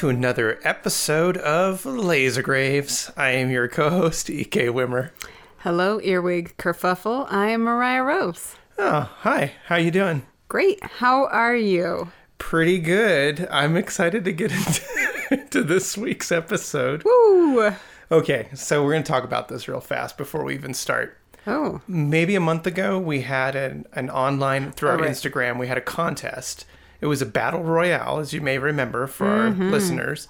to 0.00 0.08
another 0.08 0.58
episode 0.64 1.36
of 1.36 1.84
Laser 1.84 2.40
Graves. 2.40 3.10
I 3.18 3.32
am 3.32 3.50
your 3.50 3.68
co-host 3.68 4.30
E.K. 4.30 4.68
Wimmer. 4.68 5.10
Hello, 5.58 6.00
Earwig 6.00 6.56
Kerfuffle. 6.56 7.26
I 7.30 7.48
am 7.50 7.60
Mariah 7.60 8.02
Rose. 8.02 8.56
Oh, 8.78 9.10
hi. 9.18 9.52
How 9.66 9.76
you 9.76 9.90
doing? 9.90 10.22
Great. 10.48 10.82
How 10.82 11.26
are 11.26 11.54
you? 11.54 12.12
Pretty 12.38 12.78
good. 12.78 13.46
I'm 13.50 13.76
excited 13.76 14.24
to 14.24 14.32
get 14.32 14.52
into, 15.30 15.62
this 15.62 15.98
week's 15.98 16.32
episode. 16.32 17.02
Woo! 17.04 17.74
Okay, 18.10 18.48
so 18.54 18.82
we're 18.82 18.92
going 18.92 19.02
to 19.02 19.12
talk 19.12 19.24
about 19.24 19.48
this 19.48 19.68
real 19.68 19.80
fast 19.82 20.16
before 20.16 20.44
we 20.44 20.54
even 20.54 20.72
start. 20.72 21.18
Oh, 21.46 21.82
Maybe 21.86 22.34
a 22.36 22.40
month 22.40 22.66
ago, 22.66 22.98
we 22.98 23.20
had 23.20 23.54
an, 23.54 23.84
an 23.92 24.08
online 24.08 24.72
through 24.72 24.88
our 24.88 24.96
Oh, 24.98 25.02
right. 25.02 25.10
Instagram. 25.10 25.58
We 25.58 25.66
had 25.66 25.76
a 25.76 25.82
contest. 25.82 26.64
It 27.00 27.06
was 27.06 27.22
a 27.22 27.26
battle 27.26 27.62
royale, 27.62 28.18
as 28.18 28.32
you 28.32 28.40
may 28.40 28.58
remember, 28.58 29.06
for 29.06 29.26
our 29.26 29.48
Mm-hmm. 29.50 29.70
listeners, 29.70 30.28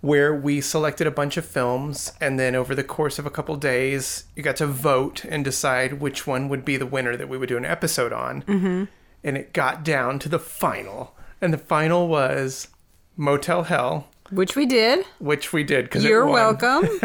where 0.00 0.34
we 0.34 0.60
selected 0.60 1.06
a 1.06 1.10
bunch 1.10 1.36
of 1.36 1.44
films, 1.44 2.12
and 2.20 2.38
then 2.38 2.54
over 2.54 2.74
the 2.74 2.84
course 2.84 3.18
of 3.18 3.26
a 3.26 3.30
couple 3.30 3.56
days, 3.56 4.24
you 4.36 4.42
got 4.42 4.56
to 4.56 4.66
vote 4.66 5.24
and 5.24 5.44
decide 5.44 5.94
which 6.00 6.26
one 6.26 6.48
would 6.48 6.64
be 6.64 6.76
the 6.76 6.86
winner 6.86 7.16
that 7.16 7.28
we 7.28 7.36
would 7.36 7.48
do 7.48 7.56
an 7.56 7.64
episode 7.64 8.12
on. 8.12 8.42
Mm-hmm. 8.42 8.84
And 9.24 9.36
it 9.36 9.52
got 9.52 9.84
down 9.84 10.18
to 10.20 10.28
the 10.28 10.38
final, 10.38 11.16
and 11.40 11.52
the 11.52 11.58
final 11.58 12.06
was 12.08 12.68
Motel 13.16 13.64
Hell, 13.64 14.06
which 14.30 14.54
we 14.54 14.66
did. 14.66 15.04
which 15.18 15.52
we 15.52 15.64
did 15.64 15.86
because 15.86 16.04
You're 16.04 16.26
welcome. 16.26 16.82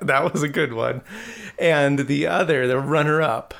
that 0.00 0.30
was 0.32 0.42
a 0.42 0.48
good 0.48 0.72
one. 0.72 1.02
And 1.58 2.00
the 2.06 2.26
other, 2.26 2.66
the 2.66 2.78
runner 2.78 3.20
up, 3.20 3.52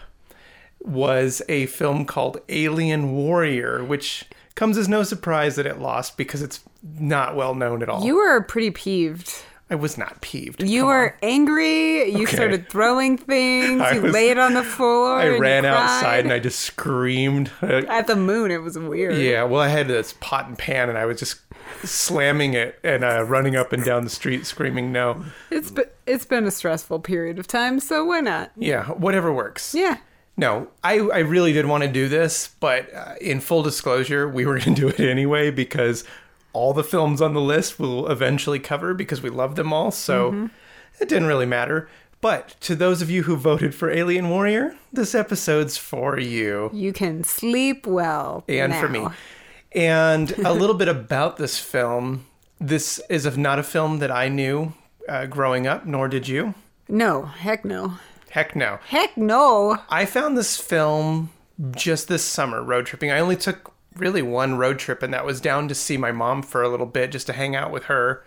was 0.80 1.42
a 1.48 1.66
film 1.66 2.06
called 2.06 2.38
Alien 2.48 3.12
Warrior, 3.12 3.84
which 3.84 4.24
comes 4.54 4.76
as 4.78 4.88
no 4.88 5.02
surprise 5.02 5.56
that 5.56 5.66
it 5.66 5.78
lost 5.78 6.16
because 6.16 6.42
it's 6.42 6.60
not 6.98 7.36
well 7.36 7.54
known 7.54 7.82
at 7.82 7.88
all. 7.88 8.04
you 8.04 8.16
were 8.16 8.40
pretty 8.42 8.70
peeved. 8.70 9.32
I 9.72 9.76
was 9.76 9.96
not 9.96 10.20
peeved. 10.20 10.64
You 10.64 10.80
Come 10.80 10.88
were 10.88 11.12
on. 11.12 11.18
angry. 11.22 12.10
You 12.10 12.24
Okay. 12.24 12.34
started 12.34 12.68
throwing 12.68 13.16
things. 13.16 13.80
I 13.84 13.92
you 13.92 14.02
was- 14.02 14.12
laid 14.12 14.36
on 14.36 14.54
the 14.54 14.64
floor. 14.64 15.14
I 15.16 15.38
ran 15.38 15.64
outside 15.64 16.24
and 16.24 16.32
I 16.32 16.40
just 16.40 16.58
screamed. 16.58 17.52
At 17.62 18.08
the 18.08 18.16
moon, 18.16 18.50
it 18.50 18.62
was 18.62 18.76
weird. 18.76 19.16
yeah, 19.16 19.44
well, 19.44 19.60
I 19.60 19.68
had 19.68 19.86
this 19.86 20.14
pot 20.20 20.48
and 20.48 20.58
pan 20.58 20.88
and 20.88 20.98
I 20.98 21.04
was 21.06 21.20
just 21.20 21.36
slamming 21.84 22.54
it 22.54 22.78
and 22.82 23.04
uh, 23.04 23.22
running 23.24 23.54
up 23.54 23.72
and 23.72 23.84
down 23.84 24.02
the 24.04 24.10
street 24.10 24.44
screaming 24.44 24.90
no. 24.90 25.24
It's 25.50 25.70
been, 25.70 25.86
it's 26.04 26.24
been 26.24 26.46
a 26.46 26.50
stressful 26.50 27.00
period 27.00 27.38
of 27.38 27.46
time, 27.46 27.78
so 27.78 28.04
why 28.04 28.20
not? 28.20 28.50
Yeah, 28.56 28.86
whatever 28.88 29.32
works. 29.32 29.72
Yeah. 29.74 29.98
No, 30.40 30.68
I, 30.82 30.94
I 30.94 31.18
really 31.18 31.52
did 31.52 31.66
want 31.66 31.82
to 31.84 31.88
do 31.92 32.08
this, 32.08 32.48
but 32.60 32.92
uh, 32.94 33.14
in 33.20 33.40
full 33.40 33.62
disclosure, 33.62 34.26
we 34.26 34.46
were 34.46 34.58
going 34.58 34.74
to 34.74 34.80
do 34.80 34.88
it 34.88 34.98
anyway 34.98 35.50
because 35.50 36.02
all 36.54 36.72
the 36.72 36.82
films 36.82 37.20
on 37.20 37.34
the 37.34 37.42
list 37.42 37.78
we'll 37.78 38.08
eventually 38.08 38.58
cover 38.58 38.94
because 38.94 39.20
we 39.20 39.28
love 39.28 39.54
them 39.54 39.70
all. 39.70 39.90
So 39.90 40.48
it 40.98 41.10
didn't 41.10 41.28
really 41.28 41.44
matter. 41.44 41.90
But 42.22 42.56
to 42.62 42.74
those 42.74 43.02
of 43.02 43.10
you 43.10 43.24
who 43.24 43.36
voted 43.36 43.74
for 43.74 43.90
Alien 43.90 44.30
Warrior, 44.30 44.76
this 44.90 45.14
episode's 45.14 45.76
for 45.76 46.18
you 46.18 46.70
You 46.72 46.94
can 46.94 47.22
sleep 47.22 47.86
well. 47.86 48.42
and 48.48 48.74
for 48.74 48.88
me. 48.88 49.06
And 49.72 50.30
a 50.44 50.54
little 50.54 50.74
bit 50.74 50.88
about 50.88 51.36
this 51.36 51.58
film. 51.58 52.24
This 52.58 52.98
is 53.10 53.36
not 53.36 53.58
a 53.58 53.62
film 53.62 53.98
that 53.98 54.10
I 54.10 54.28
knew 54.28 54.72
uh, 55.06 55.26
growing 55.26 55.66
up, 55.66 55.84
nor 55.84 56.08
did 56.08 56.28
you. 56.28 56.54
No, 56.88 57.24
heck 57.26 57.62
no. 57.64 57.98
Heck 58.30 58.56
no. 58.56 58.78
Heck 58.86 59.16
no. 59.16 59.78
I 59.88 60.06
found 60.06 60.36
this 60.36 60.56
film 60.56 61.30
just 61.72 62.08
this 62.08 62.24
summer 62.24 62.62
road 62.62 62.86
tripping. 62.86 63.10
I 63.10 63.20
only 63.20 63.36
took 63.36 63.72
really 63.96 64.22
one 64.22 64.56
road 64.56 64.78
trip, 64.78 65.02
and 65.02 65.12
that 65.12 65.26
was 65.26 65.40
down 65.40 65.68
to 65.68 65.74
see 65.74 65.96
my 65.96 66.12
mom 66.12 66.42
for 66.42 66.62
a 66.62 66.68
little 66.68 66.86
bit, 66.86 67.12
just 67.12 67.26
to 67.26 67.32
hang 67.32 67.54
out 67.54 67.70
with 67.70 67.84
her. 67.84 68.24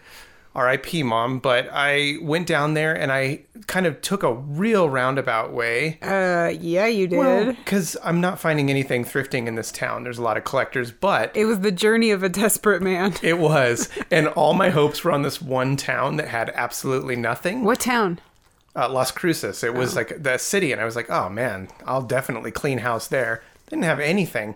R.I.P. 0.56 1.04
mom. 1.04 1.40
But 1.40 1.70
I 1.72 2.18
went 2.22 2.48
down 2.48 2.74
there 2.76 2.94
and 2.94 3.12
I 3.12 3.42
kind 3.68 3.86
of 3.86 4.02
took 4.02 4.24
a 4.24 4.34
real 4.34 4.90
roundabout 4.90 5.52
way. 5.52 5.98
Uh, 6.02 6.54
yeah, 6.60 6.86
you 6.86 7.08
did. 7.08 7.58
Because 7.58 7.98
I'm 8.04 8.22
not 8.22 8.40
finding 8.40 8.70
anything 8.70 9.04
thrifting 9.04 9.48
in 9.48 9.56
this 9.56 9.72
town. 9.72 10.04
There's 10.04 10.20
a 10.20 10.22
lot 10.22 10.38
of 10.38 10.44
collectors, 10.44 10.92
but 10.92 11.36
it 11.36 11.46
was 11.46 11.62
the 11.62 11.72
journey 11.72 12.12
of 12.12 12.24
a 12.24 12.30
desperate 12.30 12.82
man. 12.82 13.16
it 13.24 13.40
was. 13.40 13.90
and 14.12 14.28
all 14.28 14.54
my 14.54 14.70
hopes 14.70 15.04
were 15.04 15.12
on 15.12 15.24
this 15.24 15.42
one 15.42 15.76
town 15.76 16.18
that 16.18 16.28
had 16.28 16.52
absolutely 16.54 17.16
nothing. 17.16 17.64
What 17.64 17.80
town? 17.80 18.20
Uh, 18.76 18.90
Las 18.90 19.12
Cruces. 19.12 19.64
It 19.64 19.74
was 19.74 19.96
like 19.96 20.24
the 20.24 20.38
city, 20.38 20.72
and 20.72 20.82
I 20.82 20.86
was 20.86 20.96
like, 20.96 21.10
oh 21.10 21.30
man, 21.30 21.68
I'll 21.86 22.02
definitely 22.02 22.52
clean 22.52 22.80
house 22.80 23.08
there. 23.08 23.44
Didn't 23.70 23.84
have 23.86 24.00
anything, 24.00 24.56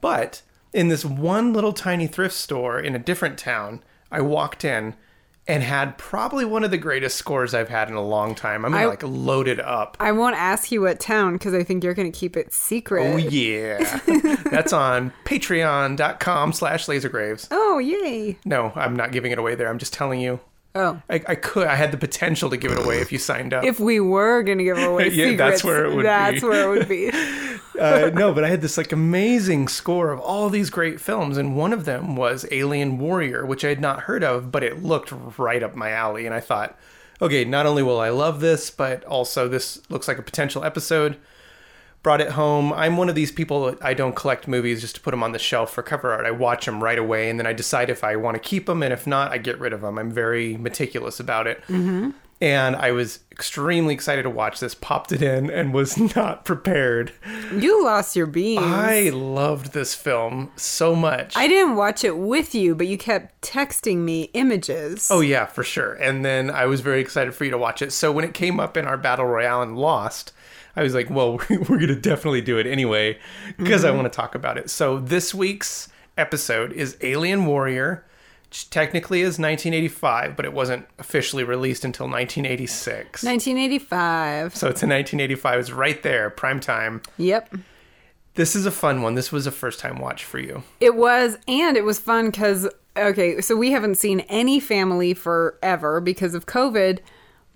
but 0.00 0.42
in 0.72 0.88
this 0.88 1.04
one 1.04 1.52
little 1.52 1.72
tiny 1.72 2.06
thrift 2.06 2.34
store 2.34 2.78
in 2.78 2.94
a 2.94 2.98
different 2.98 3.38
town, 3.38 3.82
I 4.10 4.20
walked 4.20 4.64
in 4.64 4.94
and 5.46 5.62
had 5.62 5.96
probably 5.96 6.44
one 6.44 6.62
of 6.62 6.70
the 6.70 6.76
greatest 6.76 7.16
scores 7.16 7.54
I've 7.54 7.70
had 7.70 7.88
in 7.88 7.94
a 7.94 8.02
long 8.04 8.34
time. 8.34 8.66
I'm 8.66 8.74
I- 8.74 8.84
like 8.84 9.02
loaded 9.02 9.60
up. 9.60 9.96
I 9.98 10.12
won't 10.12 10.36
ask 10.36 10.70
you 10.70 10.82
what 10.82 11.00
town 11.00 11.34
because 11.34 11.54
I 11.54 11.62
think 11.64 11.82
you're 11.82 11.94
going 11.94 12.12
to 12.12 12.18
keep 12.18 12.36
it 12.36 12.52
secret. 12.52 13.02
Oh 13.06 13.16
yeah, 13.16 13.98
that's 14.50 14.74
on 14.74 15.10
Patreon.com 15.24 16.52
slash 16.52 16.86
LaserGraves. 16.86 17.48
Oh, 17.50 17.78
yay. 17.78 18.36
No, 18.44 18.72
I'm 18.74 18.94
not 18.94 19.12
giving 19.12 19.32
it 19.32 19.38
away 19.38 19.54
there. 19.54 19.68
I'm 19.68 19.78
just 19.78 19.92
telling 19.92 20.20
you. 20.20 20.40
Oh. 20.74 21.00
I, 21.08 21.14
I 21.26 21.34
could. 21.34 21.66
I 21.66 21.74
had 21.74 21.92
the 21.92 21.98
potential 21.98 22.50
to 22.50 22.56
give 22.56 22.70
it 22.72 22.78
away 22.78 23.00
if 23.00 23.10
you 23.10 23.18
signed 23.18 23.52
up. 23.54 23.64
If 23.64 23.80
we 23.80 24.00
were 24.00 24.42
going 24.42 24.58
to 24.58 24.64
give 24.64 24.78
away 24.78 25.08
Yeah, 25.10 25.30
secrets, 25.30 25.38
that's 25.38 25.64
where 25.64 25.84
it 25.86 25.94
would 25.94 26.04
that's 26.04 26.40
be. 26.40 26.46
where 26.46 26.64
it 26.74 26.78
would 26.78 26.88
be. 26.88 27.10
uh, 27.80 28.10
no, 28.14 28.32
but 28.32 28.44
I 28.44 28.48
had 28.48 28.60
this 28.60 28.76
like 28.76 28.92
amazing 28.92 29.68
score 29.68 30.10
of 30.12 30.20
all 30.20 30.50
these 30.50 30.70
great 30.70 31.00
films, 31.00 31.36
and 31.36 31.56
one 31.56 31.72
of 31.72 31.84
them 31.84 32.16
was 32.16 32.46
Alien 32.50 32.98
Warrior, 32.98 33.44
which 33.46 33.64
I 33.64 33.68
had 33.68 33.80
not 33.80 34.00
heard 34.00 34.22
of, 34.22 34.52
but 34.52 34.62
it 34.62 34.82
looked 34.82 35.12
right 35.38 35.62
up 35.62 35.74
my 35.74 35.90
alley, 35.90 36.26
and 36.26 36.34
I 36.34 36.40
thought, 36.40 36.78
okay, 37.20 37.44
not 37.44 37.66
only 37.66 37.82
will 37.82 38.00
I 38.00 38.10
love 38.10 38.40
this, 38.40 38.70
but 38.70 39.04
also 39.04 39.48
this 39.48 39.80
looks 39.90 40.06
like 40.06 40.18
a 40.18 40.22
potential 40.22 40.64
episode. 40.64 41.16
Brought 42.08 42.22
it 42.22 42.30
home. 42.30 42.72
I'm 42.72 42.96
one 42.96 43.10
of 43.10 43.14
these 43.14 43.30
people 43.30 43.66
that 43.66 43.84
I 43.84 43.92
don't 43.92 44.16
collect 44.16 44.48
movies 44.48 44.80
just 44.80 44.94
to 44.94 45.00
put 45.02 45.10
them 45.10 45.22
on 45.22 45.32
the 45.32 45.38
shelf 45.38 45.74
for 45.74 45.82
cover 45.82 46.10
art. 46.10 46.24
I 46.24 46.30
watch 46.30 46.64
them 46.64 46.82
right 46.82 46.98
away, 46.98 47.28
and 47.28 47.38
then 47.38 47.46
I 47.46 47.52
decide 47.52 47.90
if 47.90 48.02
I 48.02 48.16
want 48.16 48.34
to 48.34 48.40
keep 48.40 48.64
them, 48.64 48.82
and 48.82 48.94
if 48.94 49.06
not, 49.06 49.30
I 49.30 49.36
get 49.36 49.60
rid 49.60 49.74
of 49.74 49.82
them. 49.82 49.98
I'm 49.98 50.10
very 50.10 50.56
meticulous 50.56 51.20
about 51.20 51.46
it. 51.46 51.60
Mm-hmm. 51.64 52.12
And 52.40 52.76
I 52.76 52.92
was 52.92 53.18
extremely 53.30 53.92
excited 53.92 54.22
to 54.22 54.30
watch 54.30 54.58
this. 54.58 54.74
Popped 54.74 55.12
it 55.12 55.20
in 55.20 55.50
and 55.50 55.74
was 55.74 55.98
not 56.16 56.46
prepared. 56.46 57.12
You 57.54 57.84
lost 57.84 58.16
your 58.16 58.26
beans. 58.26 58.62
I 58.64 59.10
loved 59.10 59.74
this 59.74 59.94
film 59.94 60.50
so 60.56 60.94
much. 60.96 61.36
I 61.36 61.46
didn't 61.46 61.76
watch 61.76 62.04
it 62.04 62.16
with 62.16 62.54
you, 62.54 62.74
but 62.74 62.86
you 62.86 62.96
kept 62.96 63.42
texting 63.42 63.98
me 63.98 64.30
images. 64.32 65.10
oh 65.10 65.20
yeah, 65.20 65.44
for 65.44 65.62
sure. 65.62 65.92
And 65.92 66.24
then 66.24 66.48
I 66.50 66.64
was 66.64 66.80
very 66.80 67.02
excited 67.02 67.34
for 67.34 67.44
you 67.44 67.50
to 67.50 67.58
watch 67.58 67.82
it. 67.82 67.92
So 67.92 68.10
when 68.10 68.24
it 68.24 68.32
came 68.32 68.58
up 68.58 68.78
in 68.78 68.86
our 68.86 68.96
battle 68.96 69.26
royale 69.26 69.60
and 69.60 69.76
lost, 69.76 70.32
I 70.78 70.82
was 70.84 70.94
like, 70.94 71.10
well, 71.10 71.32
we're 71.50 71.76
going 71.76 71.88
to 71.88 71.96
definitely 71.96 72.40
do 72.40 72.56
it 72.56 72.66
anyway 72.66 73.18
because 73.56 73.84
I 73.84 73.88
mm-hmm. 73.88 73.98
want 73.98 74.12
to 74.12 74.16
talk 74.16 74.36
about 74.36 74.56
it. 74.56 74.70
So 74.70 75.00
this 75.00 75.34
week's 75.34 75.88
episode 76.16 76.72
is 76.72 76.96
Alien 77.00 77.46
Warrior, 77.46 78.06
which 78.48 78.70
technically 78.70 79.22
is 79.22 79.40
1985, 79.40 80.36
but 80.36 80.44
it 80.44 80.52
wasn't 80.52 80.86
officially 81.00 81.42
released 81.42 81.84
until 81.84 82.06
1986. 82.06 83.24
1985. 83.24 84.54
So 84.54 84.68
it's 84.68 84.84
in 84.84 84.90
1985. 84.90 85.58
It's 85.58 85.70
right 85.72 86.00
there, 86.04 86.30
prime 86.30 86.60
time. 86.60 87.02
Yep. 87.16 87.56
This 88.34 88.54
is 88.54 88.64
a 88.64 88.70
fun 88.70 89.02
one. 89.02 89.16
This 89.16 89.32
was 89.32 89.48
a 89.48 89.50
first 89.50 89.80
time 89.80 89.98
watch 89.98 90.24
for 90.24 90.38
you. 90.38 90.62
It 90.78 90.94
was, 90.94 91.38
and 91.48 91.76
it 91.76 91.82
was 91.82 91.98
fun 91.98 92.26
because, 92.26 92.68
okay, 92.96 93.40
so 93.40 93.56
we 93.56 93.72
haven't 93.72 93.96
seen 93.96 94.20
any 94.28 94.60
family 94.60 95.12
forever 95.12 96.00
because 96.00 96.36
of 96.36 96.46
COVID. 96.46 97.00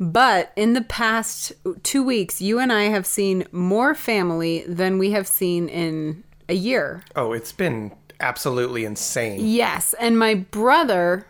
But 0.00 0.52
in 0.56 0.72
the 0.72 0.80
past 0.82 1.52
two 1.82 2.02
weeks, 2.02 2.40
you 2.40 2.58
and 2.58 2.72
I 2.72 2.84
have 2.84 3.06
seen 3.06 3.44
more 3.52 3.94
family 3.94 4.64
than 4.66 4.98
we 4.98 5.12
have 5.12 5.28
seen 5.28 5.68
in 5.68 6.24
a 6.48 6.54
year. 6.54 7.02
Oh, 7.14 7.32
it's 7.32 7.52
been 7.52 7.92
absolutely 8.20 8.84
insane. 8.84 9.40
Yes. 9.44 9.94
And 10.00 10.18
my 10.18 10.34
brother 10.34 11.26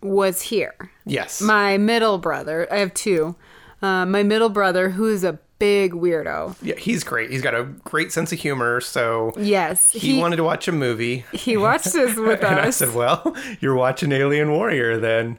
was 0.00 0.42
here. 0.42 0.74
Yes. 1.04 1.40
My 1.42 1.76
middle 1.76 2.18
brother, 2.18 2.66
I 2.72 2.78
have 2.78 2.94
two. 2.94 3.36
Uh, 3.82 4.06
my 4.06 4.22
middle 4.22 4.48
brother, 4.48 4.90
who 4.90 5.06
is 5.08 5.24
a 5.24 5.38
big 5.58 5.92
weirdo. 5.92 6.56
yeah, 6.62 6.74
he's 6.76 7.04
great. 7.04 7.30
He's 7.30 7.40
got 7.42 7.54
a 7.54 7.62
great 7.64 8.10
sense 8.12 8.32
of 8.32 8.38
humor. 8.38 8.80
So 8.80 9.32
Yes. 9.38 9.92
he, 9.92 10.18
wanted 10.18 10.36
to 10.36 10.44
watch 10.44 10.66
a 10.68 10.72
movie. 10.72 11.24
he 11.32 11.56
watched 11.56 11.92
this 11.92 12.16
with 12.18 12.42
And 12.42 12.58
I 12.58 12.70
said, 12.70 12.94
well, 12.94 13.36
you're 13.60 13.74
watching 13.76 14.12
Alien 14.12 14.50
Warrior 14.50 14.98
then. 14.98 15.38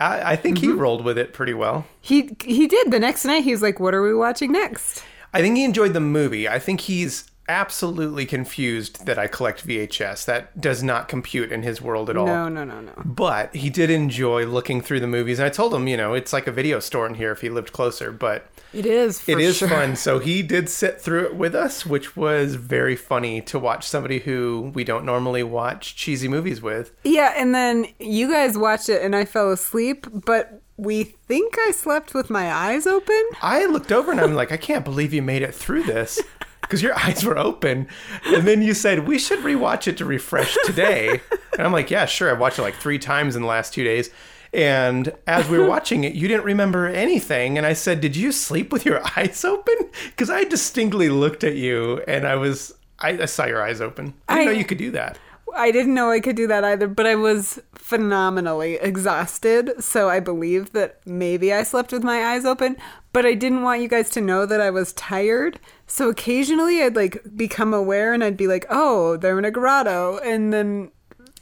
I, 0.00 0.32
I 0.32 0.36
think 0.36 0.58
he 0.58 0.68
mm-hmm. 0.68 0.78
rolled 0.78 1.04
with 1.04 1.18
it 1.18 1.32
pretty 1.32 1.54
well. 1.54 1.86
He 2.00 2.36
he 2.42 2.66
did. 2.66 2.90
The 2.90 2.98
next 2.98 3.24
night, 3.24 3.44
he 3.44 3.52
was 3.52 3.62
like, 3.62 3.78
"What 3.78 3.94
are 3.94 4.02
we 4.02 4.14
watching 4.14 4.52
next?" 4.52 5.04
I 5.32 5.40
think 5.42 5.56
he 5.56 5.64
enjoyed 5.64 5.92
the 5.92 6.00
movie. 6.00 6.48
I 6.48 6.58
think 6.58 6.80
he's 6.80 7.29
absolutely 7.50 8.24
confused 8.24 9.04
that 9.06 9.18
I 9.18 9.26
collect 9.26 9.66
VHS. 9.66 10.24
That 10.24 10.60
does 10.60 10.82
not 10.82 11.08
compute 11.08 11.50
in 11.50 11.62
his 11.62 11.82
world 11.82 12.08
at 12.08 12.16
all. 12.16 12.26
No, 12.26 12.48
no, 12.48 12.64
no, 12.64 12.80
no. 12.80 12.92
But 13.04 13.54
he 13.54 13.68
did 13.68 13.90
enjoy 13.90 14.46
looking 14.46 14.80
through 14.80 15.00
the 15.00 15.06
movies. 15.06 15.38
And 15.38 15.46
I 15.46 15.50
told 15.50 15.74
him, 15.74 15.88
you 15.88 15.96
know, 15.96 16.14
it's 16.14 16.32
like 16.32 16.46
a 16.46 16.52
video 16.52 16.78
store 16.80 17.06
in 17.06 17.14
here 17.14 17.32
if 17.32 17.40
he 17.40 17.50
lived 17.50 17.72
closer. 17.72 18.12
But 18.12 18.46
It 18.72 18.86
is. 18.86 19.28
It 19.28 19.40
is 19.40 19.56
sure. 19.56 19.68
fun. 19.68 19.96
So 19.96 20.18
he 20.30 20.42
did 20.42 20.68
sit 20.68 21.00
through 21.00 21.26
it 21.26 21.34
with 21.34 21.54
us, 21.54 21.84
which 21.84 22.16
was 22.16 22.54
very 22.54 22.96
funny 22.96 23.40
to 23.42 23.58
watch 23.58 23.86
somebody 23.86 24.20
who 24.20 24.70
we 24.74 24.84
don't 24.84 25.04
normally 25.04 25.42
watch 25.42 25.96
cheesy 25.96 26.28
movies 26.28 26.62
with. 26.62 26.92
Yeah, 27.04 27.34
and 27.36 27.54
then 27.54 27.86
you 27.98 28.30
guys 28.30 28.56
watched 28.56 28.88
it, 28.88 29.02
and 29.02 29.16
I 29.16 29.24
fell 29.24 29.50
asleep. 29.50 30.06
But 30.12 30.62
we 30.76 31.04
think 31.04 31.56
I 31.66 31.72
slept 31.72 32.14
with 32.14 32.30
my 32.30 32.50
eyes 32.52 32.86
open. 32.86 33.22
I 33.42 33.66
looked 33.66 33.92
over 33.92 34.10
and 34.10 34.20
I'm 34.20 34.34
like, 34.34 34.50
I 34.50 34.56
can't 34.56 34.84
believe 34.84 35.12
you 35.12 35.20
made 35.20 35.42
it 35.42 35.54
through 35.54 35.82
this 35.82 36.18
because 36.70 36.82
your 36.82 36.96
eyes 37.04 37.24
were 37.24 37.36
open. 37.36 37.88
And 38.26 38.46
then 38.46 38.62
you 38.62 38.72
said, 38.74 39.08
we 39.08 39.18
should 39.18 39.40
rewatch 39.40 39.88
it 39.88 39.96
to 39.98 40.04
refresh 40.04 40.56
today. 40.64 41.20
And 41.58 41.66
I'm 41.66 41.72
like, 41.72 41.90
yeah, 41.90 42.06
sure. 42.06 42.30
I've 42.30 42.38
watched 42.38 42.60
it 42.60 42.62
like 42.62 42.76
three 42.76 42.98
times 42.98 43.34
in 43.34 43.42
the 43.42 43.48
last 43.48 43.74
two 43.74 43.82
days. 43.82 44.08
And 44.52 45.12
as 45.26 45.48
we 45.48 45.58
were 45.58 45.66
watching 45.76 46.04
it, 46.04 46.14
you 46.14 46.28
didn't 46.28 46.44
remember 46.44 46.86
anything. 46.86 47.56
And 47.58 47.66
I 47.66 47.72
said, 47.72 48.00
Did 48.00 48.14
you 48.16 48.30
sleep 48.32 48.72
with 48.72 48.84
your 48.86 49.00
eyes 49.16 49.44
open? 49.44 49.74
Because 50.06 50.30
I 50.30 50.44
distinctly 50.44 51.08
looked 51.08 51.42
at 51.44 51.56
you 51.56 52.02
and 52.06 52.26
I 52.26 52.36
was, 52.36 52.72
I, 53.00 53.10
I 53.10 53.24
saw 53.26 53.46
your 53.46 53.62
eyes 53.62 53.80
open. 53.80 54.14
I 54.28 54.34
didn't 54.36 54.48
I- 54.48 54.52
know 54.52 54.58
you 54.58 54.64
could 54.64 54.78
do 54.78 54.92
that. 54.92 55.18
I 55.54 55.70
didn't 55.70 55.94
know 55.94 56.10
I 56.10 56.20
could 56.20 56.36
do 56.36 56.46
that 56.48 56.64
either, 56.64 56.86
but 56.88 57.06
I 57.06 57.14
was 57.14 57.60
phenomenally 57.74 58.74
exhausted. 58.74 59.72
So 59.82 60.08
I 60.08 60.20
believe 60.20 60.72
that 60.72 61.00
maybe 61.06 61.52
I 61.52 61.62
slept 61.62 61.92
with 61.92 62.02
my 62.02 62.24
eyes 62.32 62.44
open, 62.44 62.76
but 63.12 63.26
I 63.26 63.34
didn't 63.34 63.62
want 63.62 63.82
you 63.82 63.88
guys 63.88 64.10
to 64.10 64.20
know 64.20 64.46
that 64.46 64.60
I 64.60 64.70
was 64.70 64.92
tired. 64.94 65.58
So 65.86 66.08
occasionally 66.08 66.82
I'd 66.82 66.96
like 66.96 67.22
become 67.36 67.74
aware 67.74 68.12
and 68.12 68.22
I'd 68.22 68.36
be 68.36 68.46
like, 68.46 68.66
oh, 68.70 69.16
they're 69.16 69.38
in 69.38 69.44
a 69.44 69.50
grotto. 69.50 70.18
And 70.18 70.52
then 70.52 70.90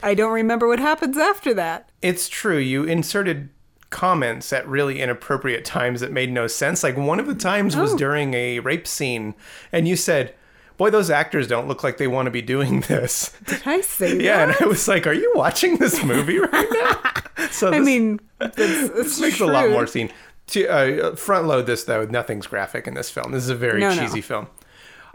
I 0.01 0.13
don't 0.13 0.33
remember 0.33 0.67
what 0.67 0.79
happens 0.79 1.17
after 1.17 1.53
that. 1.55 1.89
It's 2.01 2.29
true. 2.29 2.57
You 2.57 2.83
inserted 2.83 3.49
comments 3.89 4.53
at 4.53 4.67
really 4.67 5.01
inappropriate 5.01 5.65
times 5.65 5.99
that 6.01 6.11
made 6.11 6.31
no 6.31 6.47
sense. 6.47 6.83
Like 6.83 6.95
one 6.95 7.19
of 7.19 7.27
the 7.27 7.35
times 7.35 7.75
was 7.75 7.93
Oh. 7.93 7.97
during 7.97 8.33
a 8.35 8.59
rape 8.59 8.85
scene, 8.87 9.33
and 9.71 9.87
you 9.87 9.95
said, 9.95 10.35
Boy, 10.79 10.89
those 10.89 11.11
actors 11.11 11.45
don't 11.47 11.67
look 11.67 11.83
like 11.83 11.97
they 11.97 12.07
want 12.07 12.25
to 12.25 12.31
be 12.31 12.41
doing 12.41 12.79
this. 12.87 13.37
Did 13.45 13.61
I 13.67 13.81
say 13.81 14.19
Yeah, 14.19 14.43
and? 14.47 14.55
I 14.59 14.65
was 14.65 14.87
like, 14.87 15.05
Are 15.05 15.13
you 15.13 15.31
watching 15.35 15.77
this 15.77 16.03
movie 16.03 16.39
right 16.39 16.67
now? 16.71 17.11
So 17.51 17.71
I 17.71 17.79
mean, 17.79 18.19
it's, 18.41 18.55
this 18.57 18.89
it's 18.95 19.19
makes 19.19 19.39
a 19.39 19.45
lot 19.45 19.69
more 19.69 19.87
scene. 19.87 20.11
To 20.47 20.67
uh, 20.67 21.15
front 21.15 21.47
load 21.47 21.67
this 21.67 21.83
though, 21.85 22.03
nothing's 22.05 22.47
graphic 22.47 22.85
in 22.87 22.95
this 22.95 23.09
film. 23.09 23.31
This 23.31 23.43
is 23.43 23.49
a 23.49 23.55
very 23.55 23.79
No, 23.79 23.93
no. 23.93 24.01
cheesy 24.01 24.19
film. 24.21 24.47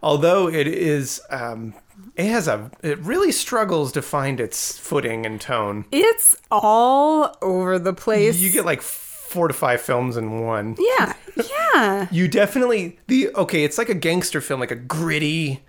Although 0.02 0.48
it 0.48 0.66
is, 0.66 1.20
um, 1.30 1.74
it 2.16 2.26
has 2.26 2.48
a, 2.48 2.70
it 2.82 2.98
really 3.00 3.30
struggles 3.32 3.92
to 3.92 4.02
find 4.02 4.40
its 4.40 4.78
footing 4.78 5.24
and 5.26 5.40
tone. 5.40 5.84
It's 5.92 6.36
all 6.50 7.36
over 7.42 7.78
the 7.78 7.92
place. 7.94 8.38
You 8.38 8.50
get 8.50 8.64
like 8.64 8.80
four 9.24 9.48
to 9.48 9.54
five 9.54 9.80
films 9.80 10.16
in 10.16 10.40
one. 10.40 10.76
yeah, 10.98 11.14
yeah. 11.50 12.08
You 12.10 12.28
definitely 12.28 12.98
the 13.08 13.30
okay. 13.34 13.64
It's 13.64 13.78
like 13.78 13.88
a 13.88 13.94
gangster 13.94 14.40
film, 14.40 14.60
like 14.60 14.70
a 14.70 14.76
gritty 14.76 15.64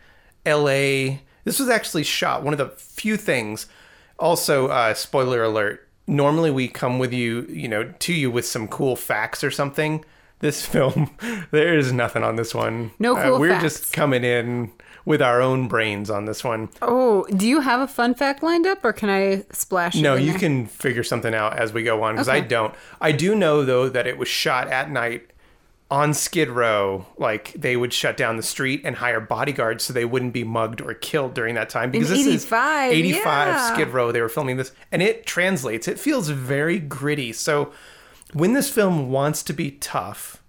L.A. 0.46 1.22
This 1.44 1.60
was 1.60 1.70
actually 1.70 2.04
shot. 2.04 2.44
One 2.44 2.54
of 2.54 2.58
the 2.58 2.70
few 2.78 3.18
things. 3.18 3.68
Also, 4.18 4.68
uh, 4.68 4.94
spoiler 4.94 5.44
alert. 5.44 5.88
Normally, 6.08 6.52
we 6.52 6.68
come 6.68 7.00
with 7.00 7.12
you, 7.14 7.46
you 7.50 7.68
know, 7.68 7.92
to 8.00 8.14
you 8.14 8.30
with 8.32 8.46
some 8.46 8.68
cool 8.68 8.96
facts 8.96 9.44
or 9.44 9.52
something. 9.52 10.06
This 10.40 10.66
film, 10.66 11.16
there 11.52 11.78
is 11.78 11.92
nothing 11.92 12.24
on 12.24 12.36
this 12.36 12.54
one. 12.54 12.92
No 13.00 13.16
Uh, 13.18 13.40
we're 13.40 13.50
facts. 13.50 13.64
just 13.82 13.94
coming 13.94 14.24
in 14.24 14.72
with 15.06 15.22
our 15.22 15.42
own 15.42 15.68
brains 15.68 16.10
on 16.10 16.26
this 16.26 16.44
one. 16.44 16.70
Oh, 16.82 17.26
do 17.26 17.48
you 17.48 17.62
have 17.62 17.80
a 17.80 17.88
fun 17.88 18.16
fact 18.16 18.42
lined 18.42 18.66
up, 18.66 18.84
or 18.84 18.92
can 18.92 19.10
I 19.10 19.46
splash? 19.52 19.96
No, 19.96 20.16
in 20.16 20.24
you 20.24 20.32
there? 20.32 20.40
can 20.40 20.66
figure 20.66 21.04
something 21.04 21.34
out 21.34 21.58
as 21.58 21.72
we 21.72 21.84
go 21.84 22.04
on 22.04 22.16
because 22.16 22.28
I 22.28 22.42
don't. 22.42 22.74
I 23.00 23.12
do 23.12 23.36
know 23.36 23.64
though 23.64 23.88
that 23.88 24.08
it 24.08 24.18
was 24.18 24.28
shot 24.28 24.68
at 24.68 24.90
night 24.90 25.30
on 25.92 26.14
Skid 26.14 26.50
Row. 26.50 27.06
Like 27.18 27.54
they 27.54 27.78
would 27.78 27.94
shut 27.94 28.18
down 28.18 28.38
the 28.38 28.44
street 28.44 28.82
and 28.84 28.96
hire 28.96 29.20
bodyguards 29.20 29.84
so 29.84 29.94
they 29.94 30.06
wouldn't 30.06 30.34
be 30.34 30.44
mugged 30.44 30.82
or 30.82 30.94
killed 30.96 31.36
during 31.36 31.56
that 31.56 31.70
time. 31.70 31.92
Because 31.92 32.10
this 32.10 32.28
85, 32.28 32.92
is 32.92 32.98
85 32.98 33.22
yeah. 33.24 33.74
Skid 33.74 33.90
Row. 33.90 34.12
They 34.12 34.22
were 34.22 34.30
filming 34.30 34.58
this, 34.58 34.72
and 34.92 35.02
it 35.02 35.26
translates. 35.26 35.88
It 35.88 36.00
feels 36.00 36.30
very 36.30 36.80
gritty. 36.80 37.32
So 37.32 37.72
when 38.34 38.54
this 38.54 38.72
film 38.72 39.12
wants 39.12 39.44
to 39.44 39.54
be 39.54 39.72
tough, 39.72 40.42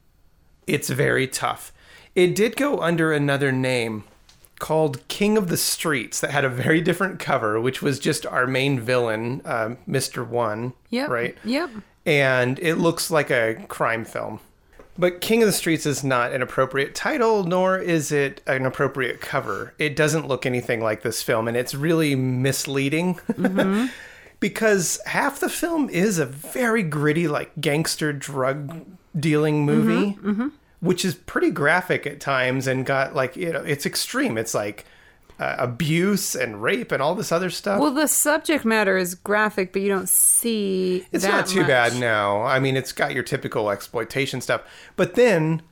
it's 0.67 0.89
very 0.89 1.29
tough. 1.29 1.73
It 2.15 2.35
did 2.35 2.57
go 2.57 2.81
under 2.81 3.13
another 3.13 3.53
name 3.53 4.05
called 4.59 5.07
King 5.09 5.37
of 5.37 5.49
the 5.49 5.57
Streets 5.57 6.21
that 6.21 6.31
had 6.31 6.45
a 6.45 6.49
very 6.49 6.81
different 6.81 7.19
cover, 7.19 7.61
which 7.61 7.83
was 7.83 7.99
just 7.99 8.27
our 8.27 8.47
main 8.47 8.81
villain, 8.81 9.43
uh, 9.45 9.67
um, 9.67 9.79
Mr. 9.89 10.27
One. 10.27 10.73
Yep. 10.91 11.09
Right? 11.09 11.39
Yep. 11.45 11.71
And 12.05 12.59
it 12.61 12.77
looks 12.77 13.11
like 13.11 13.31
a 13.31 13.65
crime 13.69 14.05
film. 14.05 14.41
But 14.99 15.21
King 15.21 15.43
of 15.43 15.47
the 15.47 15.53
Streets 15.53 15.85
is 15.85 16.03
not 16.03 16.33
an 16.33 16.41
appropriate 16.41 16.95
title, 16.95 17.45
nor 17.45 17.79
is 17.79 18.13
it 18.13 18.41
an 18.47 18.65
appropriate 18.65 19.21
cover. 19.21 19.75
It 19.79 19.95
doesn't 19.95 20.27
look 20.27 20.47
anything 20.47 20.81
like 20.81 21.03
this 21.03 21.23
film, 21.23 21.49
and 21.49 21.57
it's 21.57 21.75
really 21.75 22.15
misleading. 22.15 23.17
Mm-hmm. 23.33 23.87
because 24.41 25.01
half 25.07 25.41
the 25.41 25.49
film 25.49 25.89
is 25.91 26.19
a 26.19 26.27
very 26.27 26.83
gritty, 26.83 27.29
like 27.29 27.53
gangster 27.61 28.13
drug 28.13 28.85
dealing 29.19 29.65
movie, 29.65 30.13
mm-hmm, 30.13 30.31
mm-hmm. 30.31 30.49
Which 30.81 31.05
is 31.05 31.15
pretty 31.15 31.51
graphic 31.51 32.07
at 32.07 32.21
times 32.21 32.67
and 32.67 32.85
got 32.85 33.15
like, 33.15 33.37
you 33.37 33.53
know, 33.53 33.63
it's 33.63 33.87
extreme. 33.87 34.37
It's 34.39 34.55
like 34.55 34.85
uh, 35.39 35.57
abuse 35.59 36.35
and 36.35 36.63
rape 36.63 36.93
and 36.93 37.03
all 37.03 37.15
this 37.15 37.31
other 37.33 37.51
stuff. 37.51 37.81
Well, 37.81 37.93
the 37.93 38.09
subject 38.09 38.65
matter 38.65 38.97
is 38.97 39.15
graphic, 39.15 39.73
but 39.73 39.83
you 39.83 39.89
don't 39.89 40.09
see. 40.09 41.07
It's 41.13 41.25
not 41.25 41.47
too 41.47 41.61
much. 41.61 41.69
bad 41.69 41.97
now. 41.97 42.43
I 42.43 42.59
mean, 42.59 42.77
it's 42.77 42.93
got 42.93 43.13
your 43.13 43.23
typical 43.23 43.71
exploitation 43.71 44.41
stuff, 44.41 44.63
but 44.97 45.15
then 45.15 45.63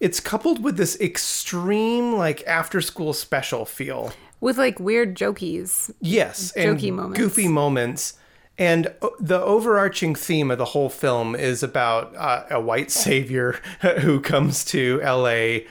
it's 0.00 0.18
coupled 0.18 0.62
with 0.64 0.76
this 0.76 1.00
extreme, 1.00 2.14
like 2.14 2.42
after 2.46 2.80
school 2.80 3.12
special 3.12 3.64
feel. 3.64 4.12
with 4.40 4.58
like 4.58 4.80
weird 4.80 5.16
jokies. 5.16 5.92
Yes, 6.00 6.50
and 6.52 6.76
Jokey 6.78 6.92
moments. 6.92 7.18
goofy 7.18 7.46
moments. 7.48 8.14
And 8.58 8.92
the 9.18 9.40
overarching 9.40 10.14
theme 10.14 10.50
of 10.50 10.58
the 10.58 10.66
whole 10.66 10.90
film 10.90 11.34
is 11.34 11.62
about 11.62 12.14
uh, 12.16 12.44
a 12.50 12.60
white 12.60 12.90
savior 13.04 13.52
who 14.00 14.20
comes 14.20 14.64
to 14.66 15.00
LA 15.02 15.66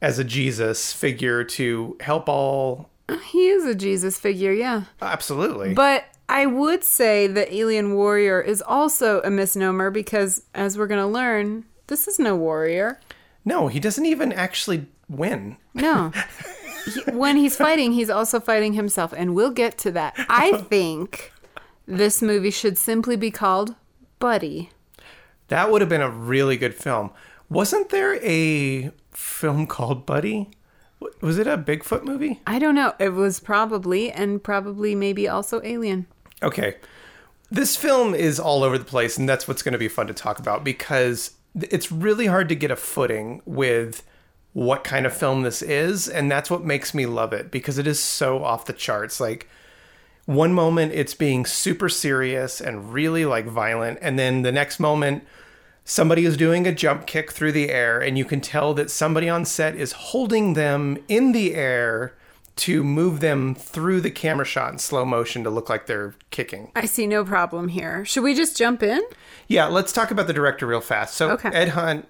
as 0.00 0.18
a 0.18 0.24
Jesus 0.24 0.92
figure 0.92 1.44
to 1.44 1.96
help 2.00 2.28
all. 2.28 2.88
He 3.30 3.48
is 3.48 3.64
a 3.66 3.74
Jesus 3.74 4.18
figure, 4.18 4.52
yeah. 4.52 4.84
Absolutely. 5.02 5.74
But 5.74 6.04
I 6.28 6.46
would 6.46 6.82
say 6.82 7.26
that 7.26 7.52
Alien 7.52 7.94
Warrior 7.94 8.40
is 8.40 8.62
also 8.62 9.20
a 9.22 9.30
misnomer 9.30 9.90
because, 9.90 10.42
as 10.54 10.78
we're 10.78 10.86
going 10.86 11.00
to 11.02 11.06
learn, 11.06 11.64
this 11.88 12.08
is 12.08 12.18
no 12.18 12.34
warrior. 12.36 12.98
no, 13.44 13.68
he 13.68 13.78
doesn't 13.78 14.06
even 14.06 14.32
actually 14.32 14.86
win. 15.08 15.56
No. 15.74 16.12
He- 16.84 17.12
when 17.12 17.36
he's 17.36 17.54
fighting, 17.54 17.92
he's 17.92 18.10
also 18.10 18.40
fighting 18.40 18.72
himself, 18.72 19.12
and 19.16 19.34
we'll 19.36 19.52
get 19.52 19.78
to 19.78 19.92
that. 19.92 20.14
I 20.28 20.56
think 20.62 21.32
this 21.86 22.22
movie 22.22 22.50
should 22.50 22.78
simply 22.78 23.16
be 23.16 23.30
called 23.30 23.74
Buddy. 24.18 24.70
That 25.48 25.70
would 25.70 25.80
have 25.80 25.90
been 25.90 26.00
a 26.00 26.10
really 26.10 26.56
good 26.56 26.74
film. 26.74 27.10
Wasn't 27.48 27.90
there 27.90 28.18
a 28.24 28.90
film 29.10 29.66
called 29.66 30.06
Buddy? 30.06 30.50
Was 31.20 31.38
it 31.38 31.46
a 31.46 31.58
Bigfoot 31.58 32.04
movie? 32.04 32.40
I 32.46 32.58
don't 32.58 32.74
know. 32.74 32.94
It 32.98 33.10
was 33.10 33.40
probably, 33.40 34.10
and 34.10 34.42
probably 34.42 34.94
maybe 34.94 35.28
also 35.28 35.60
Alien. 35.62 36.06
Okay. 36.42 36.76
This 37.50 37.76
film 37.76 38.14
is 38.14 38.40
all 38.40 38.62
over 38.62 38.78
the 38.78 38.84
place, 38.84 39.18
and 39.18 39.28
that's 39.28 39.46
what's 39.46 39.62
going 39.62 39.72
to 39.72 39.78
be 39.78 39.88
fun 39.88 40.06
to 40.06 40.14
talk 40.14 40.38
about 40.38 40.64
because 40.64 41.32
it's 41.54 41.92
really 41.92 42.26
hard 42.26 42.48
to 42.48 42.54
get 42.54 42.70
a 42.70 42.76
footing 42.76 43.42
with 43.44 44.02
what 44.54 44.84
kind 44.84 45.04
of 45.04 45.14
film 45.14 45.42
this 45.42 45.60
is, 45.60 46.08
and 46.08 46.30
that's 46.30 46.50
what 46.50 46.64
makes 46.64 46.94
me 46.94 47.04
love 47.06 47.32
it 47.32 47.50
because 47.50 47.78
it 47.78 47.86
is 47.86 48.00
so 48.00 48.42
off 48.42 48.66
the 48.66 48.72
charts. 48.72 49.20
Like, 49.20 49.48
one 50.26 50.52
moment 50.54 50.92
it's 50.92 51.14
being 51.14 51.44
super 51.44 51.88
serious 51.88 52.60
and 52.60 52.92
really 52.92 53.24
like 53.24 53.46
violent, 53.46 53.98
and 54.02 54.18
then 54.18 54.42
the 54.42 54.52
next 54.52 54.78
moment 54.80 55.24
somebody 55.84 56.24
is 56.24 56.36
doing 56.36 56.66
a 56.66 56.72
jump 56.72 57.06
kick 57.06 57.32
through 57.32 57.52
the 57.52 57.70
air, 57.70 58.00
and 58.00 58.16
you 58.16 58.24
can 58.24 58.40
tell 58.40 58.72
that 58.74 58.90
somebody 58.90 59.28
on 59.28 59.44
set 59.44 59.74
is 59.74 59.92
holding 59.92 60.54
them 60.54 60.96
in 61.08 61.32
the 61.32 61.54
air 61.54 62.14
to 62.54 62.84
move 62.84 63.20
them 63.20 63.54
through 63.54 64.00
the 64.00 64.10
camera 64.10 64.44
shot 64.44 64.72
in 64.72 64.78
slow 64.78 65.04
motion 65.04 65.42
to 65.42 65.50
look 65.50 65.68
like 65.70 65.86
they're 65.86 66.14
kicking. 66.30 66.70
I 66.76 66.84
see 66.84 67.06
no 67.06 67.24
problem 67.24 67.68
here. 67.68 68.04
Should 68.04 68.22
we 68.22 68.34
just 68.34 68.56
jump 68.56 68.82
in? 68.82 69.00
Yeah, 69.48 69.66
let's 69.66 69.90
talk 69.92 70.10
about 70.10 70.26
the 70.26 70.34
director 70.34 70.66
real 70.66 70.82
fast. 70.82 71.14
So, 71.14 71.30
Okay. 71.30 71.48
Ed 71.48 71.70
Hunt, 71.70 72.06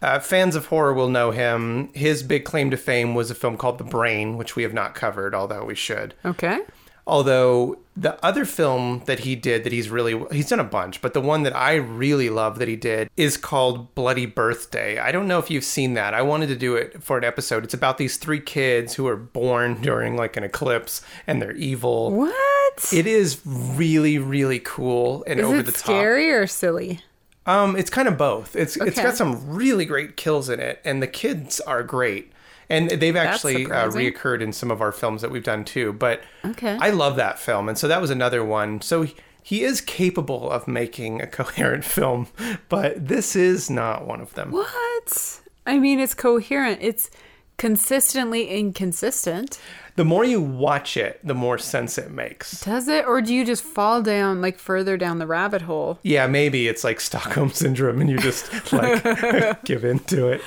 uh, 0.00 0.20
fans 0.20 0.54
of 0.54 0.66
horror 0.66 0.94
will 0.94 1.08
know 1.08 1.32
him. 1.32 1.92
His 1.94 2.22
big 2.22 2.44
claim 2.44 2.70
to 2.70 2.76
fame 2.76 3.14
was 3.16 3.30
a 3.30 3.34
film 3.34 3.56
called 3.56 3.78
The 3.78 3.84
Brain, 3.84 4.36
which 4.36 4.54
we 4.54 4.62
have 4.62 4.72
not 4.72 4.94
covered, 4.94 5.34
although 5.34 5.64
we 5.64 5.74
should. 5.74 6.14
Okay. 6.24 6.60
Although 7.06 7.78
the 7.96 8.22
other 8.24 8.44
film 8.44 9.02
that 9.06 9.20
he 9.20 9.36
did 9.36 9.62
that 9.64 9.72
he's 9.72 9.88
really 9.88 10.20
he's 10.32 10.48
done 10.48 10.58
a 10.60 10.64
bunch, 10.64 11.00
but 11.00 11.14
the 11.14 11.20
one 11.20 11.44
that 11.44 11.54
I 11.54 11.74
really 11.76 12.28
love 12.30 12.58
that 12.58 12.66
he 12.68 12.74
did 12.76 13.08
is 13.16 13.36
called 13.36 13.94
Bloody 13.94 14.26
Birthday. 14.26 14.98
I 14.98 15.12
don't 15.12 15.28
know 15.28 15.38
if 15.38 15.48
you've 15.50 15.62
seen 15.64 15.94
that. 15.94 16.14
I 16.14 16.22
wanted 16.22 16.48
to 16.48 16.56
do 16.56 16.74
it 16.74 17.02
for 17.02 17.16
an 17.16 17.22
episode. 17.24 17.62
It's 17.62 17.74
about 17.74 17.98
these 17.98 18.16
three 18.16 18.40
kids 18.40 18.94
who 18.94 19.06
are 19.06 19.16
born 19.16 19.80
during 19.80 20.16
like 20.16 20.36
an 20.36 20.42
eclipse 20.42 21.00
and 21.28 21.40
they're 21.40 21.52
evil. 21.52 22.10
What? 22.10 22.92
It 22.92 23.06
is 23.06 23.40
really 23.46 24.18
really 24.18 24.58
cool 24.58 25.22
and 25.28 25.38
Is 25.38 25.46
over 25.46 25.62
the 25.62 25.72
top. 25.72 25.82
scary 25.82 26.30
or 26.32 26.46
silly? 26.48 27.00
Um, 27.46 27.76
it's 27.76 27.90
kind 27.90 28.08
of 28.08 28.18
both. 28.18 28.56
It's 28.56 28.76
it's 28.76 28.98
Okay. 28.98 29.02
got 29.04 29.16
some 29.16 29.54
really 29.54 29.84
great 29.84 30.16
kills 30.16 30.48
in 30.50 30.58
it, 30.58 30.80
and 30.84 31.00
the 31.00 31.06
kids 31.06 31.60
are 31.60 31.84
great. 31.84 32.32
And 32.68 32.90
they've 32.90 33.14
actually 33.16 33.66
uh, 33.66 33.88
reoccurred 33.90 34.40
in 34.42 34.52
some 34.52 34.70
of 34.70 34.80
our 34.80 34.92
films 34.92 35.22
that 35.22 35.30
we've 35.30 35.44
done 35.44 35.64
too. 35.64 35.92
But 35.92 36.22
Okay. 36.44 36.76
I 36.80 36.90
love 36.90 37.16
that 37.16 37.38
film, 37.38 37.68
and 37.68 37.78
so 37.78 37.86
that 37.88 38.00
was 38.00 38.10
another 38.10 38.44
one. 38.44 38.80
So 38.80 39.02
he, 39.02 39.14
he 39.42 39.62
is 39.62 39.80
capable 39.80 40.50
of 40.50 40.66
making 40.66 41.22
a 41.22 41.26
coherent 41.38 41.84
film, 41.84 42.26
but 42.68 43.06
this 43.08 43.36
is 43.36 43.70
not 43.70 44.06
one 44.06 44.20
of 44.20 44.34
them. 44.34 44.50
What? 44.50 45.40
I 45.64 45.78
mean, 45.78 46.00
it's 46.00 46.14
coherent. 46.14 46.80
It's 46.82 47.10
consistently 47.56 48.48
inconsistent. 48.48 49.58
The 49.96 50.04
more 50.04 50.26
you 50.26 50.42
watch 50.42 50.98
it, 50.98 51.18
the 51.24 51.34
more 51.34 51.56
sense 51.56 51.96
it 51.96 52.10
makes. 52.10 52.60
Does 52.60 52.86
it? 52.86 53.06
Or 53.06 53.22
do 53.22 53.34
you 53.34 53.46
just 53.46 53.64
fall 53.64 54.02
down, 54.02 54.42
like, 54.42 54.58
further 54.58 54.98
down 54.98 55.18
the 55.18 55.26
rabbit 55.26 55.62
hole? 55.62 55.98
Yeah, 56.02 56.26
maybe 56.26 56.68
it's 56.68 56.84
like 56.84 57.00
Stockholm 57.00 57.50
syndrome, 57.50 58.02
and 58.02 58.10
you 58.10 58.18
just 58.18 58.72
like 58.74 59.02
give 59.64 59.86
in 59.86 60.00
to 60.00 60.28
it. 60.28 60.42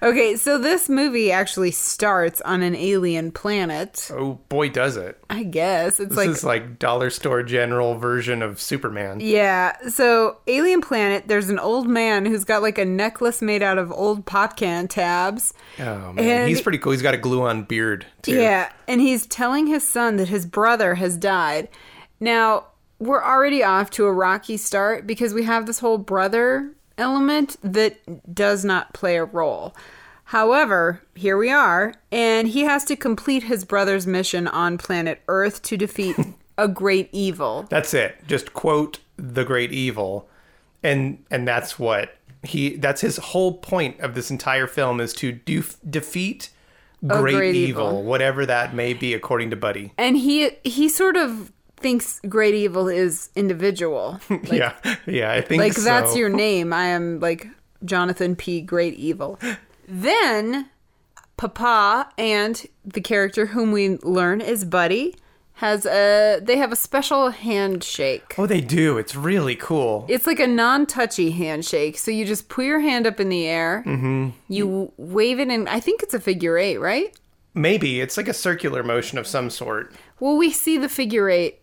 Okay, 0.00 0.36
so 0.36 0.58
this 0.58 0.88
movie 0.88 1.32
actually 1.32 1.72
starts 1.72 2.40
on 2.42 2.62
an 2.62 2.76
alien 2.76 3.32
planet. 3.32 4.08
Oh 4.12 4.38
boy, 4.48 4.68
does 4.68 4.96
it! 4.96 5.18
I 5.28 5.42
guess. 5.42 5.98
It's 5.98 6.10
This 6.10 6.16
like. 6.16 6.28
This 6.28 6.38
is 6.38 6.44
like 6.44 6.78
dollar 6.78 7.10
store 7.10 7.42
general 7.42 7.96
version 7.96 8.42
of 8.42 8.60
Superman. 8.60 9.18
Yeah, 9.18 9.76
so 9.88 10.36
Alien 10.46 10.80
Planet, 10.80 11.24
there's 11.26 11.50
an 11.50 11.58
old 11.58 11.88
man 11.88 12.26
who's 12.26 12.44
got 12.44 12.62
like 12.62 12.78
a 12.78 12.84
necklace 12.84 13.42
made 13.42 13.62
out 13.62 13.76
of 13.78 13.90
old 13.90 14.24
pop 14.24 14.56
can 14.56 14.86
tabs. 14.86 15.52
Oh 15.78 16.12
man, 16.12 16.18
And- 16.18 16.48
he's 16.48 16.60
pretty 16.60 16.78
cool. 16.78 16.92
He's 16.92 17.02
got 17.02 17.14
a 17.14 17.18
glue-on 17.18 17.64
beard 17.64 18.06
too. 18.22 18.36
Yeah, 18.36 18.70
and 18.88 19.00
he's 19.00 19.26
telling 19.26 19.66
his 19.66 19.86
son 19.86 20.16
that 20.16 20.28
his 20.28 20.46
brother 20.46 20.94
has 20.96 21.16
died. 21.16 21.68
Now, 22.20 22.66
we're 22.98 23.22
already 23.22 23.62
off 23.62 23.90
to 23.90 24.06
a 24.06 24.12
rocky 24.12 24.56
start 24.56 25.06
because 25.06 25.34
we 25.34 25.42
have 25.44 25.66
this 25.66 25.80
whole 25.80 25.98
brother 25.98 26.72
element 26.96 27.56
that 27.62 28.32
does 28.34 28.64
not 28.64 28.94
play 28.94 29.16
a 29.16 29.24
role. 29.24 29.74
However, 30.28 31.02
here 31.14 31.36
we 31.36 31.50
are, 31.50 31.94
and 32.10 32.48
he 32.48 32.62
has 32.62 32.84
to 32.86 32.96
complete 32.96 33.42
his 33.44 33.64
brother's 33.64 34.06
mission 34.06 34.48
on 34.48 34.78
planet 34.78 35.20
Earth 35.28 35.60
to 35.62 35.76
defeat 35.76 36.16
a 36.58 36.66
great 36.68 37.08
evil. 37.12 37.66
That's 37.68 37.92
it. 37.92 38.16
Just 38.26 38.54
quote 38.54 39.00
the 39.16 39.44
great 39.44 39.70
evil, 39.72 40.28
and 40.82 41.22
and 41.30 41.46
that's 41.46 41.78
what 41.78 42.16
he. 42.44 42.76
That's 42.76 43.00
his 43.00 43.16
whole 43.16 43.54
point 43.54 44.00
of 44.00 44.14
this 44.14 44.30
entire 44.30 44.66
film 44.66 45.00
is 45.00 45.12
to 45.14 45.32
do, 45.32 45.64
defeat 45.88 46.50
great, 47.06 47.34
great 47.34 47.54
evil, 47.54 47.88
evil. 47.88 48.02
whatever 48.02 48.46
that 48.46 48.74
may 48.74 48.94
be, 48.94 49.14
according 49.14 49.50
to 49.50 49.56
Buddy. 49.56 49.92
And 49.98 50.16
he 50.16 50.50
he 50.64 50.88
sort 50.88 51.16
of 51.16 51.52
thinks 51.76 52.20
great 52.28 52.54
evil 52.54 52.88
is 52.88 53.30
individual. 53.36 54.20
yeah, 54.44 54.74
yeah, 55.06 55.32
I 55.32 55.40
think 55.40 55.60
like 55.60 55.74
so. 55.74 55.82
that's 55.82 56.16
your 56.16 56.28
name. 56.28 56.72
I 56.72 56.86
am 56.86 57.20
like 57.20 57.46
Jonathan 57.84 58.36
P. 58.36 58.60
Great 58.60 58.94
Evil. 58.94 59.38
Then 59.86 60.70
Papa 61.36 62.08
and 62.16 62.66
the 62.84 63.00
character 63.00 63.46
whom 63.46 63.72
we 63.72 63.98
learn 63.98 64.40
is 64.40 64.64
Buddy 64.64 65.14
has 65.58 65.86
a 65.86 66.40
they 66.42 66.56
have 66.56 66.72
a 66.72 66.76
special 66.76 67.30
handshake. 67.30 68.34
Oh, 68.36 68.46
they 68.46 68.60
do. 68.60 68.98
It's 68.98 69.14
really 69.14 69.54
cool. 69.56 70.04
It's 70.08 70.26
like 70.26 70.40
a 70.40 70.46
non-touchy 70.46 71.30
handshake. 71.30 71.98
So 71.98 72.10
you 72.10 72.24
just 72.24 72.48
put 72.48 72.64
your 72.64 72.80
hand 72.80 73.06
up 73.06 73.20
in 73.20 73.28
the 73.28 73.46
air. 73.46 73.82
Mm-hmm. 73.86 74.30
You 74.48 74.92
wave 74.96 75.38
it 75.38 75.48
and 75.48 75.68
I 75.68 75.80
think 75.80 76.02
it's 76.02 76.14
a 76.14 76.20
figure 76.20 76.58
eight, 76.58 76.78
right? 76.78 77.16
Maybe 77.54 78.00
it's 78.00 78.16
like 78.16 78.26
a 78.28 78.34
circular 78.34 78.82
motion 78.82 79.16
of 79.16 79.26
some 79.28 79.48
sort. 79.48 79.92
Well, 80.18 80.36
we 80.36 80.50
see 80.50 80.76
the 80.76 80.88
figure 80.88 81.30
eight 81.30 81.60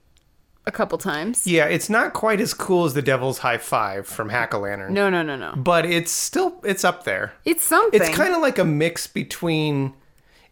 a 0.66 0.72
couple 0.72 0.98
times. 0.98 1.46
Yeah, 1.46 1.66
it's 1.66 1.90
not 1.90 2.14
quite 2.14 2.40
as 2.40 2.54
cool 2.54 2.86
as 2.86 2.94
the 2.94 3.02
Devil's 3.02 3.40
High 3.40 3.58
Five 3.58 4.08
from 4.08 4.30
Hack-O-Lantern, 4.30 4.94
No, 4.94 5.10
no, 5.10 5.22
no, 5.22 5.36
no. 5.36 5.54
but 5.58 5.86
it's 5.86 6.12
still 6.12 6.62
it's 6.64 6.86
up 6.86 7.04
there. 7.04 7.34
It's 7.44 7.66
something. 7.66 8.00
It's 8.00 8.10
kind 8.16 8.34
of 8.34 8.42
like 8.42 8.58
a 8.58 8.64
mix 8.66 9.06
between. 9.08 9.96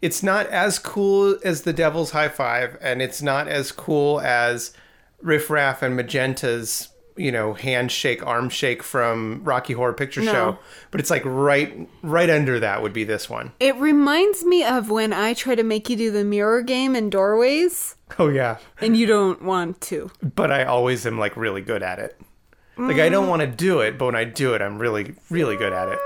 It's 0.02 0.22
not 0.22 0.46
as 0.46 0.78
cool 0.78 1.38
as 1.44 1.62
the 1.62 1.72
Devil's 1.72 2.12
High 2.12 2.28
Five, 2.28 2.78
and 2.80 3.02
it's 3.02 3.20
not 3.20 3.48
as 3.48 3.70
cool 3.72 4.20
as 4.20 4.72
Riff 5.20 5.50
Raff 5.50 5.82
and 5.82 5.94
Magenta's, 5.94 6.88
you 7.16 7.30
know, 7.30 7.52
handshake, 7.52 8.26
arm 8.26 8.48
shake 8.48 8.82
from 8.82 9.42
Rocky 9.44 9.74
Horror 9.74 9.92
Picture 9.92 10.22
No. 10.22 10.32
Show. 10.32 10.58
But 10.90 11.00
it's 11.00 11.10
like 11.10 11.22
right, 11.24 11.88
right 12.02 12.30
under 12.30 12.58
that 12.60 12.82
would 12.82 12.94
be 12.94 13.04
this 13.04 13.28
one. 13.28 13.52
It 13.60 13.76
reminds 13.76 14.44
me 14.44 14.64
of 14.64 14.90
when 14.90 15.12
I 15.12 15.34
try 15.34 15.54
to 15.54 15.62
make 15.62 15.90
you 15.90 15.96
do 15.96 16.10
the 16.10 16.24
mirror 16.24 16.62
game 16.62 16.96
in 16.96 17.10
doorways 17.10 17.96
Oh 18.18 18.28
yeah, 18.28 18.58
and 18.80 18.96
you 18.96 19.06
don't 19.06 19.42
want 19.42 19.80
to. 19.82 20.10
but 20.34 20.50
I 20.50 20.64
always 20.64 21.06
am 21.06 21.18
like 21.18 21.36
really 21.36 21.60
good 21.60 21.82
at 21.82 21.98
it. 21.98 22.20
Like 22.76 22.98
I 22.98 23.10
don't 23.10 23.26
mm. 23.26 23.30
want 23.30 23.42
to 23.42 23.46
do 23.46 23.80
it, 23.80 23.98
but 23.98 24.06
when 24.06 24.16
I 24.16 24.24
do 24.24 24.54
it, 24.54 24.62
I'm 24.62 24.78
really, 24.78 25.14
really 25.28 25.56
good 25.56 25.72
at 25.72 25.88
it. 25.88 25.98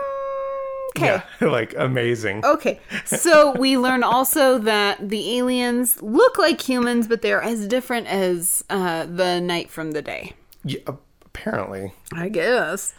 Okay. 0.96 1.06
Yeah, 1.06 1.22
like 1.48 1.74
amazing. 1.76 2.44
Okay. 2.44 2.78
So 3.04 3.52
we 3.58 3.76
learn 3.76 4.04
also 4.04 4.58
that 4.58 5.08
the 5.08 5.38
aliens 5.38 6.00
look 6.00 6.38
like 6.38 6.60
humans, 6.60 7.08
but 7.08 7.20
they're 7.20 7.42
as 7.42 7.66
different 7.66 8.06
as 8.06 8.64
uh, 8.70 9.06
the 9.06 9.40
night 9.40 9.70
from 9.70 9.90
the 9.92 10.02
day. 10.02 10.34
Yeah, 10.64 10.80
apparently. 11.24 11.92
I 12.12 12.28
guess. 12.28 12.94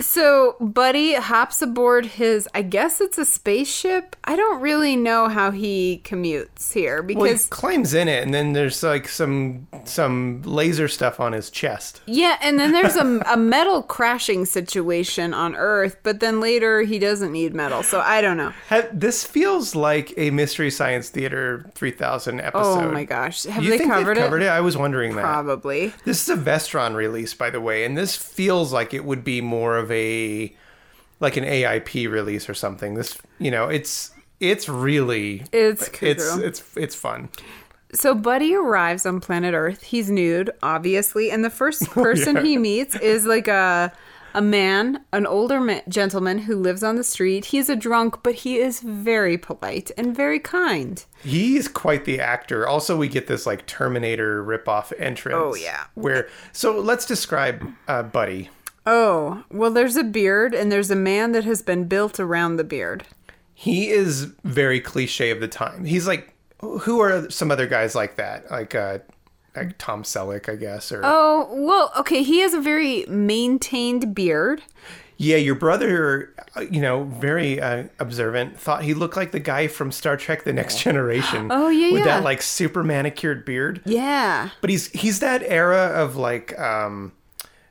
So 0.00 0.56
Buddy 0.60 1.14
hops 1.14 1.62
aboard 1.62 2.06
his, 2.06 2.48
I 2.54 2.62
guess 2.62 3.00
it's 3.00 3.18
a 3.18 3.24
spaceship. 3.24 4.16
I 4.24 4.36
don't 4.36 4.60
really 4.60 4.96
know 4.96 5.28
how 5.28 5.50
he 5.50 6.02
commutes 6.04 6.72
here 6.72 7.02
Well, 7.02 7.32
he 7.32 7.38
climbs 7.50 7.94
in 7.94 8.08
it, 8.08 8.22
and 8.22 8.32
then 8.32 8.52
there's 8.52 8.82
like 8.82 9.08
some 9.08 9.66
some 9.84 10.42
laser 10.42 10.88
stuff 10.88 11.20
on 11.20 11.32
his 11.32 11.50
chest. 11.50 12.00
Yeah, 12.06 12.38
and 12.42 12.58
then 12.58 12.72
there's 12.72 12.96
a, 12.96 13.20
a 13.26 13.36
metal 13.36 13.82
crashing 13.82 14.44
situation 14.44 15.34
on 15.34 15.56
Earth, 15.56 15.98
but 16.02 16.20
then 16.20 16.40
later 16.40 16.82
he 16.82 16.98
doesn't 16.98 17.32
need 17.32 17.54
metal, 17.54 17.82
so 17.82 18.00
I 18.00 18.20
don't 18.20 18.36
know. 18.36 18.52
This 18.92 19.24
feels 19.24 19.74
like 19.74 20.12
a 20.16 20.30
Mystery 20.30 20.70
Science 20.70 21.08
Theater 21.08 21.70
3000 21.74 22.40
episode. 22.40 22.62
Oh 22.62 22.90
my 22.92 23.04
gosh, 23.04 23.44
have 23.44 23.64
you 23.64 23.70
they 23.70 23.78
covered, 23.78 24.16
covered 24.16 24.42
it? 24.42 24.46
it? 24.46 24.50
I 24.50 24.60
was 24.60 24.76
wondering 24.76 25.16
that. 25.16 25.22
Probably. 25.22 25.92
This 26.04 26.22
is 26.22 26.28
a 26.28 26.40
Vestron 26.40 26.94
release, 26.94 27.34
by 27.34 27.50
the 27.50 27.60
way, 27.60 27.84
and 27.84 27.96
this 27.96 28.16
feels 28.16 28.72
like 28.72 28.94
it 28.94 29.04
would 29.04 29.24
be 29.24 29.40
more 29.40 29.76
of 29.76 29.87
a 29.90 30.54
like 31.20 31.36
an 31.36 31.44
AIP 31.44 32.10
release 32.10 32.48
or 32.48 32.54
something. 32.54 32.94
This, 32.94 33.18
you 33.38 33.50
know, 33.50 33.68
it's 33.68 34.12
it's 34.40 34.68
really 34.68 35.44
It's 35.52 35.88
it's 36.00 36.36
it's 36.36 36.62
it's 36.76 36.94
fun. 36.94 37.28
So 37.92 38.14
Buddy 38.14 38.54
arrives 38.54 39.06
on 39.06 39.20
planet 39.20 39.54
Earth. 39.54 39.82
He's 39.82 40.10
nude, 40.10 40.50
obviously, 40.62 41.30
and 41.30 41.44
the 41.44 41.50
first 41.50 41.86
person 41.90 42.36
yeah. 42.36 42.42
he 42.42 42.56
meets 42.56 42.96
is 42.96 43.24
like 43.26 43.48
a 43.48 43.92
a 44.34 44.42
man, 44.42 45.04
an 45.12 45.26
older 45.26 45.60
ma- 45.60 45.80
gentleman 45.88 46.38
who 46.38 46.56
lives 46.56 46.82
on 46.82 46.96
the 46.96 47.04
street. 47.04 47.46
He's 47.46 47.68
a 47.68 47.76
drunk, 47.76 48.22
but 48.22 48.34
he 48.34 48.58
is 48.58 48.80
very 48.80 49.38
polite 49.38 49.90
and 49.96 50.14
very 50.14 50.38
kind. 50.38 51.04
He's 51.24 51.66
quite 51.66 52.04
the 52.04 52.20
actor. 52.20 52.66
Also, 52.68 52.96
we 52.96 53.08
get 53.08 53.26
this 53.26 53.46
like 53.46 53.66
Terminator 53.66 54.44
ripoff 54.44 54.92
entrance. 54.98 55.36
Oh, 55.36 55.54
yeah. 55.54 55.86
Where 55.94 56.28
so 56.52 56.78
let's 56.78 57.06
describe 57.06 57.72
uh, 57.88 58.02
Buddy. 58.02 58.50
Oh, 58.90 59.44
well, 59.50 59.70
there's 59.70 59.96
a 59.96 60.02
beard, 60.04 60.54
and 60.54 60.72
there's 60.72 60.90
a 60.90 60.96
man 60.96 61.32
that 61.32 61.44
has 61.44 61.60
been 61.60 61.84
built 61.88 62.18
around 62.18 62.56
the 62.56 62.64
beard. 62.64 63.04
He 63.52 63.90
is 63.90 64.32
very 64.44 64.80
cliche 64.80 65.30
of 65.30 65.40
the 65.40 65.48
time. 65.48 65.84
He's 65.84 66.06
like, 66.06 66.32
who 66.60 66.98
are 67.00 67.28
some 67.30 67.50
other 67.50 67.66
guys 67.66 67.94
like 67.94 68.16
that? 68.16 68.50
Like, 68.50 68.74
uh, 68.74 68.98
like 69.54 69.76
Tom 69.78 70.04
Selleck, 70.04 70.48
I 70.48 70.56
guess, 70.56 70.90
or 70.90 71.02
Oh, 71.04 71.48
well, 71.52 71.92
okay, 71.98 72.22
he 72.22 72.40
has 72.40 72.54
a 72.54 72.60
very 72.60 73.04
maintained 73.08 74.14
beard. 74.14 74.62
yeah, 75.18 75.36
your 75.36 75.56
brother, 75.56 76.32
uh, 76.56 76.60
you 76.60 76.80
know, 76.80 77.04
very 77.04 77.60
uh, 77.60 77.84
observant, 77.98 78.58
thought 78.58 78.84
he 78.84 78.94
looked 78.94 79.16
like 79.16 79.32
the 79.32 79.40
guy 79.40 79.66
from 79.66 79.90
Star 79.92 80.16
Trek: 80.16 80.44
The 80.44 80.52
Next 80.52 80.78
Generation. 80.82 81.48
Oh, 81.50 81.68
yeah, 81.68 81.90
with 81.92 82.00
yeah. 82.06 82.18
that 82.18 82.22
like 82.24 82.40
super 82.40 82.82
manicured 82.84 83.44
beard. 83.44 83.82
Yeah. 83.84 84.50
But 84.60 84.70
he's 84.70 84.88
he's 84.92 85.18
that 85.20 85.42
era 85.44 85.92
of 85.94 86.14
like, 86.16 86.56
um, 86.58 87.12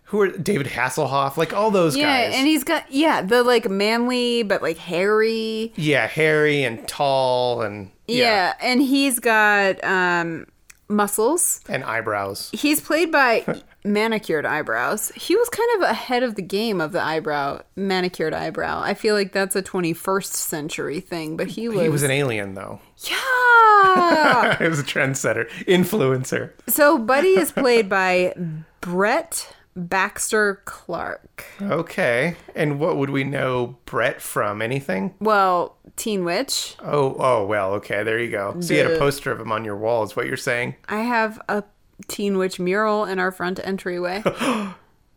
who 0.08 0.22
are 0.22 0.30
David 0.30 0.68
Hasselhoff, 0.68 1.38
like 1.38 1.54
all 1.54 1.70
those 1.72 1.96
Yeah, 1.96 2.26
guys. 2.28 2.36
and 2.38 2.48
he's 2.48 2.64
got 2.64 2.92
yeah, 2.92 3.22
the 3.22 3.44
like 3.44 3.70
manly 3.70 4.44
but 4.44 4.62
like 4.62 4.78
hairy. 4.78 5.74
yeah, 5.76 6.08
hairy 6.08 6.64
and 6.64 6.88
tall 6.88 7.62
and 7.62 7.92
Yeah. 8.08 8.54
and 8.62 8.82
he's 8.82 9.20
got 9.20 9.84
um 9.84 10.48
muscles. 10.90 11.60
And 11.68 11.84
eyebrows. 11.84 12.50
He's 12.54 12.80
played 12.80 13.12
by 13.12 13.44
manicured 13.84 14.46
eyebrows. 14.46 15.10
He 15.16 15.36
was 15.36 15.50
kind 15.50 15.70
of 15.76 15.90
ahead 15.90 16.24
of 16.24 16.36
the 16.36 16.42
game 16.42 16.80
of 16.80 16.94
the 16.94 17.02
eyebrow, 17.04 17.62
manicured 17.76 18.34
eyebrow. 18.34 18.82
I 18.82 18.94
feel 18.94 19.14
like 19.14 19.34
that's 19.34 19.56
a 19.58 19.62
21st 19.62 20.32
century 20.34 21.02
thing, 21.02 21.36
but 21.36 21.48
he 21.48 21.68
was. 21.68 21.82
He 21.82 21.90
was 21.90 22.04
an 22.04 22.12
alien, 22.12 22.54
though. 22.54 22.80
yeah! 23.00 24.58
he 24.60 24.68
was 24.68 24.80
a 24.80 24.84
trendsetter, 24.84 25.50
influencer. 25.68 26.52
so 26.68 26.98
Buddy 26.98 27.30
is 27.38 27.52
played 27.52 27.90
by 27.90 28.34
Brett 28.82 29.54
Baxter 29.78 30.62
Clark. 30.66 31.46
Okay. 31.62 32.36
And 32.56 32.80
what 32.80 32.98
would 32.98 33.12
we 33.12 33.24
know 33.24 33.78
Brett 33.86 34.22
from? 34.22 34.62
Anything? 34.62 35.14
Well, 35.20 35.78
Teen 35.96 36.26
Witch. 36.26 36.76
Oh, 36.84 37.16
oh, 37.20 37.46
well, 37.46 37.74
okay. 37.76 38.04
There 38.04 38.20
you 38.20 38.32
go. 38.32 38.60
So 38.60 38.74
you 38.74 38.84
had 38.84 38.92
a 38.92 38.98
poster 38.98 39.32
of 39.32 39.40
him 39.40 39.52
on 39.52 39.64
your 39.64 39.78
wall, 39.78 40.04
is 40.04 40.16
what 40.16 40.26
you're 40.26 40.36
saying? 40.36 40.76
I 40.90 41.02
have 41.02 41.40
a 41.48 41.64
Teen 42.08 42.38
Witch 42.38 42.60
mural 42.60 43.06
in 43.06 43.20
our 43.20 43.32
front 43.32 43.60
entryway. 43.64 44.24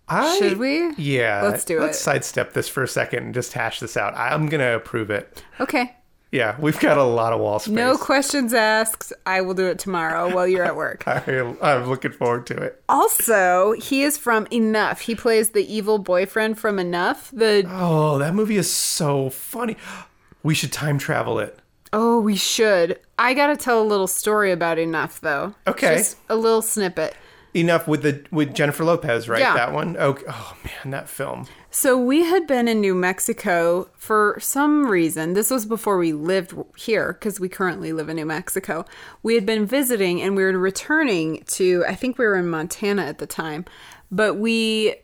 I, 0.09 0.39
Should 0.39 0.59
we? 0.59 0.93
Yeah. 0.97 1.43
Let's 1.43 1.65
do 1.65 1.79
it. 1.79 1.83
Let's 1.83 2.01
sidestep 2.01 2.53
this 2.53 2.69
for 2.69 2.83
a 2.83 2.89
second 2.89 3.25
and 3.25 3.35
just 3.35 3.53
hash 3.53 3.81
this 3.81 3.97
out. 3.97 4.13
I'm 4.17 4.49
going 4.49 4.61
to 4.61 4.75
approve 4.75 5.09
it. 5.11 5.43
Okay. 5.61 5.95
Yeah, 6.33 6.57
we've 6.61 6.79
got 6.79 6.97
a 6.97 7.03
lot 7.03 7.33
of 7.33 7.41
wall 7.41 7.59
space. 7.59 7.75
No 7.75 7.97
questions 7.97 8.55
asked. 8.55 9.13
I 9.27 9.41
will 9.41 9.55
do 9.55 9.67
it 9.67 9.81
tomorrow 9.81 10.33
while 10.33 10.47
you're 10.47 10.65
at 10.65 10.77
work. 10.77 11.03
I, 11.09 11.55
I'm 11.61 11.89
looking 11.89 12.13
forward 12.13 12.47
to 12.47 12.57
it. 12.57 12.81
Also, 12.89 13.73
he 13.73 14.03
is 14.05 14.17
from 14.17 14.47
Enough. 14.53 15.01
He 15.01 15.17
plays 15.17 15.51
the 15.51 15.73
evil 15.73 15.99
boyfriend 15.99 16.59
from 16.59 16.79
Enough. 16.79 17.31
The 17.33 17.65
Oh, 17.69 18.19
that 18.19 18.35
movie 18.35 18.57
is 18.57 18.73
so 18.73 19.31
funny. 19.31 19.77
We 20.43 20.55
should 20.55 20.73
time 20.73 20.97
travel 20.97 21.39
it. 21.39 21.59
Oh, 21.93 22.19
we 22.19 22.35
should. 22.35 22.99
I 23.19 23.35
got 23.35 23.49
to 23.49 23.59
tell 23.59 23.83
a 23.83 23.85
little 23.85 24.07
story 24.07 24.53
about 24.53 24.79
Enough 24.79 25.21
though. 25.21 25.55
Okay. 25.67 25.99
Just 25.99 26.17
a 26.31 26.37
little 26.37 26.63
snippet. 26.63 27.15
Enough 27.53 27.87
with 27.87 28.03
the 28.03 28.25
with 28.31 28.55
Jennifer 28.55 28.83
Lopez, 28.85 29.29
right? 29.29 29.41
Yeah. 29.41 29.53
That 29.53 29.73
one. 29.73 29.99
Okay. 29.99 30.25
Oh 30.27 30.57
man, 30.65 30.93
that 30.93 31.11
film. 31.11 31.47
So 31.73 31.97
we 31.97 32.25
had 32.25 32.49
been 32.49 32.67
in 32.67 32.81
New 32.81 32.97
Mexico 32.97 33.89
for 33.97 34.37
some 34.41 34.89
reason. 34.89 35.35
This 35.35 35.53
was 35.53 35.65
before 35.65 35.99
we 35.99 36.13
lived 36.13 36.53
here 36.77 37.13
because 37.13 37.39
we 37.39 37.49
currently 37.49 37.93
live 37.93 38.09
in 38.09 38.17
New 38.17 38.27
Mexico. 38.27 38.85
We 39.23 39.37
had 39.37 39.47
been 39.47 39.67
visiting 39.67 40.21
and 40.21 40.35
we 40.35 40.43
were 40.43 40.59
returning 40.59 41.45
to, 41.47 41.85
I 41.87 41.95
think 41.95 42.19
we 42.19 42.27
were 42.27 42.35
in 42.35 42.51
Montana 42.51 43.03
at 43.03 43.19
the 43.19 43.27
time, 43.27 43.67
but 44.11 44.35
we 44.35 44.97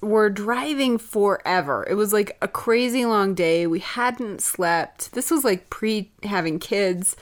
were 0.00 0.30
driving 0.30 0.96
forever. 0.96 1.86
It 1.86 1.94
was 1.94 2.14
like 2.14 2.38
a 2.40 2.48
crazy 2.48 3.04
long 3.04 3.34
day. 3.34 3.66
We 3.66 3.80
hadn't 3.80 4.40
slept. 4.40 5.12
This 5.12 5.30
was 5.30 5.44
like 5.44 5.68
pre 5.68 6.10
having 6.22 6.58
kids. 6.58 7.14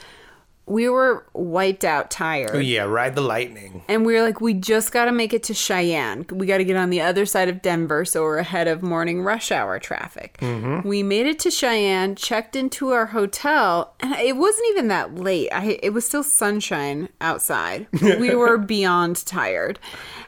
We 0.66 0.88
were 0.88 1.26
wiped 1.34 1.84
out, 1.84 2.10
tired. 2.10 2.50
Oh 2.54 2.58
yeah, 2.58 2.84
Ride 2.84 3.14
the 3.14 3.20
Lightning. 3.20 3.82
And 3.88 4.06
we 4.06 4.14
were 4.14 4.22
like, 4.22 4.40
we 4.40 4.54
just 4.54 4.92
got 4.92 5.06
to 5.06 5.12
make 5.12 5.34
it 5.34 5.42
to 5.44 5.54
Cheyenne. 5.54 6.24
We 6.30 6.46
got 6.46 6.58
to 6.58 6.64
get 6.64 6.76
on 6.76 6.90
the 6.90 7.02
other 7.02 7.26
side 7.26 7.48
of 7.48 7.60
Denver 7.60 8.04
so 8.04 8.22
we're 8.22 8.38
ahead 8.38 8.66
of 8.66 8.82
morning 8.82 9.22
rush 9.22 9.52
hour 9.52 9.78
traffic. 9.78 10.38
Mm-hmm. 10.40 10.88
We 10.88 11.02
made 11.02 11.26
it 11.26 11.38
to 11.40 11.50
Cheyenne, 11.50 12.16
checked 12.16 12.56
into 12.56 12.90
our 12.90 13.06
hotel, 13.06 13.94
and 14.00 14.14
it 14.14 14.36
wasn't 14.36 14.68
even 14.70 14.88
that 14.88 15.14
late. 15.16 15.50
I, 15.52 15.78
it 15.82 15.90
was 15.90 16.06
still 16.06 16.22
sunshine 16.22 17.08
outside. 17.20 17.86
we 18.02 18.34
were 18.34 18.56
beyond 18.56 19.24
tired. 19.26 19.78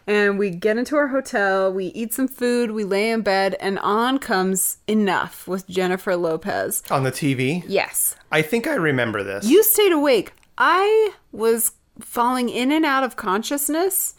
And 0.07 0.39
we 0.39 0.51
get 0.51 0.79
into 0.79 0.95
our 0.97 1.09
hotel, 1.09 1.73
we 1.73 1.87
eat 1.87 2.15
some 2.15 2.29
food, 2.29 2.71
we 2.71 2.85
lay 2.85 3.11
in 3.11 3.23
bed, 3.23 3.57
and 3.59 3.79
on 3.81 4.19
comes 4.19 4.79
Enough 4.87 5.49
with 5.49 5.67
Jennifer 5.67 6.15
Lopez. 6.15 6.85
On 6.93 7.03
the 7.03 7.11
TV. 7.11 7.65
Yes. 7.67 8.15
I 8.31 8.43
think 8.43 8.67
I 8.67 8.75
remember 8.75 9.23
this. 9.23 9.47
You 9.47 9.63
stayed 9.63 9.93
awake. 9.93 10.33
I 10.59 11.13
was 11.33 11.73
falling 12.01 12.49
in 12.49 12.73
and 12.73 12.85
out 12.85 13.05
of 13.05 13.17
consciousness, 13.17 14.15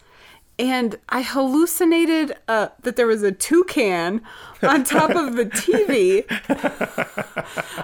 and 0.58 0.96
I 1.08 1.22
hallucinated 1.22 2.36
uh, 2.48 2.68
that 2.82 2.96
there 2.96 3.06
was 3.06 3.22
a 3.22 3.32
toucan 3.32 4.22
on 4.62 4.84
top 4.84 5.10
of 5.10 5.36
the 5.36 5.46
TV. 5.46 6.24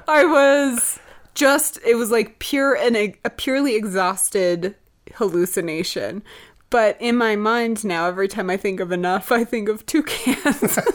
I 0.08 0.24
was 0.24 0.98
just, 1.34 1.78
it 1.84 1.94
was 1.96 2.10
like 2.10 2.38
pure 2.38 2.74
and 2.74 2.96
a, 2.96 3.14
a 3.24 3.30
purely 3.30 3.76
exhausted 3.76 4.74
hallucination. 5.14 6.22
But 6.70 6.96
in 7.00 7.16
my 7.16 7.36
mind 7.36 7.84
now, 7.84 8.06
every 8.08 8.26
time 8.26 8.50
I 8.50 8.56
think 8.56 8.80
of 8.80 8.90
enough, 8.90 9.30
I 9.30 9.44
think 9.44 9.68
of 9.68 9.86
toucans. 9.86 10.78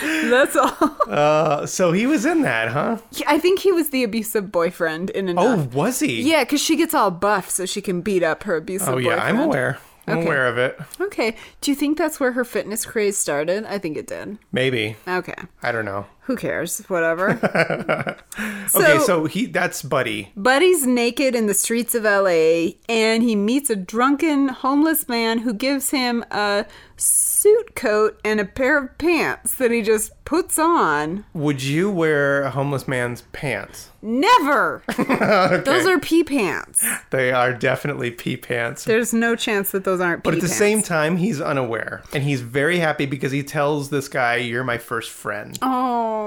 That's 0.00 0.56
all. 0.56 0.96
Uh, 1.08 1.66
so 1.66 1.92
he 1.92 2.06
was 2.06 2.24
in 2.24 2.42
that, 2.42 2.68
huh? 2.68 2.98
I 3.26 3.38
think 3.38 3.58
he 3.60 3.72
was 3.72 3.90
the 3.90 4.02
abusive 4.04 4.50
boyfriend 4.52 5.10
in 5.10 5.28
enough. 5.28 5.68
Oh, 5.72 5.76
was 5.76 6.00
he? 6.00 6.22
Yeah, 6.22 6.44
because 6.44 6.60
she 6.60 6.76
gets 6.76 6.94
all 6.94 7.10
buff 7.10 7.50
so 7.50 7.66
she 7.66 7.80
can 7.80 8.00
beat 8.00 8.22
up 8.22 8.44
her 8.44 8.56
abusive 8.56 8.86
boyfriend. 8.88 9.06
Oh 9.06 9.10
yeah, 9.16 9.22
I'm 9.22 9.40
aware. 9.40 9.78
I'm 10.06 10.18
Okay. 10.18 10.26
aware 10.26 10.46
of 10.48 10.58
it. 10.58 10.78
Okay. 11.00 11.36
Do 11.60 11.70
you 11.70 11.74
think 11.76 11.96
that's 11.98 12.18
where 12.18 12.32
her 12.32 12.44
fitness 12.44 12.84
craze 12.84 13.16
started? 13.18 13.64
I 13.66 13.78
think 13.78 13.96
it 13.96 14.06
did. 14.06 14.38
Maybe. 14.50 14.96
Okay. 15.06 15.34
I 15.62 15.70
don't 15.72 15.84
know. 15.84 16.06
Who 16.30 16.36
cares? 16.36 16.78
Whatever. 16.86 17.30
okay, 18.72 18.98
so 19.00 19.24
he 19.24 19.46
that's 19.46 19.82
Buddy. 19.82 20.30
Buddy's 20.36 20.86
naked 20.86 21.34
in 21.34 21.46
the 21.46 21.54
streets 21.54 21.92
of 21.92 22.04
LA 22.04 22.74
and 22.88 23.24
he 23.24 23.34
meets 23.34 23.68
a 23.68 23.74
drunken 23.74 24.46
homeless 24.46 25.08
man 25.08 25.38
who 25.38 25.52
gives 25.52 25.90
him 25.90 26.24
a 26.30 26.66
suit 26.96 27.74
coat 27.74 28.20
and 28.24 28.38
a 28.38 28.44
pair 28.44 28.78
of 28.78 28.96
pants 28.96 29.54
that 29.56 29.72
he 29.72 29.82
just 29.82 30.12
puts 30.24 30.58
on. 30.58 31.24
Would 31.32 31.62
you 31.62 31.90
wear 31.90 32.42
a 32.42 32.50
homeless 32.50 32.86
man's 32.86 33.22
pants? 33.32 33.90
Never! 34.02 34.82
Those 35.64 35.86
are 35.86 35.98
pee 35.98 36.24
pants. 36.24 36.86
They 37.10 37.32
are 37.32 37.52
definitely 37.52 38.10
pee 38.10 38.36
pants. 38.36 38.84
There's 38.84 39.12
no 39.12 39.34
chance 39.36 39.72
that 39.72 39.84
those 39.84 40.00
aren't 40.00 40.22
pee 40.22 40.30
but 40.30 40.34
at 40.34 40.40
the 40.40 40.46
pants. 40.46 40.58
same 40.58 40.82
time, 40.82 41.16
he's 41.16 41.40
unaware. 41.40 42.02
And 42.14 42.22
he's 42.22 42.40
very 42.40 42.78
happy 42.78 43.06
because 43.06 43.32
he 43.32 43.42
tells 43.42 43.90
this 43.90 44.08
guy, 44.08 44.36
You're 44.36 44.64
my 44.64 44.78
first 44.78 45.10
friend. 45.10 45.58
Oh, 45.60 46.19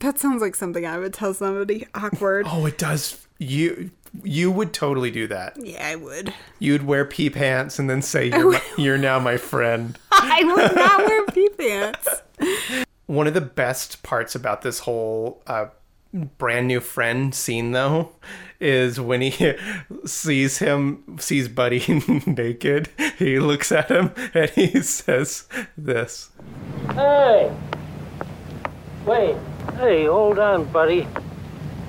that 0.00 0.18
sounds 0.18 0.42
like 0.42 0.54
something 0.54 0.86
I 0.86 0.98
would 0.98 1.14
tell 1.14 1.34
somebody. 1.34 1.86
Awkward. 1.94 2.46
Oh, 2.48 2.66
it 2.66 2.78
does. 2.78 3.26
You 3.38 3.90
you 4.22 4.50
would 4.50 4.72
totally 4.72 5.10
do 5.10 5.26
that. 5.28 5.56
Yeah, 5.56 5.86
I 5.86 5.96
would. 5.96 6.34
You'd 6.58 6.84
wear 6.84 7.04
pee 7.04 7.30
pants 7.30 7.78
and 7.78 7.88
then 7.88 8.02
say, 8.02 8.28
You're, 8.28 8.52
my, 8.52 8.62
you're 8.76 8.98
now 8.98 9.18
my 9.18 9.36
friend. 9.36 9.98
I 10.10 10.42
would 10.44 10.74
not 10.74 11.06
wear 11.06 11.26
pee 11.26 11.48
pants. 11.56 12.08
One 13.06 13.26
of 13.26 13.34
the 13.34 13.40
best 13.40 14.02
parts 14.02 14.34
about 14.34 14.62
this 14.62 14.80
whole 14.80 15.42
uh, 15.46 15.66
brand 16.12 16.68
new 16.68 16.80
friend 16.80 17.34
scene, 17.34 17.72
though, 17.72 18.12
is 18.60 19.00
when 19.00 19.22
he 19.22 19.54
sees 20.04 20.58
him, 20.58 21.18
sees 21.18 21.48
Buddy 21.48 21.82
naked. 22.26 22.90
He 23.18 23.38
looks 23.38 23.72
at 23.72 23.90
him 23.90 24.12
and 24.34 24.50
he 24.50 24.82
says 24.82 25.48
this. 25.76 26.30
Hey! 26.94 27.54
Wait. 29.06 29.36
Hey, 29.76 30.06
hold 30.06 30.38
on, 30.38 30.64
buddy. 30.66 31.06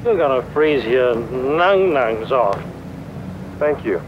You're 0.03 0.17
gonna 0.17 0.41
freeze 0.51 0.83
your 0.83 1.15
nung 1.15 1.91
nungs 1.91 2.31
off. 2.31 2.61
Thank 3.59 3.85
you. 3.85 4.01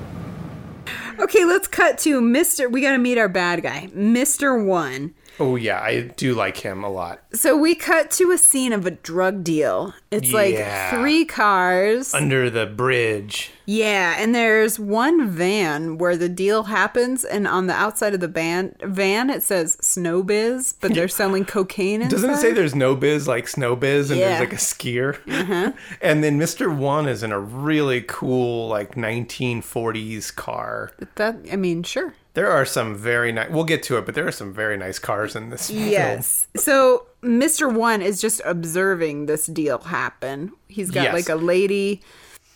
Okay, 1.20 1.46
let's 1.46 1.68
cut 1.68 1.98
to 2.00 2.20
Mr. 2.20 2.70
We 2.70 2.82
got 2.82 2.92
to 2.92 2.98
meet 2.98 3.18
our 3.18 3.30
bad 3.30 3.64
guy, 3.64 3.88
Mr. 3.96 4.64
One. 4.64 5.14
Oh, 5.40 5.56
yeah, 5.56 5.82
I 5.82 6.02
do 6.16 6.34
like 6.34 6.58
him 6.58 6.84
a 6.84 6.90
lot. 6.90 7.22
So 7.34 7.58
we 7.58 7.76
cut 7.76 8.10
to 8.12 8.32
a 8.32 8.38
scene 8.38 8.72
of 8.74 8.86
a 8.86 8.92
drug 8.92 9.44
deal. 9.44 9.94
It's 10.12 10.32
like 10.32 10.56
three 10.92 11.26
cars. 11.26 12.14
Under 12.14 12.50
the 12.50 12.66
bridge. 12.66 13.52
Yeah, 13.66 14.16
and 14.18 14.34
there's 14.34 14.80
one 14.80 15.28
van 15.30 15.98
where 15.98 16.16
the 16.16 16.30
deal 16.30 16.64
happens, 16.64 17.26
and 17.26 17.48
on 17.48 17.68
the 17.68 17.74
outside 17.74 18.14
of 18.14 18.20
the 18.20 18.28
van, 18.28 18.76
van 18.84 19.30
it 19.30 19.42
says 19.44 19.76
Snowbiz, 19.82 20.76
but 20.80 20.94
they're 20.94 21.08
selling 21.22 21.46
cocaine 21.46 22.02
inside. 22.04 22.12
Doesn't 22.16 22.30
it 22.30 22.38
say 22.38 22.54
there's 22.54 22.76
no 22.76 22.96
biz 22.96 23.28
like 23.28 23.48
snow 23.48 23.76
biz 23.76 24.12
and 24.12 24.20
Yeah. 24.20 24.38
there's 24.38 24.40
like 24.42 24.54
a 24.54 24.56
skier? 24.62 25.18
Uh-huh. 25.28 25.72
and 26.02 26.24
then 26.24 26.40
Mr. 26.40 26.74
One 26.74 27.08
is 27.10 27.24
in 27.24 27.32
a 27.32 27.40
really 27.40 28.02
cool 28.08 28.68
like 28.70 28.96
1940s 28.96 30.34
car. 30.36 30.92
that? 31.16 31.38
I 31.52 31.56
mean, 31.56 31.84
sure. 31.84 32.14
There 32.36 32.52
are 32.52 32.66
some 32.66 32.96
very 32.96 33.32
nice. 33.32 33.50
We'll 33.50 33.64
get 33.64 33.82
to 33.84 33.98
it, 33.98 34.06
but 34.06 34.14
there 34.14 34.28
are 34.28 34.32
some 34.32 34.54
very 34.54 34.78
nice 34.78 35.00
cars 35.00 35.36
in 35.36 35.50
this. 35.50 35.70
film. 35.70 35.88
Yes. 35.90 36.48
So 36.56 37.08
Mr. 37.24 37.74
One 37.74 38.02
is 38.02 38.22
just 38.22 38.42
observing 38.46 39.26
this 39.26 39.48
deal 39.48 39.80
happen. 39.80 40.52
He's 40.68 40.92
got 40.92 41.06
Yes. 41.06 41.14
like 41.14 41.30
a 41.30 41.36
lady. 41.36 42.02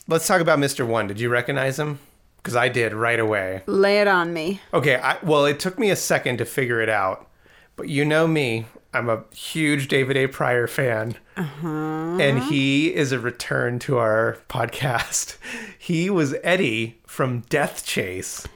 Let's 0.08 0.28
talk 0.28 0.42
about 0.42 0.60
Mr. 0.60 0.86
One. 0.86 1.08
Did 1.08 1.20
you 1.20 1.30
recognize 1.30 1.80
him? 1.80 2.00
Because 2.38 2.56
I 2.56 2.70
did 2.70 2.94
right 2.94 3.20
away. 3.20 3.64
Lay 3.66 4.00
it 4.02 4.08
on 4.08 4.32
me. 4.34 4.62
Okay. 4.74 4.96
I, 4.96 5.18
well, 5.24 5.46
it 5.46 5.60
took 5.60 5.78
me 5.80 5.90
a 5.90 5.96
second 5.96 6.38
to 6.38 6.46
figure 6.46 6.82
it 6.82 6.90
out, 6.90 7.28
but 7.76 7.90
you 7.90 8.06
know 8.06 8.28
me. 8.28 8.66
I'm 8.94 9.08
a 9.08 9.24
huge 9.36 9.88
David 9.88 10.18
A. 10.18 10.26
Prior 10.28 10.66
fan. 10.66 11.16
Uh-huh. 11.38 11.68
And 11.68 12.40
he 12.44 12.94
is 12.94 13.12
a 13.12 13.20
return 13.20 13.78
to 13.80 13.98
our 14.00 14.38
podcast. 14.50 15.38
He 15.78 16.10
was 16.10 16.36
Eddie 16.44 17.00
from 17.06 17.42
Death 17.50 17.86
Chase, 17.86 18.48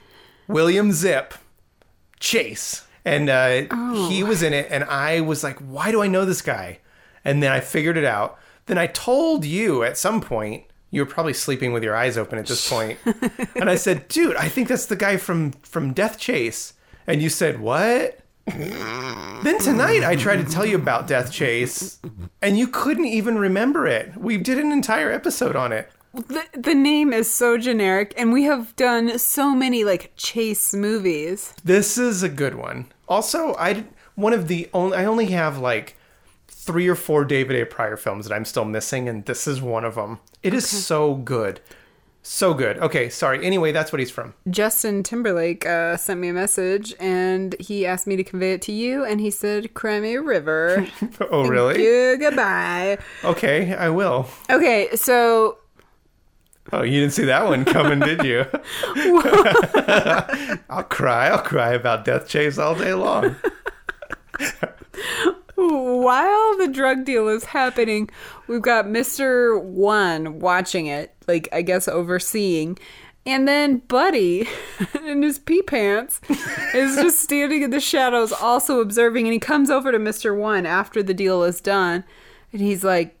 William 0.48 0.90
Zipp 0.90 1.32
Chase. 2.20 2.86
And 3.04 3.28
uh, 3.28 4.06
he 4.08 4.22
was 4.24 4.42
in 4.42 4.52
it. 4.54 4.66
And 4.70 4.84
I 4.84 5.20
was 5.20 5.44
like, 5.44 5.58
why 5.58 5.90
do 5.90 6.00
I 6.02 6.06
know 6.06 6.24
this 6.24 6.40
guy? 6.42 6.78
And 7.24 7.42
then 7.42 7.52
I 7.52 7.60
figured 7.60 7.96
it 7.98 8.04
out. 8.04 8.38
Then 8.66 8.78
I 8.78 8.86
told 8.86 9.44
you 9.44 9.82
at 9.82 9.98
some 9.98 10.20
point, 10.22 10.64
You 10.90 11.02
were 11.02 11.06
probably 11.10 11.34
sleeping 11.34 11.72
with 11.74 11.82
your 11.82 11.94
eyes 11.96 12.16
open 12.16 12.38
at 12.38 12.46
this 12.46 12.68
point. 12.74 12.98
and 13.56 13.68
I 13.68 13.74
said, 13.76 14.08
"Dude, 14.08 14.36
I 14.36 14.48
think 14.48 14.68
that's 14.68 14.86
the 14.86 14.96
guy 14.96 15.16
from 15.18 15.52
from 15.62 15.92
Death 15.92 16.18
Chase." 16.18 16.72
And 17.06 17.20
you 17.20 17.28
said, 17.28 17.60
"What?" 17.60 18.20
then 18.46 19.58
tonight 19.58 20.04
I 20.04 20.16
tried 20.16 20.36
to 20.36 20.50
tell 20.50 20.64
you 20.64 20.76
about 20.76 21.06
Death 21.08 21.32
Chase, 21.32 21.98
and 22.40 22.56
you 22.58 22.68
couldn't 22.68 23.06
even 23.06 23.38
remember 23.38 23.86
it. 23.86 24.16
We 24.16 24.36
did 24.38 24.58
an 24.58 24.70
entire 24.72 25.10
episode 25.10 25.56
on 25.56 25.72
it. 25.72 25.90
The, 26.14 26.44
the 26.56 26.74
name 26.74 27.12
is 27.12 27.28
so 27.32 27.58
generic, 27.58 28.14
and 28.16 28.32
we 28.32 28.44
have 28.44 28.74
done 28.76 29.18
so 29.18 29.54
many 29.54 29.82
like 29.84 30.12
chase 30.16 30.72
movies. 30.72 31.54
This 31.64 31.98
is 31.98 32.22
a 32.22 32.28
good 32.28 32.54
one. 32.54 32.86
Also, 33.08 33.54
I 33.58 33.84
one 34.14 34.32
of 34.32 34.46
the 34.46 34.68
only 34.72 34.96
I 34.96 35.04
only 35.06 35.26
have 35.26 35.58
like 35.58 35.96
three 36.46 36.86
or 36.88 36.94
four 36.94 37.24
David 37.24 37.60
A. 37.60 37.66
Prior 37.66 37.96
films 37.96 38.28
that 38.28 38.34
I'm 38.34 38.44
still 38.44 38.64
missing, 38.64 39.08
and 39.08 39.24
this 39.26 39.48
is 39.48 39.60
one 39.60 39.84
of 39.84 39.96
them. 39.96 40.20
It 40.42 40.54
is 40.54 40.68
so 40.68 41.16
good, 41.16 41.60
so 42.22 42.54
good. 42.54 42.78
Okay, 42.78 43.08
sorry. 43.08 43.44
Anyway, 43.44 43.72
that's 43.72 43.90
what 43.92 43.98
he's 43.98 44.10
from. 44.12 44.34
Justin 44.48 45.02
Timberlake 45.02 45.66
uh, 45.66 45.96
sent 45.96 46.20
me 46.20 46.28
a 46.28 46.32
message, 46.32 46.94
and 47.00 47.56
he 47.58 47.84
asked 47.84 48.06
me 48.06 48.14
to 48.14 48.22
convey 48.24 48.52
it 48.52 48.62
to 48.62 48.72
you, 48.72 49.04
and 49.04 49.20
he 49.20 49.30
said, 49.32 49.74
"Cry 49.74 49.98
me 49.98 50.14
a 50.14 50.22
river." 50.22 50.86
Oh, 51.30 51.44
really? 51.48 51.82
you 51.82 52.16
goodbye. 52.18 52.98
Okay, 53.24 53.74
I 53.74 53.88
will. 53.88 54.28
Okay, 54.48 54.94
so 54.94 55.58
Oh, 56.72 56.82
you 56.82 57.00
didn't 57.00 57.12
see 57.12 57.24
that 57.24 57.44
one 57.44 57.64
coming, 57.64 58.00
did 58.00 58.24
you? 58.24 58.46
I'll 60.70 60.82
cry. 60.84 61.28
I'll 61.28 61.42
cry 61.42 61.74
about 61.74 62.04
Death 62.04 62.26
Chase 62.26 62.58
all 62.58 62.74
day 62.74 62.94
long. 62.94 63.36
while 65.56 66.58
the 66.58 66.68
drug 66.68 67.04
deal 67.04 67.28
is 67.28 67.44
happening, 67.44 68.08
we've 68.48 68.62
got 68.62 68.86
Mr. 68.86 69.62
One 69.62 70.38
watching 70.38 70.86
it, 70.86 71.14
like 71.28 71.48
I 71.52 71.62
guess 71.62 71.86
overseeing. 71.86 72.78
And 73.26 73.48
then 73.48 73.78
Buddy 73.78 74.46
in 75.06 75.22
his 75.22 75.38
pee 75.38 75.62
pants 75.62 76.20
is 76.74 76.96
just 76.96 77.20
standing 77.20 77.62
in 77.62 77.70
the 77.70 77.80
shadows, 77.80 78.32
also 78.32 78.80
observing. 78.80 79.26
And 79.26 79.32
he 79.32 79.38
comes 79.38 79.70
over 79.70 79.92
to 79.92 79.98
Mr. 79.98 80.36
One 80.36 80.66
after 80.66 81.02
the 81.02 81.14
deal 81.14 81.42
is 81.42 81.60
done. 81.60 82.04
And 82.52 82.60
he's 82.60 82.84
like, 82.84 83.18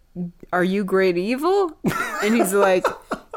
Are 0.52 0.64
you 0.64 0.84
great 0.84 1.16
evil? 1.16 1.78
And 2.22 2.34
he's 2.34 2.52
like, 2.52 2.86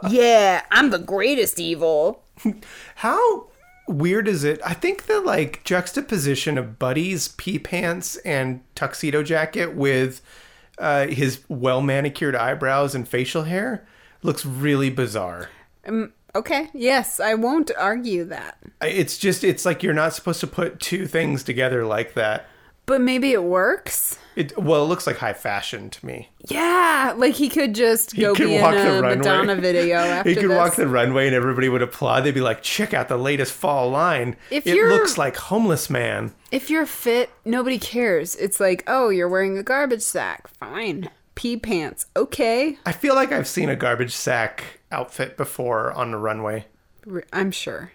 Yeah, 0.10 0.64
I'm 0.72 0.90
the 0.90 1.00
greatest 1.00 1.60
evil. 1.60 2.24
How 2.96 3.48
weird 3.88 4.28
is 4.28 4.44
it? 4.44 4.60
I 4.66 4.74
think 4.74 5.06
the 5.06 5.22
like 5.22 5.64
juxtaposition 5.64 6.58
of 6.58 6.80
Buddy's 6.80 7.30
pee 7.30 7.60
pants 7.60 8.18
and 8.18 8.62
tuxedo 8.76 9.24
jacket 9.24 9.76
with 9.76 10.22
uh, 10.78 11.08
his 11.08 11.44
well 11.48 11.82
manicured 11.82 12.36
eyebrows 12.36 12.94
and 12.94 13.08
facial 13.08 13.44
hair 13.44 13.88
looks 14.22 14.46
really 14.46 14.90
bizarre. 14.90 15.50
Okay, 16.36 16.70
yes, 16.74 17.20
I 17.20 17.34
won't 17.34 17.72
argue 17.80 18.24
that. 18.26 18.58
It's 18.82 19.18
just, 19.18 19.44
it's 19.44 19.66
like 19.66 19.82
you're 19.82 19.94
not 19.94 20.14
supposed 20.14 20.40
to 20.42 20.48
put 20.48 20.80
two 20.80 21.08
things 21.08 21.44
together 21.44 21.86
like 21.86 22.14
that. 22.14 22.46
But 22.86 23.02
maybe 23.02 23.32
it 23.32 23.44
works. 23.44 24.20
It 24.38 24.58
well, 24.58 24.84
it 24.84 24.88
looks 24.88 25.08
like 25.08 25.18
high 25.18 25.34
fashion 25.34 25.90
to 25.90 26.06
me. 26.06 26.30
Yeah, 26.48 27.14
like 27.18 27.34
he 27.34 27.50
could 27.50 27.74
just 27.74 28.16
go 28.16 28.36
could 28.36 28.46
be 28.46 28.56
in 28.56 28.62
the 28.62 28.68
a 28.98 29.02
runway. 29.02 29.16
Madonna 29.18 29.56
video 29.62 29.98
after 29.98 30.30
he 30.30 30.36
could 30.36 30.50
this. 30.52 30.58
walk 30.58 30.76
the 30.76 30.88
runway 30.88 31.26
and 31.26 31.36
everybody 31.36 31.70
would 31.70 31.82
applaud. 31.82 32.22
They'd 32.24 32.34
be 32.36 32.42
like, 32.42 32.62
"Check 32.62 32.94
out 32.94 33.08
the 33.08 33.18
latest 33.18 33.52
fall 33.52 33.90
line. 33.90 34.36
If 34.52 34.68
it 34.68 34.76
you're- 34.76 34.92
looks 34.92 35.18
like 35.18 35.36
homeless 35.38 35.90
man." 35.90 36.34
if 36.52 36.70
you're 36.70 36.86
fit, 36.86 37.30
nobody 37.44 37.78
cares. 37.80 38.36
It's 38.36 38.60
like, 38.60 38.84
oh, 38.88 39.10
you're 39.10 39.28
wearing 39.28 39.58
a 39.58 39.64
garbage 39.64 40.02
sack. 40.04 40.48
Fine. 40.48 41.10
Pee 41.36 41.58
pants. 41.58 42.06
Okay. 42.16 42.78
I 42.86 42.92
feel 42.94 43.16
like 43.16 43.32
I've 43.32 43.48
seen 43.48 43.68
a 43.70 43.76
garbage 43.76 44.14
sack 44.16 44.80
outfit 44.92 45.36
before 45.36 45.92
on 45.92 46.12
the 46.12 46.18
runway. 46.18 46.66
I'm 47.34 47.52
sure. 47.52 47.92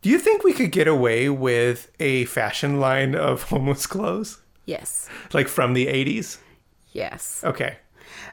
Do 0.00 0.08
you 0.10 0.18
think 0.18 0.42
we 0.42 0.52
could 0.52 0.72
get 0.72 0.88
away 0.88 1.28
with 1.28 1.90
a 2.00 2.24
fashion 2.26 2.80
line 2.80 3.14
of 3.14 3.42
homeless 3.50 3.86
clothes? 3.86 4.38
Yes. 4.64 5.08
Like 5.32 5.48
from 5.48 5.74
the 5.74 5.86
80s? 5.86 6.38
Yes. 6.92 7.42
Okay. 7.44 7.76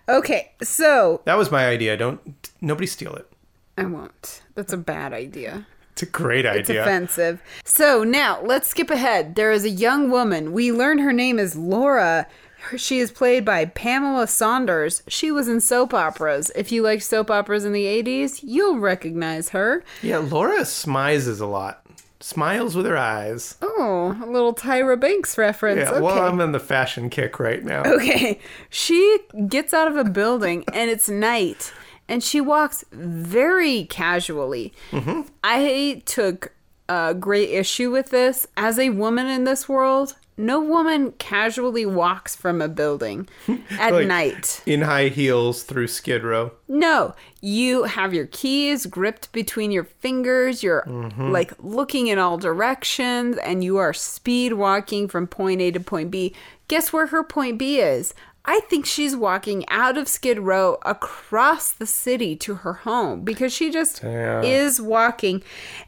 Okay, 0.07 0.51
so 0.61 1.21
That 1.25 1.37
was 1.37 1.51
my 1.51 1.67
idea. 1.67 1.95
Don't 1.95 2.19
nobody 2.61 2.87
steal 2.87 3.15
it. 3.15 3.31
I 3.77 3.85
won't. 3.85 4.41
That's 4.55 4.73
a 4.73 4.77
bad 4.77 5.13
idea. 5.13 5.67
It's 5.93 6.03
a 6.03 6.05
great 6.05 6.45
idea. 6.45 6.59
It's 6.59 6.69
offensive. 6.69 7.41
So 7.63 8.03
now 8.03 8.41
let's 8.41 8.67
skip 8.67 8.89
ahead. 8.89 9.35
There 9.35 9.51
is 9.51 9.65
a 9.65 9.69
young 9.69 10.09
woman. 10.09 10.53
We 10.53 10.71
learn 10.71 10.99
her 10.99 11.13
name 11.13 11.39
is 11.39 11.55
Laura. 11.55 12.27
She 12.75 12.99
is 12.99 13.11
played 13.11 13.45
by 13.45 13.65
Pamela 13.65 14.27
Saunders. 14.27 15.01
She 15.07 15.31
was 15.31 15.47
in 15.47 15.61
soap 15.61 15.93
operas. 15.93 16.51
If 16.55 16.71
you 16.71 16.81
like 16.81 17.01
soap 17.01 17.31
operas 17.31 17.63
in 17.63 17.71
the 17.71 17.85
80s, 17.85 18.41
you'll 18.43 18.79
recognize 18.79 19.49
her. 19.49 19.83
Yeah, 20.01 20.17
Laura 20.17 20.61
smizes 20.61 21.39
a 21.39 21.45
lot. 21.45 21.85
Smiles 22.21 22.75
with 22.75 22.85
her 22.85 22.97
eyes. 22.97 23.57
Oh, 23.61 24.19
a 24.21 24.29
little 24.29 24.53
Tyra 24.53 24.99
Banks 24.99 25.37
reference. 25.37 25.79
Yeah, 25.79 25.91
okay. 25.91 26.01
well, 26.01 26.21
I'm 26.21 26.41
on 26.41 26.51
the 26.51 26.59
fashion 26.59 27.09
kick 27.09 27.39
right 27.39 27.63
now. 27.63 27.83
Okay. 27.83 28.39
She 28.69 29.19
gets 29.47 29.73
out 29.73 29.87
of 29.87 29.95
a 29.95 30.03
building 30.03 30.65
and 30.73 30.89
it's 30.89 31.07
night 31.07 31.71
and 32.09 32.21
she 32.21 32.41
walks 32.41 32.83
very 32.91 33.85
casually. 33.85 34.73
Mm-hmm. 34.91 35.21
I 35.43 36.01
took 36.05 36.51
a 36.89 37.13
great 37.13 37.49
issue 37.51 37.91
with 37.91 38.09
this. 38.09 38.47
As 38.57 38.77
a 38.79 38.89
woman 38.89 39.27
in 39.27 39.45
this 39.45 39.69
world, 39.69 40.15
no 40.39 40.61
woman 40.61 41.11
casually 41.13 41.85
walks 41.85 42.33
from 42.33 42.61
a 42.61 42.69
building 42.69 43.27
at 43.71 43.91
Like, 43.91 44.07
night. 44.07 44.63
In 44.65 44.81
high 44.81 45.09
heels 45.09 45.63
through 45.63 45.87
Skid 45.87 46.23
Row. 46.23 46.53
No, 46.67 47.13
you 47.41 47.83
have 47.83 48.13
your 48.13 48.25
keys 48.27 48.85
gripped 48.85 49.31
between 49.33 49.69
your 49.69 49.83
fingers. 49.83 50.63
You're 50.63 50.83
mm-hmm. 50.87 51.31
like 51.31 51.53
looking 51.59 52.07
in 52.07 52.19
all 52.19 52.37
directions 52.37 53.37
and 53.37 53.63
you 53.63 53.77
are 53.77 53.93
speed 53.93 54.53
walking 54.53 55.09
from 55.09 55.27
point 55.27 55.59
A 55.59 55.71
to 55.71 55.79
point 55.79 56.09
B. 56.09 56.33
Guess 56.69 56.93
where 56.93 57.07
her 57.07 57.23
point 57.23 57.57
B 57.57 57.79
is? 57.79 58.13
I 58.51 58.61
think 58.61 58.87
she's 58.87 59.15
walking 59.15 59.63
out 59.69 59.95
of 59.95 60.07
Skid 60.07 60.39
Row 60.39 60.79
across 60.81 61.71
the 61.71 61.85
city 61.85 62.35
to 62.37 62.55
her 62.55 62.73
home 62.73 63.21
because 63.21 63.53
she 63.53 63.69
just 63.69 64.01
Yeah. 64.01 64.41
is 64.41 64.81
walking. 64.81 65.43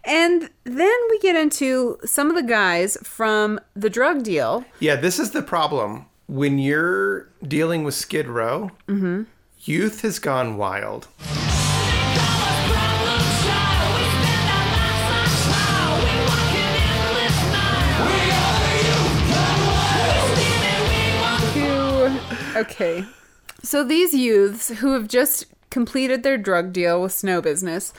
And 0.06 0.48
then 0.64 0.98
we 1.10 1.18
get 1.18 1.36
into 1.36 1.98
some 2.06 2.30
of 2.30 2.36
the 2.36 2.44
guys 2.44 3.00
from 3.02 3.60
the 3.76 3.90
drug 3.90 4.22
deal. 4.22 4.64
Yeah, 4.80 4.96
this 4.96 5.18
is 5.18 5.32
the 5.32 5.42
problem. 5.42 6.06
When 6.28 6.60
you're 6.60 7.30
dealing 7.42 7.84
with 7.84 7.96
Skid 7.96 8.28
Row, 8.28 8.70
mm-hmm. 8.88 9.24
youth 9.62 10.02
has 10.02 10.20
gone 10.20 10.56
wild. 10.56 11.08
Okay. 22.56 23.06
So 23.64 23.84
these 23.84 24.14
youths 24.14 24.70
who 24.70 24.94
have 24.94 25.08
just 25.08 25.46
completed 25.70 26.24
their 26.24 26.38
drug 26.38 26.74
deal 26.74 27.02
with 27.02 27.12
Snow 27.12 27.42
Business, 27.42 27.94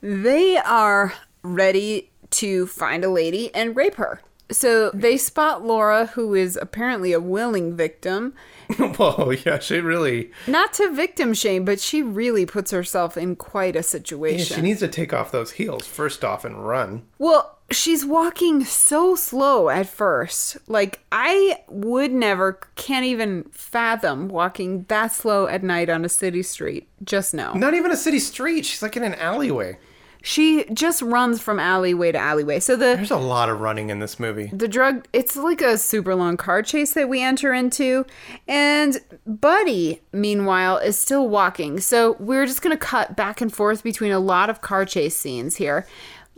they 0.00 0.56
are 0.56 1.12
ready 1.42 2.10
to 2.30 2.66
find 2.66 3.04
a 3.04 3.10
lady 3.10 3.52
and 3.54 3.74
rape 3.76 3.96
her. 3.96 4.20
So 4.50 4.90
they 4.90 5.16
spot 5.16 5.64
Laura, 5.64 6.06
who 6.06 6.34
is 6.34 6.58
apparently 6.60 7.12
a 7.12 7.20
willing 7.20 7.76
victim. 7.76 8.34
Whoa, 8.78 9.30
yeah, 9.44 9.60
she 9.60 9.78
really. 9.80 10.32
Not 10.48 10.72
to 10.74 10.90
victim 10.92 11.34
shame, 11.34 11.64
but 11.64 11.78
she 11.78 12.02
really 12.02 12.46
puts 12.46 12.72
herself 12.72 13.16
in 13.16 13.36
quite 13.36 13.76
a 13.76 13.78
Yeah, 13.78 13.82
situation. 13.82 14.56
she 14.56 14.62
needs 14.62 14.80
to 14.80 14.88
take 14.88 15.12
off 15.12 15.30
those 15.30 15.52
heels 15.52 15.86
first 15.86 16.24
off 16.24 16.44
and 16.44 16.66
run. 16.66 17.02
Well, 17.18 17.58
she's 17.70 18.04
walking 18.04 18.64
so 18.64 19.14
slow 19.14 19.68
at 19.68 19.86
first. 19.88 20.58
Like, 20.68 21.00
I 21.12 21.58
would 21.68 22.12
never, 22.12 22.60
can't 22.74 23.04
even 23.04 23.44
fathom 23.52 24.28
walking 24.28 24.84
that 24.88 25.12
slow 25.12 25.46
at 25.46 25.62
night 25.62 25.88
on 25.88 26.04
a 26.04 26.08
city 26.08 26.42
street. 26.42 26.88
Just 27.04 27.34
no. 27.34 27.52
Not 27.54 27.74
even 27.74 27.90
a 27.90 27.96
city 27.96 28.18
street. 28.18 28.64
She's 28.66 28.82
like 28.82 28.96
in 28.96 29.04
an 29.04 29.14
alleyway. 29.14 29.78
She 30.22 30.66
just 30.74 31.00
runs 31.00 31.40
from 31.40 31.58
alleyway 31.58 32.12
to 32.12 32.18
alleyway. 32.18 32.60
So 32.60 32.76
the 32.76 32.94
There's 32.94 33.10
a 33.10 33.16
lot 33.16 33.48
of 33.48 33.60
running 33.60 33.88
in 33.88 34.00
this 34.00 34.20
movie. 34.20 34.50
the 34.52 34.68
drug 34.68 35.06
it's 35.14 35.34
like 35.34 35.62
a 35.62 35.78
super 35.78 36.14
long 36.14 36.36
car 36.36 36.62
chase 36.62 36.92
that 36.92 37.08
we 37.08 37.22
enter 37.22 37.54
into 37.54 38.04
and 38.46 39.00
buddy 39.26 40.02
meanwhile 40.12 40.76
is 40.76 40.98
still 40.98 41.26
walking 41.26 41.80
so 41.80 42.16
we're 42.20 42.44
just 42.44 42.60
going 42.60 42.76
to 42.76 42.84
cut 42.84 43.16
back 43.16 43.40
and 43.40 43.50
forth 43.50 43.82
between 43.82 44.12
a 44.12 44.18
lot 44.18 44.50
of 44.50 44.60
car 44.60 44.84
chase 44.84 45.16
scenes 45.16 45.56
here 45.56 45.86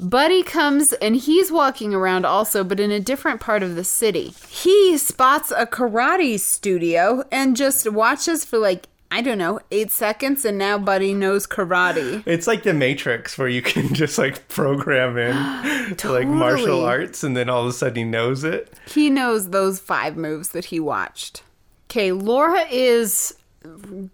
buddy 0.02 0.42
comes 0.42 0.92
and 0.94 1.16
he's 1.16 1.52
walking 1.52 1.94
around 1.94 2.24
also 2.24 2.64
but 2.64 2.80
in 2.80 2.90
a 2.90 3.00
different 3.00 3.40
part 3.40 3.62
of 3.62 3.76
the 3.76 3.84
city 3.84 4.34
he 4.48 4.98
spots 4.98 5.52
a 5.56 5.64
karate 5.64 6.38
studio 6.38 7.24
and 7.30 7.56
just 7.56 7.90
watches 7.90 8.44
for 8.44 8.58
like 8.58 8.88
i 9.12 9.20
don't 9.20 9.38
know 9.38 9.60
eight 9.70 9.92
seconds 9.92 10.44
and 10.44 10.58
now 10.58 10.76
buddy 10.76 11.14
knows 11.14 11.46
karate 11.46 12.22
It's 12.26 12.46
like 12.48 12.64
the 12.64 12.74
Matrix 12.74 13.38
where 13.38 13.48
you 13.48 13.62
can 13.62 13.94
just 14.02 14.18
like 14.18 14.48
program 14.48 15.16
in 15.16 15.96
to 15.96 16.10
like 16.12 16.26
martial 16.26 16.84
arts 16.84 17.22
and 17.22 17.36
then 17.36 17.48
all 17.48 17.62
of 17.62 17.68
a 17.68 17.72
sudden 17.72 17.96
he 17.96 18.04
knows 18.04 18.42
it. 18.44 18.72
He 18.86 19.08
knows 19.10 19.50
those 19.50 19.78
five 19.78 20.16
moves 20.16 20.48
that 20.50 20.66
he 20.66 20.80
watched. 20.80 21.42
Okay, 21.90 22.10
Laura 22.12 22.62
is 22.70 23.34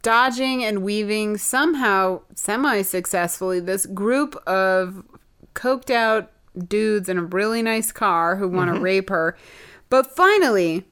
dodging 0.02 0.64
and 0.64 0.82
weaving 0.82 1.38
somehow 1.38 2.20
semi 2.34 2.82
successfully 2.82 3.60
this 3.60 3.86
group 3.86 4.36
of 4.46 5.02
coked 5.58 5.90
out 5.90 6.30
dudes 6.56 7.08
in 7.08 7.18
a 7.18 7.24
really 7.24 7.62
nice 7.62 7.92
car 7.92 8.36
who 8.36 8.48
want 8.48 8.68
to 8.68 8.74
mm-hmm. 8.74 8.84
rape 8.84 9.10
her. 9.10 9.36
But 9.90 10.14
finally, 10.14 10.84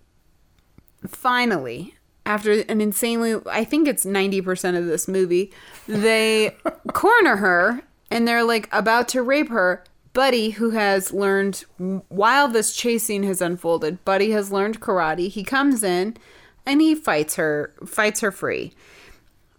finally, 1.06 1.94
after 2.24 2.52
an 2.52 2.80
insanely, 2.80 3.40
I 3.46 3.64
think 3.64 3.86
it's 3.86 4.04
90% 4.04 4.76
of 4.76 4.86
this 4.86 5.06
movie, 5.06 5.52
they 5.86 6.56
corner 6.92 7.36
her 7.36 7.82
and 8.10 8.26
they're 8.26 8.44
like 8.44 8.68
about 8.72 9.08
to 9.08 9.22
rape 9.22 9.48
her. 9.48 9.84
Buddy, 10.12 10.50
who 10.50 10.70
has 10.70 11.12
learned, 11.12 11.66
while 12.08 12.48
this 12.48 12.74
chase 12.74 13.04
scene 13.04 13.22
has 13.24 13.42
unfolded, 13.42 14.02
Buddy 14.02 14.30
has 14.30 14.50
learned 14.50 14.80
karate. 14.80 15.28
He 15.28 15.44
comes 15.44 15.82
in 15.82 16.16
and 16.64 16.80
he 16.80 16.94
fights 16.94 17.36
her, 17.36 17.74
fights 17.84 18.20
her 18.20 18.32
free. 18.32 18.72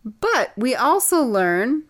But 0.04 0.54
we 0.58 0.74
also 0.74 1.22
learn 1.22 1.84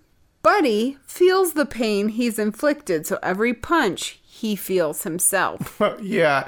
Buddy 0.48 0.98
feels 1.06 1.54
the 1.54 1.66
pain 1.66 2.08
he's 2.08 2.40
inflicted, 2.40 3.06
so 3.06 3.20
every 3.22 3.54
punch 3.54 4.22
he 4.24 4.56
feels 4.56 5.04
himself. 5.04 5.82
yeah. 6.02 6.48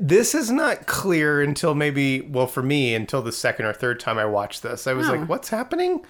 This 0.00 0.34
is 0.34 0.50
not 0.50 0.86
clear 0.88 1.40
until 1.40 1.72
maybe, 1.76 2.22
well, 2.22 2.48
for 2.48 2.60
me, 2.64 2.92
until 2.92 3.22
the 3.22 3.30
second 3.30 3.66
or 3.66 3.72
third 3.72 4.00
time 4.00 4.18
I 4.18 4.24
watched 4.24 4.64
this. 4.64 4.88
I 4.88 4.94
was 4.94 5.08
Oh. 5.08 5.12
like, 5.12 5.28
what's 5.28 5.48
happening? 5.50 6.04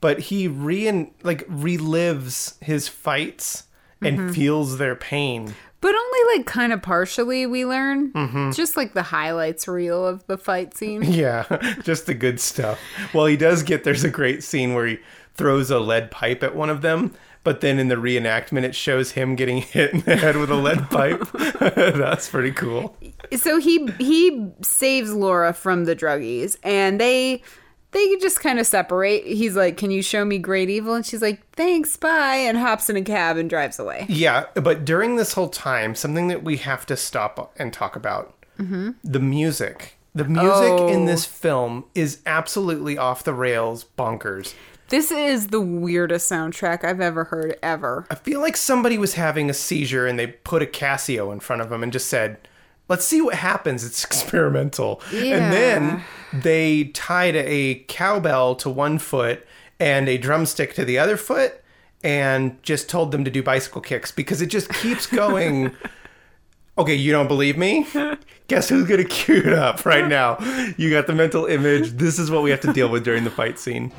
But 0.00 0.20
he 0.20 0.46
re 0.46 1.10
like 1.24 1.44
relives 1.48 2.54
his 2.62 2.86
fights 2.86 3.64
and 4.00 4.16
Mm-hmm. 4.20 4.30
feels 4.32 4.78
their 4.78 4.94
pain. 4.94 5.54
But 5.80 5.94
only 5.96 6.36
like 6.38 6.46
kind 6.46 6.72
of 6.72 6.82
partially, 6.82 7.46
we 7.46 7.64
learn. 7.66 8.12
Mm-hmm. 8.12 8.52
Just 8.52 8.76
like 8.76 8.94
the 8.94 9.02
highlights 9.02 9.66
reel 9.66 10.06
of 10.06 10.24
the 10.28 10.38
fight 10.38 10.76
scene. 10.76 11.02
Yeah, 11.12 11.46
just 11.82 12.06
the 12.06 12.14
good 12.14 12.38
stuff. 12.38 12.78
Well, 13.12 13.26
he 13.26 13.36
does 13.36 13.64
get 13.64 13.82
there's 13.82 14.04
a 14.04 14.08
great 14.10 14.44
scene 14.44 14.72
where 14.74 14.86
he 14.86 14.98
throws 15.36 15.70
a 15.70 15.78
lead 15.78 16.10
pipe 16.10 16.42
at 16.42 16.54
one 16.54 16.70
of 16.70 16.82
them, 16.82 17.14
but 17.44 17.60
then 17.60 17.78
in 17.78 17.88
the 17.88 17.94
reenactment 17.96 18.64
it 18.64 18.74
shows 18.74 19.12
him 19.12 19.36
getting 19.36 19.58
hit 19.62 19.92
in 19.92 20.00
the 20.00 20.16
head 20.16 20.36
with 20.36 20.50
a 20.50 20.54
lead 20.54 20.90
pipe. 20.90 21.20
That's 21.60 22.28
pretty 22.28 22.52
cool. 22.52 22.96
so 23.36 23.58
he 23.58 23.86
he 23.98 24.50
saves 24.62 25.12
Laura 25.12 25.52
from 25.52 25.84
the 25.84 25.94
druggies, 25.96 26.56
and 26.62 27.00
they 27.00 27.42
they 27.92 28.16
just 28.16 28.40
kind 28.40 28.58
of 28.58 28.66
separate. 28.66 29.24
He's 29.24 29.56
like, 29.56 29.76
"Can 29.76 29.90
you 29.90 30.02
show 30.02 30.24
me 30.24 30.38
great 30.38 30.68
evil?" 30.68 30.94
And 30.94 31.06
she's 31.06 31.22
like, 31.22 31.40
"Thanks, 31.52 31.96
bye," 31.96 32.36
and 32.36 32.58
hops 32.58 32.90
in 32.90 32.96
a 32.96 33.02
cab 33.02 33.36
and 33.36 33.48
drives 33.48 33.78
away. 33.78 34.06
Yeah, 34.08 34.46
but 34.54 34.84
during 34.84 35.16
this 35.16 35.32
whole 35.32 35.48
time, 35.48 35.94
something 35.94 36.28
that 36.28 36.42
we 36.42 36.58
have 36.58 36.84
to 36.86 36.96
stop 36.96 37.54
and 37.56 37.72
talk 37.72 37.96
about 37.96 38.34
mm-hmm. 38.58 38.90
the 39.02 39.20
music. 39.20 39.94
The 40.14 40.24
music 40.24 40.80
in 40.94 41.02
Oh. 41.02 41.06
this 41.06 41.26
film 41.26 41.84
is 41.94 42.22
absolutely 42.24 42.96
off 42.96 43.22
the 43.22 43.34
rails, 43.34 43.84
bonkers. 43.98 44.54
This 44.88 45.10
is 45.10 45.48
the 45.48 45.60
weirdest 45.60 46.30
soundtrack 46.30 46.84
I've 46.84 47.00
ever 47.00 47.24
heard 47.24 47.58
ever. 47.62 48.06
I 48.08 48.14
feel 48.14 48.40
like 48.40 48.56
somebody 48.56 48.98
was 48.98 49.14
having 49.14 49.50
a 49.50 49.54
seizure 49.54 50.06
and 50.06 50.18
they 50.18 50.28
put 50.28 50.62
a 50.62 50.66
Casio 50.66 51.32
in 51.32 51.40
front 51.40 51.60
of 51.62 51.70
them 51.70 51.82
and 51.82 51.92
just 51.92 52.08
said, 52.08 52.38
let's 52.88 53.04
see 53.04 53.20
what 53.20 53.34
happens. 53.34 53.84
It's 53.84 54.04
experimental. 54.04 55.02
And 55.12 55.52
then 55.52 56.04
they 56.32 56.84
tied 56.84 57.34
a 57.34 57.84
cowbell 57.88 58.54
to 58.56 58.70
one 58.70 58.98
foot 58.98 59.44
and 59.80 60.08
a 60.08 60.18
drumstick 60.18 60.74
to 60.74 60.84
the 60.84 60.98
other 60.98 61.16
foot 61.16 61.62
and 62.04 62.62
just 62.62 62.88
told 62.88 63.10
them 63.10 63.24
to 63.24 63.30
do 63.30 63.42
bicycle 63.42 63.80
kicks 63.80 64.12
because 64.12 64.40
it 64.40 64.46
just 64.46 64.72
keeps 64.72 65.06
going. 65.08 65.74
okay, 66.78 66.94
you 66.94 67.10
don't 67.10 67.28
believe 67.28 67.58
me? 67.58 67.86
Guess 68.46 68.68
who's 68.68 68.86
going 68.86 69.02
to 69.02 69.08
cue 69.08 69.38
it 69.38 69.52
up 69.52 69.84
right 69.84 70.06
now? 70.06 70.38
You 70.76 70.90
got 70.90 71.08
the 71.08 71.14
mental 71.14 71.46
image. 71.46 71.90
This 71.90 72.20
is 72.20 72.30
what 72.30 72.44
we 72.44 72.50
have 72.50 72.60
to 72.60 72.72
deal 72.72 72.88
with 72.88 73.02
during 73.02 73.24
the 73.24 73.30
fight 73.30 73.58
scene. 73.58 73.90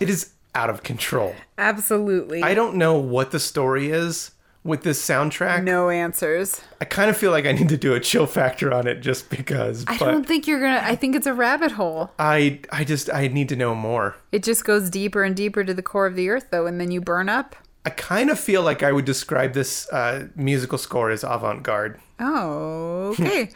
It 0.00 0.10
is 0.10 0.32
out 0.56 0.68
of 0.68 0.82
control. 0.82 1.32
Absolutely. 1.58 2.42
I 2.42 2.54
don't 2.54 2.74
know 2.74 2.98
what 2.98 3.30
the 3.30 3.38
story 3.38 3.90
is 3.90 4.32
with 4.64 4.82
this 4.82 5.00
soundtrack. 5.00 5.62
no 5.62 5.90
answers. 5.90 6.60
I 6.80 6.86
kind 6.86 7.08
of 7.08 7.16
feel 7.16 7.30
like 7.30 7.46
I 7.46 7.52
need 7.52 7.68
to 7.68 7.76
do 7.76 7.94
a 7.94 8.00
chill 8.00 8.26
factor 8.26 8.72
on 8.74 8.88
it 8.88 8.96
just 9.00 9.30
because. 9.30 9.84
I 9.86 9.96
don't 9.96 10.26
think 10.26 10.48
you're 10.48 10.60
gonna. 10.60 10.80
I 10.82 10.96
think 10.96 11.14
it's 11.14 11.26
a 11.28 11.34
rabbit 11.34 11.72
hole. 11.72 12.10
I 12.18 12.60
I 12.72 12.82
just 12.82 13.12
I 13.12 13.28
need 13.28 13.48
to 13.50 13.56
know 13.56 13.76
more. 13.76 14.16
It 14.32 14.42
just 14.42 14.64
goes 14.64 14.90
deeper 14.90 15.22
and 15.22 15.36
deeper 15.36 15.62
to 15.62 15.72
the 15.72 15.82
core 15.82 16.06
of 16.06 16.16
the 16.16 16.28
earth, 16.30 16.48
though, 16.50 16.66
and 16.66 16.80
then 16.80 16.90
you 16.90 17.00
burn 17.00 17.28
up. 17.28 17.54
I 17.84 17.90
kind 17.90 18.30
of 18.30 18.38
feel 18.38 18.62
like 18.62 18.82
I 18.82 18.92
would 18.92 19.04
describe 19.04 19.54
this 19.54 19.88
uh, 19.90 20.28
musical 20.36 20.78
score 20.78 21.10
as 21.10 21.24
avant-garde. 21.24 22.00
Oh, 22.20 23.08
okay. 23.18 23.50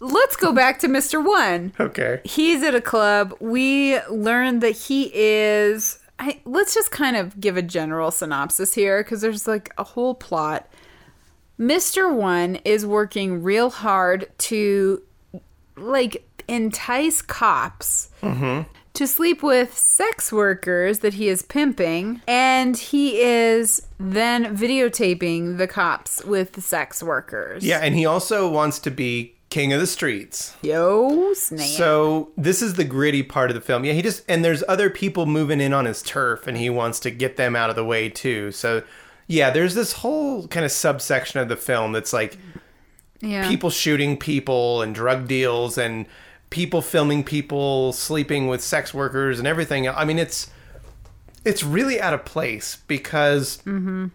Let's 0.00 0.36
go 0.36 0.52
back 0.52 0.78
to 0.80 0.88
Mr. 0.88 1.24
One. 1.24 1.72
Okay. 1.80 2.20
He's 2.24 2.62
at 2.62 2.74
a 2.74 2.80
club. 2.80 3.34
We 3.40 3.98
learn 4.02 4.60
that 4.60 4.70
he 4.70 5.10
is. 5.12 5.98
I, 6.20 6.40
let's 6.44 6.72
just 6.74 6.92
kind 6.92 7.16
of 7.16 7.40
give 7.40 7.56
a 7.56 7.62
general 7.62 8.12
synopsis 8.12 8.74
here 8.74 9.02
because 9.02 9.20
there's 9.20 9.48
like 9.48 9.72
a 9.76 9.82
whole 9.82 10.14
plot. 10.14 10.68
Mr. 11.58 12.12
One 12.14 12.56
is 12.64 12.86
working 12.86 13.42
real 13.42 13.70
hard 13.70 14.28
to 14.38 15.02
like 15.76 16.24
entice 16.46 17.20
cops 17.22 18.10
to 18.98 19.06
sleep 19.06 19.44
with 19.44 19.78
sex 19.78 20.32
workers 20.32 20.98
that 20.98 21.14
he 21.14 21.28
is 21.28 21.42
pimping, 21.42 22.20
and 22.26 22.76
he 22.76 23.20
is 23.20 23.86
then 23.96 24.56
videotaping 24.56 25.56
the 25.56 25.68
cops 25.68 26.24
with 26.24 26.54
the 26.54 26.60
sex 26.60 27.00
workers. 27.00 27.64
Yeah, 27.64 27.78
and 27.78 27.94
he 27.94 28.04
also 28.04 28.50
wants 28.50 28.80
to 28.80 28.90
be 28.90 29.36
king 29.50 29.72
of 29.72 29.78
the 29.78 29.86
streets. 29.86 30.56
Yo, 30.62 31.32
snap. 31.34 31.64
So 31.64 32.32
this 32.36 32.60
is 32.60 32.74
the 32.74 32.82
gritty 32.82 33.22
part 33.22 33.50
of 33.50 33.54
the 33.54 33.60
film. 33.60 33.84
Yeah, 33.84 33.92
he 33.92 34.02
just 34.02 34.24
and 34.28 34.44
there's 34.44 34.64
other 34.66 34.90
people 34.90 35.26
moving 35.26 35.60
in 35.60 35.72
on 35.72 35.84
his 35.84 36.02
turf, 36.02 36.48
and 36.48 36.56
he 36.56 36.68
wants 36.68 36.98
to 37.00 37.12
get 37.12 37.36
them 37.36 37.54
out 37.54 37.70
of 37.70 37.76
the 37.76 37.84
way 37.84 38.08
too. 38.08 38.50
So 38.50 38.82
yeah, 39.28 39.50
there's 39.50 39.74
this 39.74 39.92
whole 39.92 40.48
kind 40.48 40.66
of 40.66 40.72
subsection 40.72 41.38
of 41.38 41.48
the 41.48 41.56
film 41.56 41.92
that's 41.92 42.12
like 42.12 42.36
yeah. 43.20 43.48
people 43.48 43.70
shooting 43.70 44.16
people 44.16 44.82
and 44.82 44.92
drug 44.92 45.28
deals 45.28 45.78
and 45.78 46.06
people 46.50 46.82
filming 46.82 47.24
people 47.24 47.92
sleeping 47.92 48.48
with 48.48 48.62
sex 48.62 48.94
workers 48.94 49.38
and 49.38 49.46
everything. 49.46 49.88
I 49.88 50.04
mean, 50.04 50.18
it's 50.18 50.50
it's 51.44 51.62
really 51.62 52.00
out 52.00 52.14
of 52.14 52.24
place 52.24 52.78
because 52.86 53.58
mm-hmm. 53.58 54.06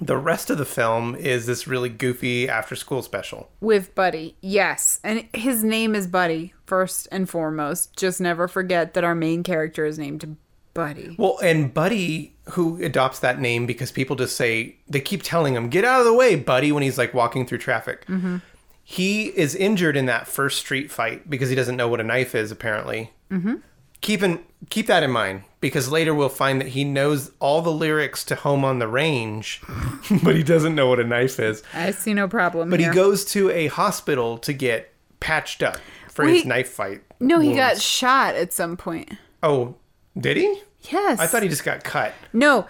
the 0.00 0.16
rest 0.16 0.50
of 0.50 0.58
the 0.58 0.64
film 0.64 1.14
is 1.14 1.46
this 1.46 1.66
really 1.66 1.88
goofy 1.88 2.48
after 2.48 2.76
school 2.76 3.02
special. 3.02 3.50
with 3.60 3.94
Buddy. 3.94 4.36
Yes. 4.40 5.00
And 5.02 5.26
his 5.34 5.64
name 5.64 5.94
is 5.94 6.06
Buddy, 6.06 6.52
first 6.66 7.08
and 7.10 7.28
foremost. 7.28 7.96
Just 7.96 8.20
never 8.20 8.48
forget 8.48 8.94
that 8.94 9.04
our 9.04 9.14
main 9.14 9.42
character 9.42 9.84
is 9.84 9.98
named 9.98 10.36
Buddy. 10.74 11.14
Well, 11.18 11.38
and 11.42 11.72
Buddy, 11.72 12.34
who 12.50 12.82
adopts 12.82 13.20
that 13.20 13.40
name 13.40 13.64
because 13.64 13.92
people 13.92 14.16
just 14.16 14.36
say, 14.36 14.76
they 14.88 15.00
keep 15.00 15.22
telling 15.22 15.54
him, 15.54 15.68
get 15.68 15.84
out 15.84 16.00
of 16.00 16.06
the 16.06 16.14
way, 16.14 16.34
Buddy, 16.34 16.72
when 16.72 16.82
he's 16.82 16.98
like 16.98 17.14
walking 17.14 17.46
through 17.46 17.58
traffic. 17.58 18.04
Mm-hmm. 18.06 18.38
He 18.86 19.26
is 19.28 19.54
injured 19.54 19.96
in 19.96 20.06
that 20.06 20.26
first 20.28 20.58
street 20.58 20.90
fight 20.90 21.28
because 21.30 21.48
he 21.48 21.56
doesn't 21.56 21.76
know 21.76 21.88
what 21.88 22.00
a 22.00 22.04
knife 22.04 22.34
is, 22.34 22.50
apparently. 22.52 23.12
Mm-hmm. 23.30 23.54
Keep, 24.02 24.22
in, 24.22 24.44
keep 24.68 24.86
that 24.88 25.02
in 25.02 25.10
mind 25.10 25.44
because 25.60 25.90
later 25.90 26.14
we'll 26.14 26.28
find 26.28 26.60
that 26.60 26.68
he 26.68 26.84
knows 26.84 27.30
all 27.40 27.62
the 27.62 27.72
lyrics 27.72 28.22
to 28.26 28.34
Home 28.34 28.62
on 28.62 28.78
the 28.80 28.86
Range, 28.86 29.62
but 30.22 30.36
he 30.36 30.42
doesn't 30.42 30.74
know 30.74 30.86
what 30.88 31.00
a 31.00 31.04
knife 31.04 31.40
is. 31.40 31.62
I 31.72 31.92
see 31.92 32.12
no 32.12 32.28
problem 32.28 32.68
But 32.68 32.80
here. 32.80 32.90
he 32.90 32.94
goes 32.94 33.24
to 33.32 33.48
a 33.50 33.68
hospital 33.68 34.36
to 34.38 34.52
get 34.52 34.92
patched 35.20 35.62
up 35.62 35.78
for 36.10 36.26
his 36.26 36.40
Wait. 36.42 36.46
knife 36.46 36.68
fight. 36.68 37.00
no, 37.18 37.40
he 37.40 37.54
got 37.54 37.80
shot 37.80 38.34
at 38.34 38.52
some 38.52 38.76
point. 38.76 39.10
Oh, 39.42 39.76
did 40.18 40.36
he? 40.36 40.60
Yes. 40.90 41.18
I 41.18 41.26
thought 41.26 41.42
he 41.42 41.48
just 41.48 41.64
got 41.64 41.82
cut. 41.82 42.12
No. 42.34 42.66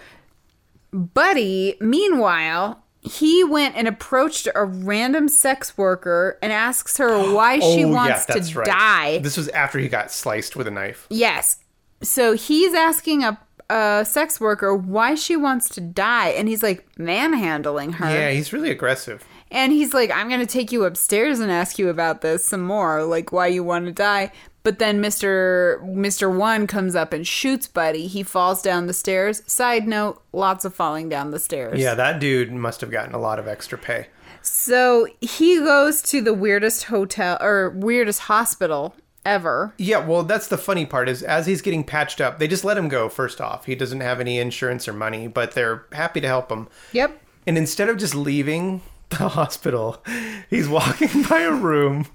Buddy, 0.93 1.75
meanwhile, 1.81 2.81
he 3.05 3.43
went 3.43 3.75
and 3.75 3.87
approached 3.87 4.47
a 4.55 4.65
random 4.65 5.29
sex 5.29 5.77
worker 5.77 6.37
and 6.41 6.51
asks 6.51 6.97
her 6.97 7.33
why 7.33 7.59
she 7.59 7.83
Oh, 7.85 7.89
wants 7.89 8.25
to 8.25 8.39
die. 8.63 9.19
This 9.19 9.37
was 9.37 9.47
after 9.49 9.79
he 9.79 9.87
got 9.87 10.11
sliced 10.11 10.55
with 10.55 10.67
a 10.67 10.71
knife. 10.71 11.07
Yes. 11.09 11.57
So 12.01 12.33
he's 12.33 12.73
asking 12.73 13.23
a, 13.23 13.39
a 13.69 14.05
sex 14.05 14.39
worker 14.41 14.75
why 14.75 15.15
she 15.15 15.35
wants 15.35 15.69
to 15.69 15.81
die, 15.81 16.29
and 16.29 16.47
he's 16.47 16.63
like 16.63 16.85
manhandling 16.97 17.93
her. 17.93 18.09
Yeah, 18.09 18.31
he's 18.31 18.51
really 18.51 18.71
aggressive. 18.71 19.23
And 19.51 19.71
he's 19.71 19.93
like, 19.93 20.11
I'm 20.11 20.27
going 20.27 20.39
to 20.41 20.45
take 20.47 20.71
you 20.71 20.83
upstairs 20.85 21.39
and 21.39 21.51
ask 21.51 21.77
you 21.79 21.89
about 21.89 22.21
this 22.21 22.43
some 22.45 22.61
more, 22.63 23.03
like 23.03 23.31
why 23.31 23.47
you 23.47 23.63
want 23.63 23.85
to 23.85 23.91
die. 23.91 24.31
But 24.65 24.79
then 24.79 24.99
Mr. 24.99 25.79
Mr. 25.95 26.35
One 26.35 26.65
comes 26.65 26.95
up 26.95 27.13
and 27.13 27.25
shoots 27.25 27.67
Buddy. 27.67 28.07
He 28.07 28.23
falls 28.23 28.63
down 28.63 28.87
the 28.87 28.93
stairs. 28.93 29.43
Side 29.45 29.87
note, 29.87 30.23
lots 30.33 30.65
of 30.65 30.73
falling 30.73 31.07
down 31.07 31.29
the 31.29 31.37
stairs. 31.37 31.79
Yeah, 31.79 31.93
that 31.93 32.19
dude 32.19 32.51
must 32.51 32.81
have 32.81 32.89
gotten 32.89 33.13
a 33.13 33.19
lot 33.19 33.37
of 33.37 33.47
extra 33.47 33.77
pay. 33.77 34.07
So 34.41 35.07
he 35.21 35.57
goes 35.59 36.01
to 36.03 36.19
the 36.19 36.33
weirdest 36.33 36.85
hotel 36.85 37.37
or 37.41 37.69
weirdest 37.69 38.21
hospital 38.21 38.95
ever. 39.23 39.75
Yeah, 39.77 39.99
well, 39.99 40.23
that's 40.23 40.47
the 40.47 40.57
funny 40.57 40.87
part 40.87 41.09
is 41.09 41.21
as 41.21 41.45
he's 41.45 41.61
getting 41.61 41.83
patched 41.83 42.19
up, 42.19 42.39
they 42.39 42.47
just 42.47 42.65
let 42.65 42.75
him 42.75 42.89
go 42.89 43.07
first 43.07 43.39
off. 43.39 43.65
He 43.65 43.75
doesn't 43.75 44.01
have 44.01 44.19
any 44.19 44.39
insurance 44.39 44.87
or 44.87 44.93
money, 44.93 45.27
but 45.27 45.51
they're 45.51 45.85
happy 45.91 46.21
to 46.21 46.27
help 46.27 46.51
him. 46.51 46.69
Yep. 46.91 47.21
And 47.45 47.55
instead 47.55 47.87
of 47.87 47.97
just 47.97 48.15
leaving 48.15 48.81
the 49.09 49.29
hospital, 49.29 50.03
he's 50.49 50.67
walking 50.67 51.23
by 51.23 51.41
a 51.41 51.51
room. 51.51 52.07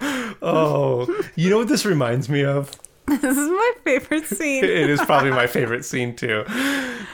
Oh, 0.43 1.07
you 1.37 1.51
know 1.51 1.59
what 1.59 1.69
this 1.69 1.85
reminds 1.85 2.29
me 2.29 2.45
of? 2.45 2.71
This 3.11 3.37
is 3.37 3.49
my 3.49 3.73
favorite 3.83 4.27
scene. 4.27 4.63
It 4.65 4.89
is 4.89 5.01
probably 5.01 5.31
my 5.33 5.49
favorite 5.49 5.85
scene 5.85 6.15
too. 6.15 6.45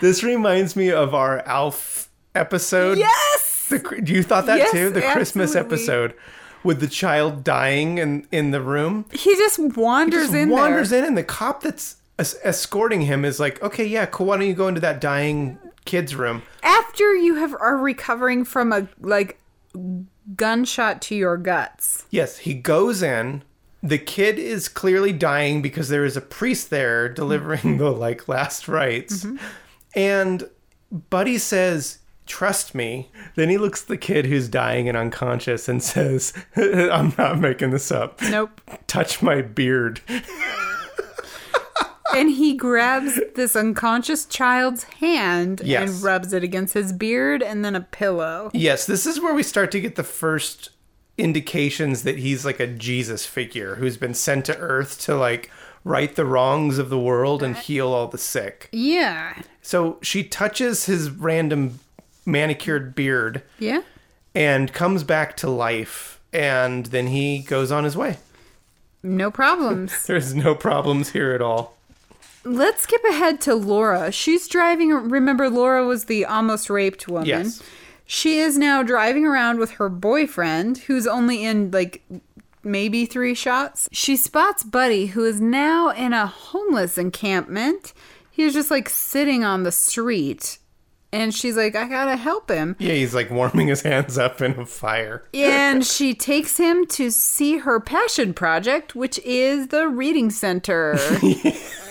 This 0.03 0.23
reminds 0.23 0.77
me 0.77 0.91
of 0.91 1.15
our 1.15 1.39
Alf 1.47 2.11
episode. 2.35 2.99
yes. 2.99 3.67
The, 3.71 4.03
you 4.05 4.23
thought 4.23 4.45
that 4.47 4.59
Yes, 4.59 4.71
too? 4.73 4.91
The 4.91 5.01
Christmas 5.01 5.57
episode 5.57 6.15
with 6.63 6.81
the 6.81 6.87
child 6.87 7.43
dying 7.45 7.97
in, 7.99 8.27
in 8.31 8.51
the 8.51 8.61
room. 8.61 9.07
He 9.13 9.35
just 9.37 9.59
wanders 9.59 10.25
just 10.25 10.35
in 10.35 10.51
wanders 10.51 10.91
there. 10.91 10.99
in, 11.01 11.05
and 11.07 11.17
the 11.19 11.25
cop 11.25 11.63
that's 11.63 11.97
es- 12.19 12.37
escorting 12.45 13.01
him 13.03 13.25
is 13.25 13.41
like, 13.41 13.63
"Okay, 13.63 13.85
yeah, 13.87 14.05
cool. 14.07 14.27
Why 14.27 14.37
don't 14.37 14.47
you 14.47 14.55
go 14.55 14.69
into 14.69 14.81
that 14.83 15.01
dying 15.01 15.59
kid's 15.87 16.15
room?" 16.15 16.43
After 16.63 17.15
you 17.17 17.37
have 17.37 17.55
are 17.55 17.77
recovering 17.77 18.45
from 18.45 18.71
a 18.73 18.87
like 19.01 19.39
gunshot 20.35 21.01
to 21.03 21.15
your 21.15 21.37
guts. 21.37 22.07
Yes, 22.11 22.39
he 22.39 22.55
goes 22.55 23.03
in. 23.03 23.43
The 23.83 23.99
kid 23.99 24.39
is 24.39 24.69
clearly 24.69 25.13
dying 25.13 25.63
because 25.63 25.89
there 25.89 26.05
is 26.05 26.17
a 26.17 26.21
priest 26.21 26.71
there 26.71 27.09
delivering 27.09 27.61
mm-hmm. 27.61 27.79
the 27.79 27.93
like 27.93 28.29
last 28.29 28.69
rites, 28.69 29.25
mm-hmm. 29.25 29.37
and 29.95 30.49
Buddy 30.91 31.39
says. 31.39 31.99
Trust 32.29 32.75
me. 32.75 33.09
Then 33.37 33.51
he 33.51 33.57
looks 33.57 33.83
at 33.83 33.89
the 33.89 33.97
kid 33.97 34.27
who's 34.27 34.49
dying 34.49 34.89
and 34.89 34.99
unconscious 34.99 35.69
and 35.69 35.81
says, 35.81 36.33
I'm 36.57 37.15
not 37.17 37.39
making 37.39 37.71
this 37.71 37.93
up. 37.93 38.21
Nope. 38.21 38.61
Touch 38.89 39.23
my 39.23 39.43
beard. 39.43 40.01
and 42.15 42.31
he 42.31 42.55
grabs 42.55 43.21
this 43.35 43.57
unconscious 43.57 44.25
child's 44.27 44.85
hand 44.85 45.61
Yes. 45.65 45.91
and 45.91 46.03
rubs 46.03 46.33
it 46.33 46.43
against 46.45 46.75
his 46.75 46.93
beard 46.93 47.43
and 47.43 47.65
then 47.65 47.75
a 47.75 47.81
pillow. 47.81 48.51
Yes, 48.55 48.87
this 48.87 49.07
is 49.07 49.21
where 49.21 49.35
we 49.35 49.43
start 49.43 49.71
to 49.73 49.81
get 49.81 49.97
the 49.97 50.05
first 50.05 50.71
indications 51.19 52.03
that 52.03 52.19
he's 52.19 52.45
like 52.45 52.61
a 52.61 52.67
Jesus 52.67 53.25
figure 53.27 53.77
who's 53.77 53.97
been 53.97 54.15
sent 54.15 54.45
to 54.47 54.57
earth 54.59 55.01
to 55.01 55.17
like 55.17 55.51
right 55.83 56.15
the 56.15 56.27
wrongs 56.27 56.79
of 56.79 56.91
the 56.91 56.99
world 56.99 57.43
and 57.43 57.57
heal 57.57 57.89
all 57.89 58.07
the 58.09 58.19
sick. 58.19 58.69
Yeah. 58.73 59.41
So 59.63 59.99
she 60.03 60.23
touches 60.25 60.87
his 60.87 61.11
random 61.11 61.79
manicured 62.27 62.95
beard 62.95 63.43
Yeah. 63.59 63.83
and 64.35 64.73
comes 64.73 65.05
back 65.05 65.37
to 65.39 65.49
life 65.49 66.21
and 66.33 66.87
then 66.87 67.07
he 67.07 67.39
goes 67.39 67.73
on 67.73 67.85
his 67.85 67.97
way. 67.97 68.19
No 69.03 69.31
problems. 69.31 70.05
There's 70.07 70.35
no 70.35 70.55
problems 70.55 71.11
here 71.11 71.33
at 71.33 71.41
all. 71.41 71.76
Let's 72.47 72.83
skip 72.83 73.03
ahead 73.05 73.41
to 73.43 73.57
Laura. 73.57 74.13
She's 74.13 74.47
driving. 74.47 74.91
Remember, 74.91 75.51
Laura 75.51 75.85
was 75.85 76.05
the 76.05 76.25
almost 76.25 76.71
raped 76.71 77.09
woman. 77.09 77.27
Yes. 77.27 77.63
She 78.07 78.39
is 78.39 78.57
now 78.57 78.85
driving 78.85 79.27
around 79.27 79.59
with 79.59 79.73
her 79.73 79.89
boyfriend, 79.89 80.79
who's 80.79 81.09
only 81.09 81.45
in 81.45 81.73
like 81.73 82.03
maybe 82.63 83.05
three 83.05 83.35
shots. 83.35 83.89
She 83.91 84.17
spots 84.17 84.63
Buddy, 84.63 85.07
who 85.07 85.25
is 85.25 85.41
now 85.41 85.91
in 85.91 86.13
a 86.13 86.27
homeless 86.27 86.97
encampment. 86.97 87.93
He's 88.31 88.55
just 88.55 88.71
like 88.71 88.89
sitting 88.89 89.43
on 89.43 89.65
the 89.65 89.73
street. 89.73 90.59
And 91.13 91.35
she's 91.35 91.57
like, 91.57 91.75
I 91.75 91.89
gotta 91.89 92.17
help 92.17 92.51
him. 92.51 92.77
Yeah, 92.79 92.93
he's 92.93 93.15
like 93.15 93.31
warming 93.31 93.69
his 93.69 93.83
hands 93.83 94.19
up 94.19 94.41
in 94.41 94.53
a 94.53 94.67
fire. 94.67 95.25
And 95.35 95.85
she 95.87 96.15
takes 96.15 96.59
him 96.59 96.87
to 96.89 97.11
see 97.11 97.59
her 97.59 97.81
passion 97.81 98.35
project, 98.35 98.95
which 98.95 99.19
is 99.21 99.69
the 99.69 99.89
reading 99.89 100.31
center. 100.31 100.97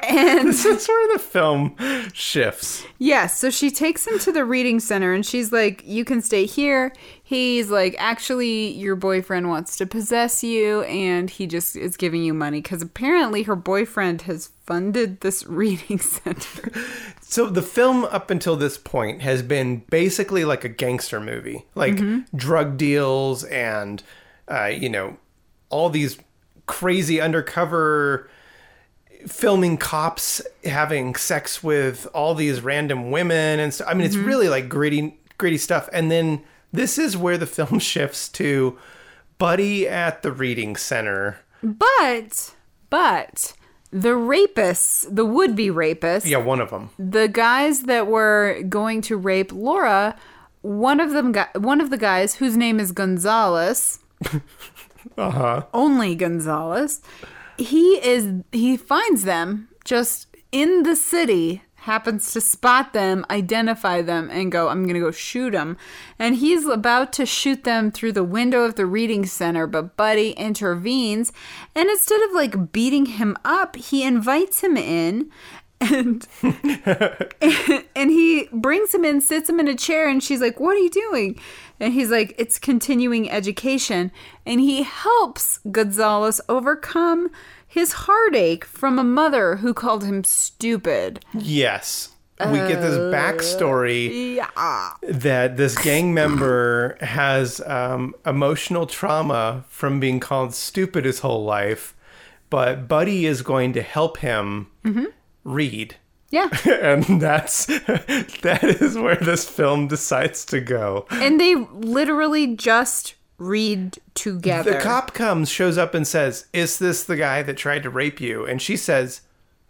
and 0.00 0.48
This 0.48 0.64
is 0.64 0.88
where 0.88 1.12
the 1.12 1.18
film 1.18 1.76
shifts. 2.12 2.84
Yes, 2.98 3.38
so 3.38 3.50
she 3.50 3.70
takes 3.70 4.06
him 4.06 4.18
to 4.20 4.32
the 4.32 4.44
reading 4.44 4.80
center 4.80 5.12
and 5.12 5.24
she's 5.24 5.52
like, 5.52 5.82
You 5.84 6.04
can 6.04 6.22
stay 6.22 6.46
here. 6.46 6.92
He's 7.22 7.70
like, 7.70 7.94
Actually, 7.98 8.72
your 8.72 8.96
boyfriend 8.96 9.48
wants 9.48 9.76
to 9.76 9.86
possess 9.86 10.42
you 10.42 10.82
and 10.82 11.28
he 11.28 11.46
just 11.46 11.76
is 11.76 11.96
giving 11.96 12.22
you 12.22 12.32
money 12.34 12.60
because 12.60 12.82
apparently 12.82 13.42
her 13.42 13.56
boyfriend 13.56 14.22
has 14.22 14.50
funded 14.64 15.20
this 15.20 15.46
reading 15.46 15.98
center. 15.98 16.72
So 17.20 17.46
the 17.46 17.62
film 17.62 18.04
up 18.04 18.30
until 18.30 18.56
this 18.56 18.78
point 18.78 19.20
has 19.22 19.42
been 19.42 19.84
basically 19.90 20.44
like 20.44 20.64
a 20.64 20.68
gangster 20.68 21.20
movie, 21.20 21.66
like 21.74 22.00
drug 22.34 22.78
deals 22.78 23.44
and 23.44 24.02
uh, 24.48 24.66
you 24.66 24.88
know 24.88 25.18
all 25.68 25.90
these 25.90 26.18
crazy 26.66 27.20
undercover 27.20 28.30
filming 29.26 29.76
cops 29.76 30.40
having 30.64 31.14
sex 31.14 31.62
with 31.62 32.06
all 32.14 32.34
these 32.34 32.60
random 32.60 33.10
women 33.10 33.58
and 33.60 33.72
stuff. 33.74 33.88
I 33.90 33.94
mean, 33.94 34.06
it's 34.06 34.16
really 34.16 34.48
like 34.48 34.68
gritty, 34.68 35.18
gritty 35.38 35.58
stuff. 35.58 35.88
And 35.92 36.10
then 36.10 36.42
this 36.72 36.98
is 36.98 37.16
where 37.16 37.38
the 37.38 37.46
film 37.46 37.78
shifts 37.80 38.28
to 38.30 38.78
Buddy 39.38 39.88
at 39.88 40.22
the 40.22 40.32
reading 40.32 40.76
center. 40.76 41.38
But, 41.62 42.54
but, 42.90 43.54
the 43.90 44.10
rapists, 44.10 45.06
the 45.14 45.24
would 45.24 45.56
be 45.56 45.68
rapists, 45.68 46.26
Yeah, 46.26 46.38
one 46.38 46.60
of 46.60 46.70
them. 46.70 46.90
the 46.98 47.26
guys 47.28 47.82
that 47.84 48.06
were 48.06 48.62
going 48.68 49.00
to 49.02 49.16
rape 49.16 49.52
Laura, 49.52 50.16
one 50.62 51.00
of 51.00 51.10
them 51.12 51.32
got 51.32 51.60
one 51.60 51.80
of 51.80 51.90
the 51.90 51.96
guys 51.96 52.34
whose 52.36 52.56
name 52.56 52.78
is 52.80 52.92
Gonzalez. 52.92 53.98
Uh 55.16 55.30
huh. 55.30 55.62
only 55.72 56.14
Gonzalez. 56.14 57.00
He 57.58 57.96
is 58.04 58.42
he 58.52 58.76
finds 58.76 59.24
them 59.24 59.68
just 59.84 60.28
in 60.52 60.82
the 60.82 60.96
city, 60.96 61.62
happens 61.74 62.32
to 62.32 62.40
spot 62.40 62.92
them, 62.92 63.24
identify 63.30 64.02
them, 64.02 64.28
and 64.30 64.52
go, 64.52 64.68
I'm 64.68 64.86
gonna 64.86 65.00
go 65.00 65.10
shoot 65.10 65.50
them. 65.50 65.76
And 66.18 66.36
he's 66.36 66.66
about 66.66 67.12
to 67.14 67.26
shoot 67.26 67.64
them 67.64 67.90
through 67.90 68.12
the 68.12 68.24
window 68.24 68.64
of 68.64 68.74
the 68.74 68.86
reading 68.86 69.26
center, 69.26 69.66
but 69.66 69.96
Buddy 69.96 70.30
intervenes, 70.32 71.32
and 71.74 71.88
instead 71.88 72.20
of 72.22 72.32
like 72.32 72.72
beating 72.72 73.06
him 73.06 73.36
up, 73.44 73.76
he 73.76 74.04
invites 74.04 74.60
him 74.60 74.76
in. 74.76 75.30
And 75.80 76.26
and 77.94 78.10
he 78.10 78.48
brings 78.52 78.92
him 78.94 79.04
in, 79.04 79.20
sits 79.20 79.48
him 79.48 79.60
in 79.60 79.68
a 79.68 79.74
chair, 79.76 80.08
and 80.08 80.22
she's 80.22 80.40
like, 80.40 80.58
What 80.60 80.76
are 80.76 80.80
you 80.80 80.90
doing? 80.90 81.38
And 81.80 81.92
he's 81.92 82.10
like, 82.10 82.34
It's 82.38 82.58
continuing 82.58 83.30
education. 83.30 84.10
And 84.44 84.60
he 84.60 84.82
helps 84.82 85.60
Gonzalez 85.70 86.40
overcome 86.48 87.30
his 87.66 87.92
heartache 87.92 88.64
from 88.64 88.98
a 88.98 89.04
mother 89.04 89.56
who 89.56 89.72
called 89.74 90.04
him 90.04 90.24
stupid. 90.24 91.24
Yes. 91.34 92.10
We 92.40 92.58
get 92.58 92.80
this 92.80 92.96
backstory 93.12 94.36
Yeah. 94.36 94.92
that 95.02 95.56
this 95.56 95.76
gang 95.82 96.14
member 96.14 96.96
has 97.00 97.60
um, 97.66 98.14
emotional 98.24 98.86
trauma 98.86 99.64
from 99.68 99.98
being 99.98 100.20
called 100.20 100.54
stupid 100.54 101.04
his 101.04 101.18
whole 101.18 101.44
life, 101.44 101.96
but 102.48 102.86
Buddy 102.86 103.26
is 103.26 103.42
going 103.42 103.72
to 103.72 103.82
help 103.82 104.18
him 104.18 104.68
read. 105.48 105.96
Yeah. 106.30 106.48
And 106.66 107.20
that's 107.20 107.66
that 108.42 108.60
is 108.62 108.96
where 108.96 109.16
this 109.16 109.48
film 109.48 109.88
decides 109.88 110.44
to 110.46 110.60
go. 110.60 111.06
And 111.10 111.40
they 111.40 111.54
literally 111.54 112.54
just 112.54 113.14
read 113.38 113.98
together. 114.14 114.72
The 114.72 114.80
cop 114.80 115.14
comes, 115.14 115.48
shows 115.48 115.78
up, 115.78 115.94
and 115.94 116.06
says, 116.06 116.46
Is 116.52 116.78
this 116.78 117.04
the 117.04 117.16
guy 117.16 117.42
that 117.42 117.56
tried 117.56 117.82
to 117.84 117.90
rape 117.90 118.20
you? 118.20 118.44
And 118.44 118.60
she 118.60 118.76
says, 118.76 119.22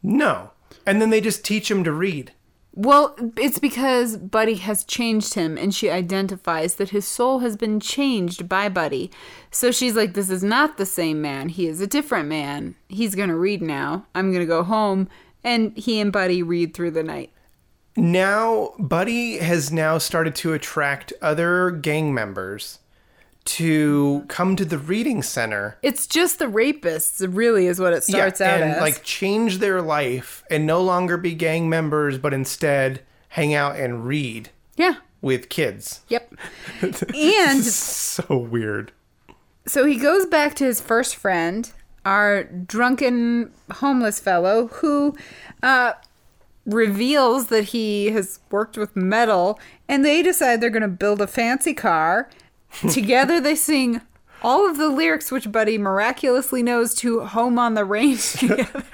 No. 0.03 0.51
And 0.87 1.01
then 1.01 1.11
they 1.11 1.21
just 1.21 1.45
teach 1.45 1.71
him 1.71 1.85
to 1.85 1.93
read. 1.93 2.33
Well, 2.73 3.17
it's 3.37 3.59
because 3.59 4.17
Buddy 4.17 4.55
has 4.55 4.85
changed 4.85 5.35
him 5.35 5.59
and 5.59 5.75
she 5.75 5.91
identifies 5.91 6.77
that 6.77 6.91
his 6.91 7.07
soul 7.07 7.41
has 7.41 7.57
been 7.57 7.81
changed 7.81 8.49
by 8.49 8.69
Buddy. 8.69 9.11
So 9.51 9.71
she's 9.71 9.97
like, 9.97 10.14
This 10.14 10.31
is 10.31 10.43
not 10.43 10.77
the 10.77 10.87
same 10.87 11.21
man. 11.21 11.51
He 11.51 11.67
is 11.67 11.81
a 11.81 11.87
different 11.87 12.29
man. 12.29 12.75
He's 12.88 13.14
going 13.14 13.29
to 13.29 13.37
read 13.37 13.62
now. 13.62 14.07
I'm 14.14 14.31
going 14.31 14.43
to 14.43 14.47
go 14.47 14.62
home. 14.62 15.09
And 15.44 15.77
he 15.77 16.01
and 16.01 16.12
Buddy 16.12 16.42
read 16.42 16.74
through 16.74 16.90
the 16.92 17.03
night. 17.03 17.31
now 17.96 18.72
buddy 18.79 19.38
has 19.38 19.72
now 19.72 19.98
started 19.98 20.35
to 20.37 20.53
attract 20.53 21.12
other 21.22 21.70
gang 21.70 22.14
members 22.14 22.79
to 23.44 24.24
come 24.29 24.55
to 24.57 24.64
the 24.64 24.79
reading 24.79 25.22
center 25.22 25.79
It's 25.83 26.07
just 26.07 26.38
the 26.38 26.44
rapists, 26.44 27.27
really, 27.35 27.66
is 27.66 27.81
what 27.81 27.92
it 27.94 28.05
starts 28.05 28.40
out 28.40 28.61
as. 28.61 28.62
and 28.62 28.70
as. 28.72 28.81
like 28.81 29.03
change 29.03 29.59
their 29.59 29.81
life 29.83 30.44
and 30.51 30.66
no 30.66 30.81
longer 30.83 31.16
be 31.16 31.35
gang 31.35 31.68
members 31.68 32.18
but 32.18 32.34
instead 32.34 33.01
hang 33.30 33.55
out 33.55 33.76
and 33.76 34.07
read 34.07 34.51
yeah. 34.76 34.97
with 35.22 35.49
kids 35.49 36.03
Yep. 36.09 36.34
and 37.14 37.64
so 37.64 38.36
weird 38.36 38.93
So 39.66 39.84
he 39.86 39.97
goes 39.97 40.26
back 40.26 40.55
to 40.57 40.64
his 40.64 40.80
first 40.80 41.16
friend, 41.16 41.70
our 42.09 42.45
drunken 42.45 43.53
homeless 43.71 44.19
fellow, 44.19 44.69
who 44.69 45.15
uh, 45.63 45.93
reveals 46.65 47.49
that 47.49 47.65
he 47.65 48.07
has 48.07 48.41
worked 48.51 48.79
with 48.79 48.97
metal, 48.97 49.61
and 49.89 50.07
they 50.07 50.23
decide 50.23 50.63
they're 50.63 50.71
going 50.71 50.81
to 50.81 50.89
build 50.89 51.21
a 51.21 51.27
fancy 51.27 51.75
car. 51.75 52.31
Together 52.91 53.41
they 53.41 53.55
sing 53.55 54.01
all 54.43 54.68
of 54.68 54.76
the 54.76 54.89
lyrics 54.89 55.30
which 55.30 55.51
Buddy 55.51 55.78
miraculously 55.78 56.62
knows 56.62 56.95
to 56.97 57.20
Home 57.20 57.59
on 57.59 57.74
the 57.74 57.84
Range 57.84 58.32
together. 58.39 58.84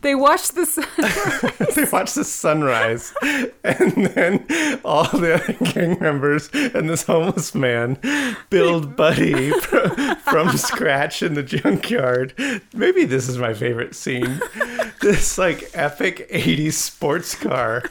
they 0.00 0.14
watch 0.14 0.48
the 0.48 0.66
sun. 0.66 0.86
they 1.74 1.84
watch 1.90 2.14
the 2.14 2.24
sunrise, 2.24 3.14
and 3.62 4.06
then 4.08 4.46
all 4.84 5.04
the 5.04 5.34
other 5.34 5.52
gang 5.72 5.98
members 6.00 6.48
and 6.52 6.88
this 6.88 7.04
homeless 7.04 7.54
man 7.54 7.98
build 8.50 8.96
Buddy 8.96 9.50
fr- 9.60 10.14
from 10.16 10.56
scratch 10.56 11.22
in 11.22 11.34
the 11.34 11.42
junkyard. 11.42 12.34
Maybe 12.72 13.04
this 13.04 13.28
is 13.28 13.38
my 13.38 13.54
favorite 13.54 13.94
scene. 13.94 14.40
This 15.00 15.38
like 15.38 15.70
epic 15.74 16.28
80s 16.32 16.72
sports 16.74 17.34
car. 17.34 17.82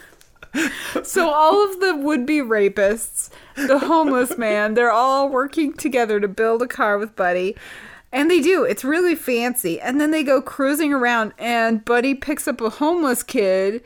So 1.04 1.30
all 1.30 1.64
of 1.70 1.80
the 1.80 1.96
would-be 1.96 2.40
rapists, 2.40 3.30
the 3.56 3.80
homeless 3.80 4.38
man, 4.38 4.74
they're 4.74 4.92
all 4.92 5.30
working 5.30 5.74
together 5.74 6.20
to 6.20 6.28
build 6.28 6.62
a 6.62 6.68
car 6.68 6.98
with 6.98 7.16
Buddy. 7.16 7.56
And 8.12 8.30
they 8.30 8.42
do. 8.42 8.64
It's 8.64 8.84
really 8.84 9.16
fancy. 9.16 9.82
And 9.82 10.00
then 10.00 10.12
they 10.12 10.24
go 10.24 10.42
cruising 10.42 10.94
around 10.94 11.34
and 11.40 11.84
Buddy 11.84 12.14
picks 12.14 12.48
up 12.48 12.62
a 12.62 12.70
homeless 12.70 13.24
kid 13.24 13.82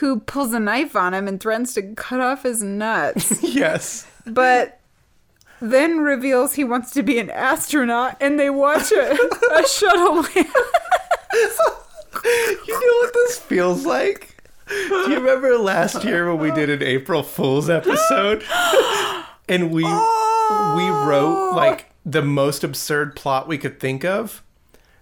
who 0.00 0.18
pulls 0.20 0.52
a 0.52 0.58
knife 0.60 0.96
on 0.96 1.14
him 1.14 1.28
and 1.28 1.40
threatens 1.40 1.74
to 1.74 1.82
cut 1.94 2.20
off 2.20 2.42
his 2.42 2.62
nuts. 2.62 3.40
Yes. 3.54 4.06
but 4.26 4.80
then 5.60 5.98
reveals 6.00 6.54
he 6.54 6.62
wants 6.64 6.90
to 6.92 7.02
be 7.02 7.18
an 7.18 7.30
astronaut 7.30 8.16
and 8.20 8.38
they 8.38 8.50
watch 8.50 8.92
a, 8.92 9.12
a 9.54 9.66
shuttle 9.68 10.22
land. 10.22 10.46
You 12.24 12.72
know 12.80 12.96
what 13.06 13.12
this 13.14 13.38
feels 13.38 13.86
like? 13.86 14.37
Do 14.68 15.10
you 15.10 15.16
remember 15.16 15.56
last 15.58 16.04
year 16.04 16.30
when 16.30 16.40
we 16.40 16.50
did 16.50 16.70
an 16.70 16.82
April 16.82 17.22
Fool's 17.22 17.70
episode? 17.70 18.44
And 19.50 19.70
we 19.70 19.82
we 19.82 20.88
wrote 20.90 21.52
oh. 21.52 21.52
like 21.56 21.90
the 22.04 22.20
most 22.20 22.62
absurd 22.62 23.16
plot 23.16 23.48
we 23.48 23.56
could 23.56 23.80
think 23.80 24.04
of. 24.04 24.42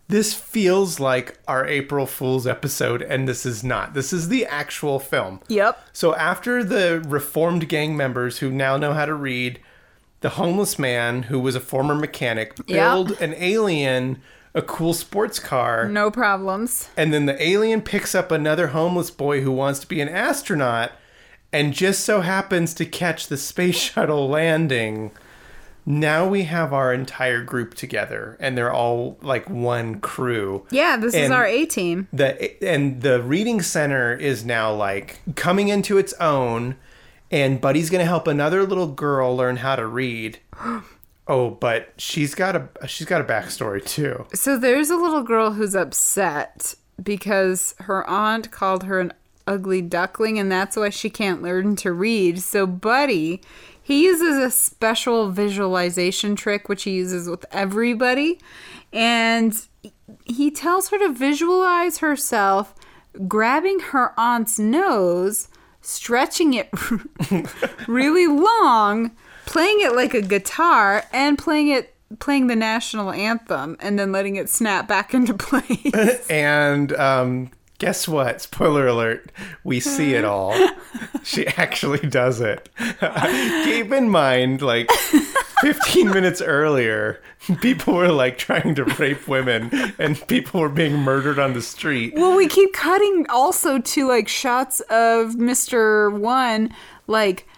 This 0.09 0.35
feels 0.35 1.01
like 1.01 1.39
our 1.49 1.67
April 1.67 2.07
Fool's 2.07 2.47
episode, 2.47 3.03
and 3.03 3.29
this 3.29 3.45
is 3.45 3.65
not. 3.65 3.95
This 3.95 4.13
is 4.13 4.29
the 4.29 4.47
actual 4.47 5.01
film. 5.01 5.41
Yep. 5.49 5.89
So 5.93 6.15
after 6.15 6.63
the 6.63 7.05
reformed 7.09 7.69
gang 7.69 7.97
members 7.97 8.39
who 8.39 8.51
now 8.51 8.77
know 8.77 8.93
how 8.93 9.05
to 9.05 9.15
read, 9.15 9.59
the 10.21 10.31
homeless 10.31 10.79
man 10.79 11.25
who 11.25 11.41
was 11.41 11.57
a 11.57 11.61
former 11.61 11.95
mechanic 11.95 12.55
build 12.67 13.13
an 13.21 13.35
alien 13.37 14.23
a 14.57 14.63
cool 14.63 14.95
sports 14.95 15.39
car. 15.39 15.87
No 15.89 16.11
problems. 16.11 16.89
And 16.97 17.13
then 17.13 17.27
the 17.27 17.41
alien 17.41 17.83
picks 17.83 18.15
up 18.15 18.33
another 18.33 18.69
homeless 18.69 19.11
boy 19.11 19.43
who 19.43 19.53
wants 19.53 19.79
to 19.81 19.87
be 19.87 20.01
an 20.01 20.09
astronaut 20.09 20.93
and 21.53 21.75
just 21.75 22.05
so 22.05 22.23
happens 22.23 22.73
to 22.75 22.87
catch 22.87 23.29
the 23.29 23.37
space 23.37 23.77
shuttle 23.93 24.29
landing. 24.29 25.13
Now 25.85 26.27
we 26.27 26.45
have 26.45 26.73
our 26.73 26.93
entire 26.93 27.45
group 27.45 27.75
together 27.75 28.37
and 28.41 28.57
they're 28.57 28.73
all 28.73 29.19
like 29.21 29.49
one 29.49 30.01
crew. 30.01 30.67
Yeah, 30.71 30.97
this 30.97 31.15
is 31.15 31.31
our 31.31 31.47
A 31.47 31.67
team. 31.67 32.09
The 32.13 32.65
and 32.67 33.03
the 33.03 33.23
reading 33.23 33.63
center 33.63 34.15
is 34.15 34.45
now 34.45 34.75
like 34.75 35.21
coming 35.37 35.69
into 35.69 35.97
its 35.99 36.13
own 36.15 36.77
and 37.31 37.61
Buddy's 37.61 37.91
going 37.91 38.01
to 38.01 38.07
help 38.07 38.27
another 38.27 38.65
little 38.65 38.87
girl 38.89 39.37
learn 39.37 39.57
how 39.57 39.77
to 39.77 39.87
read. 39.87 40.39
Oh, 41.29 41.51
but 41.51 41.93
she's 41.97 42.35
got 42.35 42.55
a 42.55 42.69
she's 42.87 43.07
got 43.07 43.21
a 43.21 43.25
backstory 43.25 43.85
too. 43.85 44.27
So 44.33 44.57
there's 44.59 44.91
a 44.91 44.97
little 44.97 45.23
girl 45.23 45.53
who's 45.53 45.75
upset 45.75 46.75
because 47.03 47.75
her 47.81 48.09
aunt 48.09 48.51
called 48.51 48.85
her 48.85 49.01
an 49.01 49.13
ugly 49.47 49.83
duckling 49.83 50.39
and 50.39 50.51
that's 50.51 50.77
why 50.77 50.91
she 50.91 51.11
can't 51.11 51.43
learn 51.43 51.77
to 51.77 51.93
read. 51.93 52.41
So 52.41 52.67
Buddy, 52.67 53.41
he 53.83 54.05
uses 54.05 54.37
a 54.39 54.51
special 54.51 55.31
visualization 55.31 56.37
trick 56.37 56.69
which 56.69 56.85
he 56.85 56.93
uses 56.93 57.29
with 57.29 57.45
everybody 57.51 58.41
and 58.93 59.67
he 60.25 60.51
tells 60.51 60.89
her 60.89 60.99
to 60.99 61.13
visualize 61.13 61.99
herself 61.99 62.75
grabbing 63.27 63.81
her 63.81 64.13
aunt's 64.19 64.59
nose, 64.59 65.49
stretching 65.81 66.55
it 66.55 66.69
really 67.89 68.27
long, 68.27 69.13
playing 69.47 69.81
it 69.81 69.95
like 69.95 70.15
a 70.15 70.21
guitar, 70.23 71.05
and 71.13 71.39
playing 71.39 71.69
it 71.69 71.95
playing 72.21 72.47
the 72.47 72.57
national 72.57 73.11
anthem, 73.11 73.77
and 73.81 73.99
then 73.99 74.13
letting 74.13 74.37
it 74.37 74.49
snap 74.49 74.87
back 74.87 75.15
into 75.15 75.35
place. 75.39 76.27
And 76.31 76.93
um, 76.95 77.51
guess 77.79 78.07
what? 78.07 78.41
Spoiler 78.43 78.87
alert: 78.87 79.33
we 79.65 79.81
see 79.81 80.15
it 80.15 80.25
all. 80.25 80.55
she 81.25 81.47
actually 81.47 82.07
does 82.09 82.41
it. 82.41 82.69
Keep 82.79 83.93
in 83.93 84.09
mind, 84.11 84.63
like. 84.63 84.91
15 85.63 86.11
minutes 86.11 86.43
earlier, 86.43 87.23
people 87.63 87.95
were 87.95 88.13
like 88.13 88.37
trying 88.37 88.75
to 88.75 88.85
rape 88.85 89.27
women 89.27 89.71
and 89.99 90.21
people 90.29 90.61
were 90.61 90.69
being 90.69 90.95
murdered 90.99 91.39
on 91.39 91.55
the 91.55 91.63
street. 91.63 92.13
well, 92.15 92.37
we 92.37 92.47
keep 92.47 92.75
cutting 92.75 93.25
also 93.31 93.79
to 93.79 94.07
like 94.07 94.29
shots 94.29 94.81
of 94.91 95.37
Mister 95.37 96.11
One, 96.11 96.75
like 97.07 97.49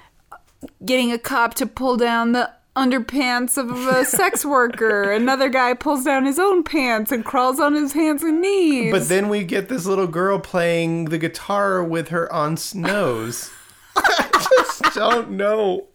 getting 0.84 1.12
a 1.12 1.18
cop 1.18 1.54
to 1.54 1.66
pull 1.66 1.96
down 1.96 2.32
the 2.32 2.50
underpants 2.76 3.58
of 3.58 3.70
a 3.88 4.04
sex 4.16 4.44
worker. 4.44 5.10
Another 5.10 5.48
guy 5.48 5.74
pulls 5.74 6.04
down 6.04 6.24
his 6.24 6.38
own 6.38 6.62
pants 6.62 7.10
and 7.10 7.24
crawls 7.24 7.58
on 7.58 7.74
his 7.74 7.92
hands 7.92 8.22
and 8.22 8.40
knees. 8.40 8.92
But 8.92 9.08
then 9.08 9.28
we 9.28 9.44
get 9.44 9.68
this 9.68 9.84
little 9.86 10.06
girl 10.06 10.38
playing 10.38 11.06
the 11.06 11.18
guitar 11.18 11.82
with 11.82 12.08
her 12.08 12.32
aunt's 12.32 12.74
nose. 12.74 13.50
I 13.96 14.48
just 14.56 14.94
don't 14.94 15.30
know. 15.32 15.86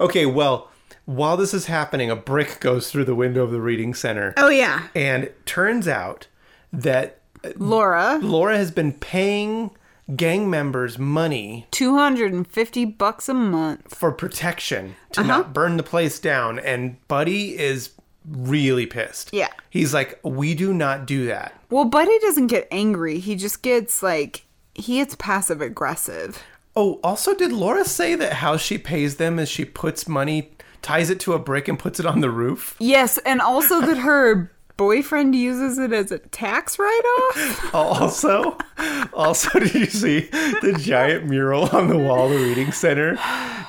Okay, 0.00 0.26
well, 0.26 0.70
while 1.04 1.36
this 1.36 1.54
is 1.54 1.66
happening, 1.66 2.10
a 2.10 2.16
brick 2.16 2.58
goes 2.60 2.90
through 2.90 3.04
the 3.04 3.14
window 3.14 3.44
of 3.44 3.50
the 3.50 3.60
reading 3.60 3.94
center. 3.94 4.34
oh 4.36 4.48
yeah, 4.48 4.88
And 4.94 5.30
turns 5.44 5.86
out 5.86 6.26
that 6.72 7.20
uh, 7.44 7.50
Laura, 7.56 8.18
Laura 8.22 8.56
has 8.56 8.70
been 8.70 8.92
paying 8.92 9.70
gang 10.14 10.48
members 10.48 10.98
money 10.98 11.66
two 11.70 11.96
hundred 11.96 12.32
and 12.32 12.46
fifty 12.46 12.84
bucks 12.84 13.28
a 13.28 13.34
month. 13.34 13.94
for 13.94 14.12
protection 14.12 14.94
to 15.12 15.20
Uh-huh. 15.20 15.28
not 15.28 15.52
burn 15.52 15.76
the 15.76 15.82
place 15.82 16.18
down. 16.20 16.58
And 16.60 16.96
Buddy 17.08 17.58
is 17.58 17.90
really 18.28 18.86
pissed. 18.86 19.30
Yeah. 19.32 19.48
He's 19.70 19.92
like, 19.94 20.18
we 20.22 20.54
do 20.54 20.72
not 20.74 21.06
do 21.06 21.26
that. 21.26 21.54
Well, 21.70 21.84
Buddy 21.84 22.16
doesn't 22.20 22.46
get 22.48 22.68
angry. 22.70 23.18
He 23.18 23.34
just 23.36 23.62
gets 23.62 24.02
like 24.02 24.44
he 24.74 24.96
gets 24.98 25.14
passive 25.16 25.60
aggressive. 25.60 26.42
Oh, 26.76 27.00
also, 27.02 27.34
did 27.34 27.52
Laura 27.52 27.84
say 27.84 28.14
that 28.16 28.34
how 28.34 28.56
she 28.58 28.76
pays 28.78 29.16
them 29.16 29.38
is 29.38 29.48
she 29.48 29.64
puts 29.64 30.06
money, 30.06 30.50
ties 30.82 31.08
it 31.08 31.18
to 31.20 31.32
a 31.32 31.38
brick, 31.38 31.68
and 31.68 31.78
puts 31.78 31.98
it 31.98 32.04
on 32.04 32.20
the 32.20 32.28
roof? 32.30 32.76
Yes, 32.78 33.16
and 33.24 33.40
also 33.40 33.80
that 33.80 33.96
her 33.98 34.52
boyfriend 34.76 35.34
uses 35.34 35.78
it 35.78 35.92
as 35.92 36.10
a 36.12 36.18
tax 36.18 36.78
write-off. 36.78 37.70
Also, 37.74 38.56
also, 39.12 39.58
did 39.58 39.74
you 39.74 39.86
see 39.86 40.20
the 40.20 40.76
giant 40.78 41.26
mural 41.26 41.68
on 41.74 41.88
the 41.88 41.96
wall 41.98 42.26
of 42.26 42.38
the 42.38 42.44
reading 42.44 42.72
center? 42.72 43.18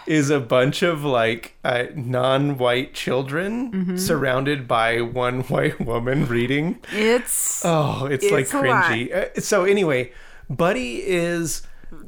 Is 0.05 0.29
a 0.29 0.39
bunch 0.39 0.83
of 0.83 1.03
like 1.03 1.55
uh, 1.63 1.85
non-white 1.95 2.93
children 2.93 3.71
Mm-hmm. 3.71 3.97
surrounded 3.97 4.67
by 4.67 5.01
one 5.01 5.41
white 5.43 5.79
woman 5.81 6.25
reading. 6.27 6.79
It's 6.91 7.61
Oh, 7.65 8.05
it's, 8.09 8.29
like 8.31 8.43
It's 8.45 8.53
lot. 8.53 8.63
cringy. 8.85 9.13
Uh, 9.37 9.41
So 9.41 9.65
anyway, 9.65 10.11
Buddy 10.49 11.03
is 11.05 11.63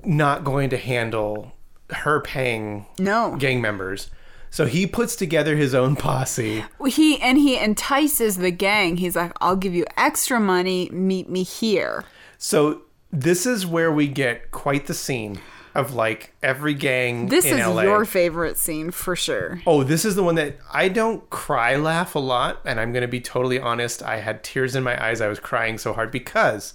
not 0.05 0.43
going 0.45 0.69
to 0.69 0.77
handle 0.77 1.53
her 1.89 2.21
paying 2.21 2.85
no. 2.97 3.35
gang 3.37 3.61
members. 3.61 4.09
So 4.51 4.65
he 4.65 4.87
puts 4.87 5.15
together 5.15 5.55
his 5.55 5.75
own 5.75 5.95
posse. 5.95 6.63
He 6.87 7.19
and 7.21 7.37
he 7.37 7.57
entices 7.57 8.37
the 8.37 8.51
gang. 8.51 8.97
He's 8.97 9.15
like, 9.15 9.31
"I'll 9.41 9.55
give 9.55 9.75
you 9.75 9.85
extra 9.95 10.39
money. 10.39 10.89
Meet 10.91 11.29
me 11.29 11.43
here." 11.43 12.03
So 12.37 12.81
this 13.11 13.45
is 13.45 13.65
where 13.65 13.91
we 13.91 14.07
get 14.07 14.51
quite 14.51 14.87
the 14.87 14.93
scene 14.93 15.39
of 15.75 15.93
like 15.93 16.33
every 16.41 16.73
gang 16.73 17.27
This 17.27 17.45
is 17.45 17.59
LA. 17.59 17.83
your 17.83 18.05
favorite 18.05 18.57
scene 18.57 18.91
for 18.91 19.15
sure. 19.15 19.61
Oh, 19.67 19.83
this 19.83 20.03
is 20.03 20.15
the 20.15 20.23
one 20.23 20.35
that 20.35 20.57
I 20.71 20.89
don't 20.89 21.29
cry 21.29 21.75
laugh 21.75 22.15
a 22.15 22.19
lot, 22.19 22.59
and 22.65 22.79
I'm 22.79 22.91
going 22.91 23.01
to 23.01 23.07
be 23.07 23.21
totally 23.21 23.59
honest. 23.59 24.01
I 24.03 24.17
had 24.17 24.43
tears 24.43 24.75
in 24.75 24.83
my 24.83 25.01
eyes. 25.03 25.21
I 25.21 25.27
was 25.27 25.39
crying 25.39 25.77
so 25.77 25.93
hard 25.93 26.11
because 26.11 26.73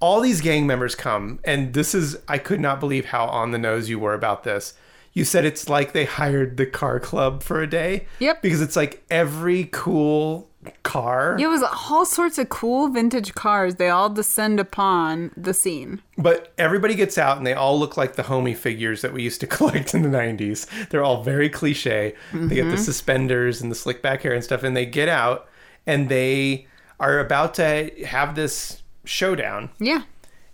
all 0.00 0.20
these 0.20 0.40
gang 0.40 0.66
members 0.66 0.94
come, 0.94 1.40
and 1.44 1.74
this 1.74 1.94
is 1.94 2.16
I 2.28 2.38
could 2.38 2.60
not 2.60 2.80
believe 2.80 3.06
how 3.06 3.26
on 3.26 3.50
the 3.50 3.58
nose 3.58 3.88
you 3.88 3.98
were 3.98 4.14
about 4.14 4.44
this. 4.44 4.74
You 5.12 5.24
said 5.24 5.44
it's 5.44 5.68
like 5.68 5.92
they 5.92 6.04
hired 6.04 6.56
the 6.56 6.66
car 6.66 6.98
club 6.98 7.42
for 7.42 7.62
a 7.62 7.66
day. 7.66 8.06
Yep. 8.18 8.42
Because 8.42 8.62
it's 8.62 8.76
like 8.76 9.04
every 9.10 9.68
cool 9.70 10.48
car. 10.82 11.36
It 11.38 11.48
was 11.48 11.62
all 11.62 12.06
sorts 12.06 12.38
of 12.38 12.48
cool 12.48 12.88
vintage 12.88 13.34
cars. 13.34 13.76
They 13.76 13.90
all 13.90 14.08
descend 14.08 14.60
upon 14.60 15.32
the 15.36 15.52
scene. 15.52 16.00
But 16.16 16.52
everybody 16.56 16.94
gets 16.94 17.18
out 17.18 17.36
and 17.36 17.46
they 17.46 17.52
all 17.52 17.78
look 17.78 17.96
like 17.96 18.14
the 18.14 18.22
homie 18.22 18.56
figures 18.56 19.02
that 19.02 19.12
we 19.12 19.22
used 19.22 19.40
to 19.40 19.46
collect 19.58 19.94
in 19.94 20.02
the 20.02 20.08
90s. 20.08 20.88
They're 20.88 21.04
all 21.04 21.22
very 21.22 21.48
cliche. 21.48 22.14
They 22.32 22.54
get 22.54 22.64
the 22.64 22.70
mm-hmm. 22.70 22.76
suspenders 22.76 23.60
and 23.60 23.70
the 23.70 23.76
slick 23.76 24.02
back 24.02 24.22
hair 24.22 24.32
and 24.32 24.44
stuff, 24.44 24.62
and 24.62 24.76
they 24.76 24.86
get 24.86 25.08
out 25.08 25.48
and 25.86 26.08
they 26.08 26.66
are 27.00 27.18
about 27.18 27.54
to 27.54 27.90
have 28.06 28.34
this 28.34 28.82
showdown. 29.04 29.70
Yeah. 29.78 30.02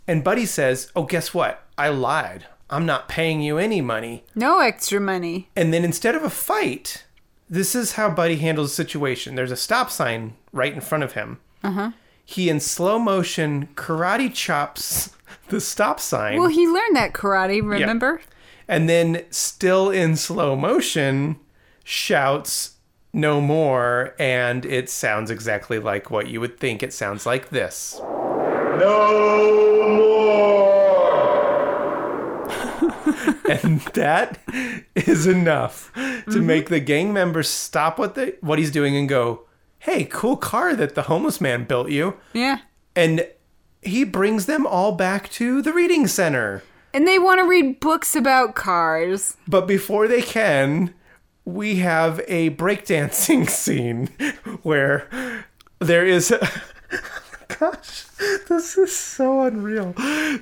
And 0.07 0.23
Buddy 0.23 0.45
says, 0.45 0.91
Oh, 0.95 1.03
guess 1.03 1.33
what? 1.33 1.63
I 1.77 1.89
lied. 1.89 2.47
I'm 2.69 2.85
not 2.85 3.09
paying 3.09 3.41
you 3.41 3.57
any 3.57 3.81
money. 3.81 4.23
No 4.35 4.59
extra 4.59 4.99
money. 4.99 5.49
And 5.55 5.73
then 5.73 5.83
instead 5.83 6.15
of 6.15 6.23
a 6.23 6.29
fight, 6.29 7.05
this 7.49 7.73
is 7.73 7.93
how 7.93 8.09
Buddy 8.09 8.35
handles 8.37 8.69
the 8.71 8.75
situation. 8.75 9.35
There's 9.35 9.51
a 9.51 9.55
stop 9.57 9.89
sign 9.89 10.35
right 10.53 10.73
in 10.73 10.81
front 10.81 11.03
of 11.03 11.13
him. 11.13 11.39
Uh-huh. 11.63 11.91
He 12.23 12.47
in 12.49 12.59
slow 12.59 12.99
motion 12.99 13.69
karate 13.75 14.31
chops 14.33 15.09
the 15.49 15.59
stop 15.59 15.99
sign. 15.99 16.37
Well, 16.39 16.49
he 16.49 16.67
learned 16.67 16.95
that 16.95 17.13
karate, 17.13 17.61
remember? 17.63 18.21
and 18.67 18.87
then 18.87 19.25
still 19.31 19.89
in 19.89 20.15
slow 20.15 20.55
motion 20.55 21.37
shouts 21.83 22.75
no 23.11 23.41
more 23.41 24.13
and 24.19 24.63
it 24.63 24.87
sounds 24.91 25.31
exactly 25.31 25.79
like 25.79 26.11
what 26.11 26.27
you 26.27 26.39
would 26.39 26.59
think 26.59 26.83
it 26.83 26.93
sounds 26.93 27.25
like 27.25 27.49
this 27.49 27.99
No 28.77 29.87
more! 29.97 30.79
and 33.49 33.81
that 33.93 34.39
is 34.95 35.27
enough 35.27 35.91
to 35.93 35.99
mm-hmm. 36.01 36.45
make 36.45 36.69
the 36.69 36.79
gang 36.79 37.13
members 37.13 37.49
stop 37.49 37.97
what 37.99 38.15
they 38.15 38.33
what 38.41 38.59
he's 38.59 38.71
doing 38.71 38.95
and 38.95 39.07
go 39.09 39.41
hey 39.79 40.03
cool 40.05 40.35
car 40.37 40.75
that 40.75 40.95
the 40.95 41.03
homeless 41.03 41.39
man 41.39 41.63
built 41.65 41.89
you 41.89 42.17
Yeah. 42.33 42.59
and 42.95 43.27
he 43.81 44.03
brings 44.03 44.45
them 44.45 44.65
all 44.67 44.91
back 44.93 45.29
to 45.31 45.61
the 45.61 45.71
reading 45.73 46.07
center 46.07 46.63
And 46.93 47.07
they 47.07 47.19
want 47.19 47.39
to 47.39 47.47
read 47.47 47.79
books 47.79 48.15
about 48.15 48.55
cars. 48.55 49.37
But 49.47 49.67
before 49.67 50.07
they 50.07 50.21
can, 50.23 50.93
we 51.45 51.75
have 51.77 52.19
a 52.27 52.49
breakdancing 52.51 53.47
scene 53.61 54.07
where 54.63 55.07
there 55.79 56.05
is. 56.05 56.31
A, 56.31 56.39
gosh, 57.59 58.05
this 58.49 58.75
is 58.77 58.95
so 58.95 59.41
unreal. 59.41 59.93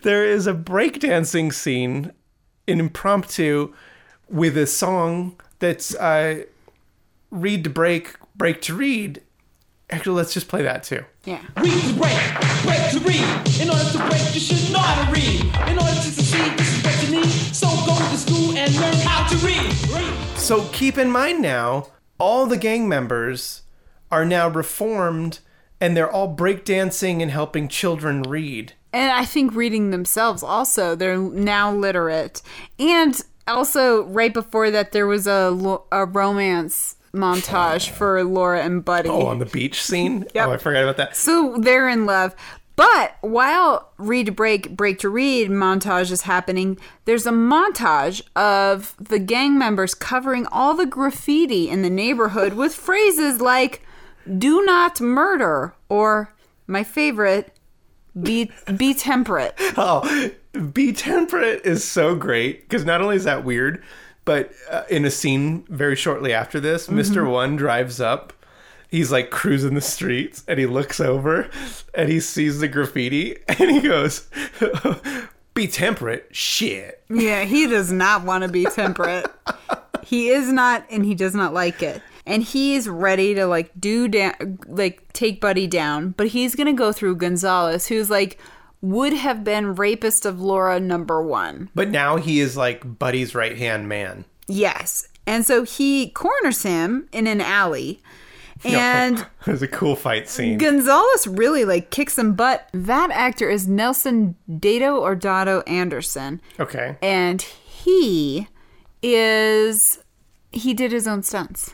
There 0.03 0.25
is 0.25 0.47
a 0.47 0.53
breakdancing 0.53 1.53
scene, 1.53 2.11
an 2.67 2.79
impromptu, 2.79 3.73
with 4.29 4.57
a 4.57 4.67
song 4.67 5.39
that's 5.59 5.95
uh, 5.95 6.43
read 7.31 7.63
to 7.63 7.69
break, 7.69 8.15
break 8.35 8.61
to 8.63 8.75
read. 8.75 9.21
Actually, 9.89 10.15
let's 10.15 10.33
just 10.33 10.49
play 10.49 10.63
that 10.63 10.83
too. 10.83 11.03
Yeah. 11.23 11.41
Read 11.61 11.81
to 11.81 11.93
break, 11.93 12.19
break 12.63 12.91
to 12.91 12.99
read. 12.99 13.61
In 13.61 13.69
order 13.69 13.89
to 13.91 13.97
break, 14.09 14.33
you 14.33 14.41
should 14.41 14.71
know 14.73 14.79
how 14.79 15.05
to 15.05 15.11
read. 15.11 15.41
In 15.69 15.79
order 15.79 15.95
to 15.95 16.11
succeed, 16.11 16.57
this 16.57 16.77
is 16.77 16.83
what 16.83 17.03
you 17.03 17.21
need. 17.21 17.55
So 17.55 17.67
go 17.85 17.95
to 17.95 18.17
school 18.17 18.57
and 18.57 18.75
learn 18.75 18.95
how 18.95 19.27
to 19.29 19.35
read. 19.37 19.73
Read. 19.89 20.37
So 20.37 20.67
keep 20.73 20.97
in 20.97 21.09
mind 21.09 21.41
now, 21.41 21.87
all 22.19 22.45
the 22.45 22.57
gang 22.57 22.89
members 22.89 23.61
are 24.11 24.25
now 24.25 24.49
reformed 24.49 25.39
and 25.79 25.95
they're 25.95 26.11
all 26.11 26.35
breakdancing 26.35 27.21
and 27.21 27.31
helping 27.31 27.67
children 27.67 28.23
read. 28.23 28.73
And 28.97 29.11
I 29.11 29.25
think 29.25 29.53
reading 29.53 29.91
themselves 29.91 30.41
also. 30.41 30.95
They're 30.95 31.17
now 31.19 31.71
literate. 31.71 32.41
And 32.79 33.21
also, 33.47 34.05
right 34.05 34.33
before 34.33 34.71
that, 34.71 34.91
there 34.91 35.05
was 35.05 35.27
a, 35.27 35.79
a 35.91 36.05
romance 36.05 36.95
montage 37.13 37.89
for 37.97 38.23
Laura 38.23 38.63
and 38.63 38.83
Buddy. 38.83 39.09
Oh, 39.09 39.27
on 39.27 39.37
the 39.37 39.45
beach 39.45 39.83
scene? 39.83 40.25
Yep. 40.33 40.47
Oh, 40.47 40.51
I 40.51 40.57
forgot 40.57 40.81
about 40.81 40.97
that. 40.97 41.15
So 41.15 41.57
they're 41.59 41.87
in 41.87 42.07
love. 42.07 42.35
But 42.75 43.17
while 43.21 43.91
read 43.99 44.25
to 44.25 44.31
break, 44.31 44.75
break 44.75 44.97
to 44.99 45.09
read 45.09 45.51
montage 45.51 46.09
is 46.09 46.23
happening, 46.23 46.79
there's 47.05 47.27
a 47.27 47.31
montage 47.31 48.23
of 48.35 48.95
the 48.99 49.19
gang 49.19 49.59
members 49.59 49.93
covering 49.93 50.47
all 50.47 50.73
the 50.73 50.87
graffiti 50.87 51.69
in 51.69 51.83
the 51.83 51.89
neighborhood 51.91 52.53
with 52.53 52.73
phrases 52.73 53.41
like 53.41 53.83
"do 54.37 54.63
not 54.63 54.99
murder" 54.99 55.75
or 55.87 56.33
my 56.67 56.83
favorite, 56.83 57.56
"be 58.21 58.51
be 58.75 58.93
temperate." 58.93 59.53
Oh, 59.77 60.31
be 60.73 60.91
temperate 60.91 61.61
is 61.65 61.83
so 61.83 62.15
great 62.15 62.67
because 62.67 62.83
not 62.83 62.99
only 63.01 63.15
is 63.15 63.25
that 63.25 63.43
weird, 63.43 63.83
but 64.25 64.51
uh, 64.71 64.83
in 64.89 65.05
a 65.05 65.11
scene 65.11 65.65
very 65.69 65.95
shortly 65.95 66.33
after 66.33 66.59
this, 66.59 66.87
Mr. 66.87 67.29
One 67.29 67.55
drives 67.55 68.01
up. 68.01 68.33
He's 68.89 69.11
like 69.11 69.29
cruising 69.29 69.73
the 69.75 69.81
streets 69.81 70.43
and 70.47 70.59
he 70.59 70.65
looks 70.65 70.99
over 70.99 71.49
and 71.93 72.09
he 72.09 72.19
sees 72.19 72.59
the 72.59 72.67
graffiti 72.67 73.37
and 73.47 73.69
he 73.69 73.81
goes, 73.81 74.27
Be 75.53 75.67
temperate? 75.67 76.27
Shit. 76.31 77.03
Yeah, 77.09 77.43
he 77.43 77.67
does 77.67 77.91
not 77.91 78.23
want 78.23 78.43
to 78.43 78.47
be 78.47 78.65
temperate. 78.65 79.25
he 80.03 80.29
is 80.29 80.51
not, 80.51 80.85
and 80.91 81.03
he 81.03 81.15
does 81.15 81.33
not 81.33 81.53
like 81.53 81.81
it. 81.81 82.01
And 82.27 82.43
he's 82.43 82.87
ready 82.89 83.33
to 83.35 83.45
like 83.47 83.71
do 83.79 84.07
down, 84.09 84.59
like 84.67 85.11
take 85.13 85.39
Buddy 85.41 85.65
down, 85.65 86.09
but 86.11 86.27
he's 86.27 86.55
gonna 86.55 86.73
go 86.73 86.91
through 86.91 87.15
Gonzalez, 87.15 87.87
who's 87.87 88.09
like 88.09 88.37
would 88.81 89.13
have 89.13 89.43
been 89.43 89.75
rapist 89.75 90.25
of 90.25 90.39
Laura 90.39 90.79
number 90.79 91.21
one. 91.23 91.69
But 91.73 91.89
now 91.89 92.17
he 92.17 92.39
is 92.39 92.55
like 92.55 92.99
Buddy's 92.99 93.33
right 93.33 93.57
hand 93.57 93.87
man. 93.89 94.25
Yes, 94.47 95.07
and 95.25 95.45
so 95.45 95.63
he 95.63 96.09
corners 96.09 96.63
him 96.63 97.07
in 97.11 97.27
an 97.27 97.41
alley, 97.41 98.01
and 98.63 99.19
it 99.45 99.51
was 99.51 99.61
a 99.61 99.67
cool 99.67 99.95
fight 99.95 100.27
scene. 100.29 100.57
Gonzalez 100.57 101.27
really 101.27 101.63
like 101.65 101.91
kicks 101.91 102.13
some 102.13 102.33
butt. 102.33 102.67
That 102.73 103.09
actor 103.11 103.49
is 103.49 103.67
Nelson 103.67 104.35
Dato 104.59 104.97
or 104.97 105.15
Dado 105.15 105.61
Anderson. 105.61 106.41
Okay. 106.59 106.97
and 107.01 107.41
he 107.41 108.47
is 109.01 110.03
he 110.51 110.73
did 110.73 110.91
his 110.91 111.07
own 111.07 111.23
stunts 111.23 111.73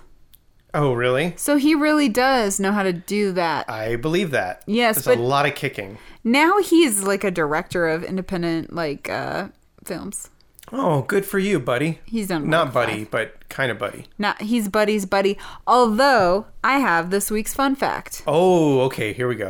Oh, 0.73 0.93
really? 0.93 1.33
so 1.37 1.57
he 1.57 1.75
really 1.75 2.09
does 2.09 2.59
know 2.59 2.71
how 2.71 2.83
to 2.83 2.93
do 2.93 3.31
that 3.33 3.69
I 3.69 3.95
believe 3.95 4.31
that. 4.31 4.63
Yes, 4.65 5.03
There's 5.03 5.17
but- 5.17 5.21
a 5.23 5.27
lot 5.27 5.45
of 5.45 5.55
kicking. 5.55 5.97
now 6.23 6.59
he's 6.59 7.03
like 7.03 7.23
a 7.23 7.31
director 7.31 7.87
of 7.87 8.03
independent 8.03 8.73
like 8.73 9.09
uh 9.09 9.49
films 9.85 10.29
Oh, 10.71 11.01
good 11.03 11.25
for 11.25 11.37
you, 11.39 11.59
buddy. 11.59 11.99
He's 12.05 12.29
done 12.29 12.49
Not 12.49 12.73
buddy, 12.73 13.03
but 13.03 13.47
kind 13.49 13.69
of 13.71 13.77
buddy. 13.77 14.05
not 14.17 14.41
he's 14.41 14.67
buddy's 14.69 15.05
buddy 15.05 15.37
although 15.67 16.47
i 16.63 16.79
have 16.79 17.11
this 17.11 17.29
week's 17.29 17.53
fun 17.53 17.75
fact 17.75 18.23
Oh, 18.25 18.81
okay. 18.81 19.13
Here 19.13 19.27
we 19.27 19.35
go. 19.35 19.49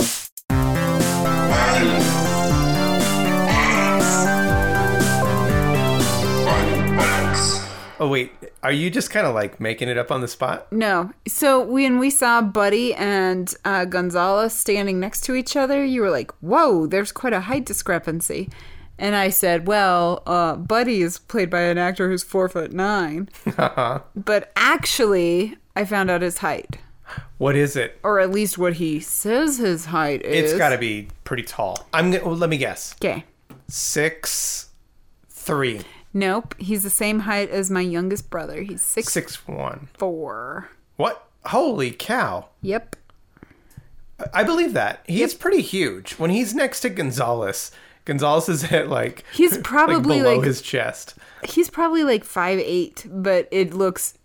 Oh 8.04 8.10
wait, 8.10 8.34
are 8.62 8.72
you 8.74 8.90
just 8.90 9.12
kind 9.12 9.26
of 9.26 9.34
like 9.34 9.62
making 9.62 9.88
it 9.88 9.98
up 9.98 10.12
on 10.12 10.20
the 10.20 10.28
spot? 10.28 10.70
no 10.74 11.12
so 11.26 11.62
when 11.64 12.00
we 12.00 12.10
saw 12.10 12.42
buddy 12.42 12.94
and 12.96 13.54
uh, 13.64 13.86
gonzalez 13.86 14.54
standing 14.54 15.00
next 15.00 15.22
to 15.22 15.36
each 15.36 15.56
other 15.56 15.86
you 15.86 16.02
were 16.02 16.10
like 16.10 16.32
whoa 16.42 16.86
there's 16.86 17.14
quite 17.14 17.32
a 17.32 17.40
height 17.42 17.66
discrepancy 17.66 18.50
and 18.98 19.16
i 19.16 19.30
said 19.30 19.68
well 19.68 20.22
uh, 20.26 20.56
buddy 20.56 21.02
is 21.02 21.18
played 21.18 21.50
by 21.50 21.62
an 21.62 21.78
actor 21.78 22.10
who's 22.10 22.24
four 22.24 22.50
foot 22.50 22.74
nine 22.74 23.30
but 24.16 24.52
actually 24.58 25.56
i 25.78 25.86
found 25.86 26.10
out 26.12 26.22
his 26.22 26.40
height 26.40 26.78
What 27.38 27.56
is 27.56 27.76
it? 27.78 28.00
or 28.04 28.20
at 28.20 28.32
least 28.32 28.58
what 28.58 28.74
he 28.74 29.00
says 29.00 29.58
his 29.60 29.86
height 29.86 30.22
is 30.24 30.52
It's 30.52 30.58
got 30.58 30.70
to 30.70 30.78
be 30.78 31.08
pretty 31.24 31.44
tall. 31.44 31.88
I'm 31.94 32.12
gonna. 32.12 32.26
Well, 32.26 32.36
let 32.36 32.50
me 32.50 32.58
guess. 32.58 32.96
okay 33.00 33.24
Six, 33.70 34.70
three, 35.30 35.82
nope 36.14 36.56
he's 36.60 36.84
the 36.84 36.90
same 36.90 37.22
height 37.22 37.50
as 37.50 37.70
my 37.72 37.82
youngest 37.82 38.30
brother 38.30 38.62
he's 38.62 38.82
six, 38.82 39.12
six 39.12 39.48
one. 39.48 39.90
four 39.98 40.70
What? 40.96 41.28
Holy 41.46 41.92
cow! 41.92 42.50
yep 42.62 42.96
I 44.34 44.44
believe 44.44 44.74
that 44.74 45.04
he's 45.08 45.34
pretty 45.34 45.62
huge. 45.62 46.14
When 46.14 46.30
he's 46.30 46.54
next 46.54 46.80
to 46.82 46.90
Gonzalez, 46.90 47.72
Gonzalez 48.06 48.48
is 48.48 48.64
at 48.72 48.88
like 48.88 49.26
He's 49.34 49.54
like, 49.54 49.64
probably, 49.64 50.20
below 50.20 50.36
like- 50.38 50.46
his 50.46 50.62
chest. 50.62 51.16
he's 51.44 51.70
probably 51.70 52.04
like 52.04 52.24
five 52.24 52.60
eight 52.60 53.06
but 53.10 53.48
it 53.52 53.74
looks 53.74 54.18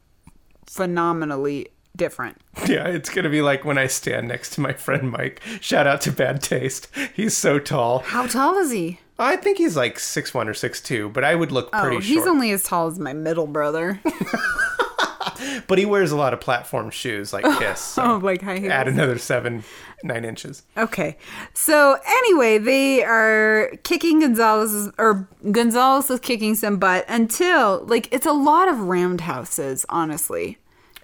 phenomenally 0.66 1.68
different 1.97 2.36
Yeah, 2.68 2.86
it's 2.86 3.11
gonna 3.11 3.30
be 3.30 3.43
like 3.43 3.64
when 3.64 3.78
I 3.78 3.86
stand 3.89 4.28
next 4.28 4.51
to 4.55 4.61
my 4.61 4.72
friend 4.72 5.11
Mike. 5.11 5.41
Shout 5.61 5.86
out 5.89 6.01
to 6.03 6.12
Bad 6.12 6.43
Taste. 6.43 6.89
He's 7.14 7.36
so 7.36 7.59
tall. 7.59 8.01
how 8.01 8.26
tall 8.26 8.57
is 8.59 8.70
he 8.70 9.01
I 9.18 9.36
think 9.36 9.58
he's 9.58 9.76
like 9.76 9.98
six 9.98 10.32
one 10.32 10.48
or 10.48 10.54
six 10.54 10.80
two, 10.80 11.08
but 11.10 11.24
I 11.24 11.34
would 11.34 11.50
look 11.52 11.70
oh, 11.72 11.80
pretty 11.80 11.96
oh 11.96 12.00
he's 12.00 12.16
short. 12.18 12.28
only 12.28 12.50
as 12.52 12.62
tall 12.64 12.86
as 12.86 12.98
my 12.98 13.12
middle 13.12 13.46
brother 13.46 14.00
but 15.66 15.78
he 15.78 15.84
wears 15.84 16.10
a 16.12 16.16
lot 16.16 16.32
of 16.32 16.40
platform 16.40 16.90
shoes 16.90 17.32
like 17.32 17.44
Kiss. 17.58 17.80
So 17.80 18.02
oh 18.02 18.16
like 18.18 18.42
high 18.42 18.58
heels 18.58 18.72
add 18.72 18.88
another 18.88 19.18
seven, 19.18 19.64
nine 20.02 20.24
inches. 20.24 20.62
Okay. 20.76 21.16
So 21.54 21.98
anyway, 22.06 22.58
they 22.58 23.02
are 23.04 23.72
kicking 23.84 24.20
Gonzalez's 24.20 24.92
or 24.98 25.28
Gonzalez 25.50 26.10
is 26.10 26.20
kicking 26.20 26.54
some 26.54 26.78
butt 26.78 27.04
until 27.08 27.84
like 27.86 28.08
it's 28.12 28.26
a 28.26 28.32
lot 28.32 28.68
of 28.68 28.78
roundhouses, 28.80 29.84
honestly. 29.88 30.58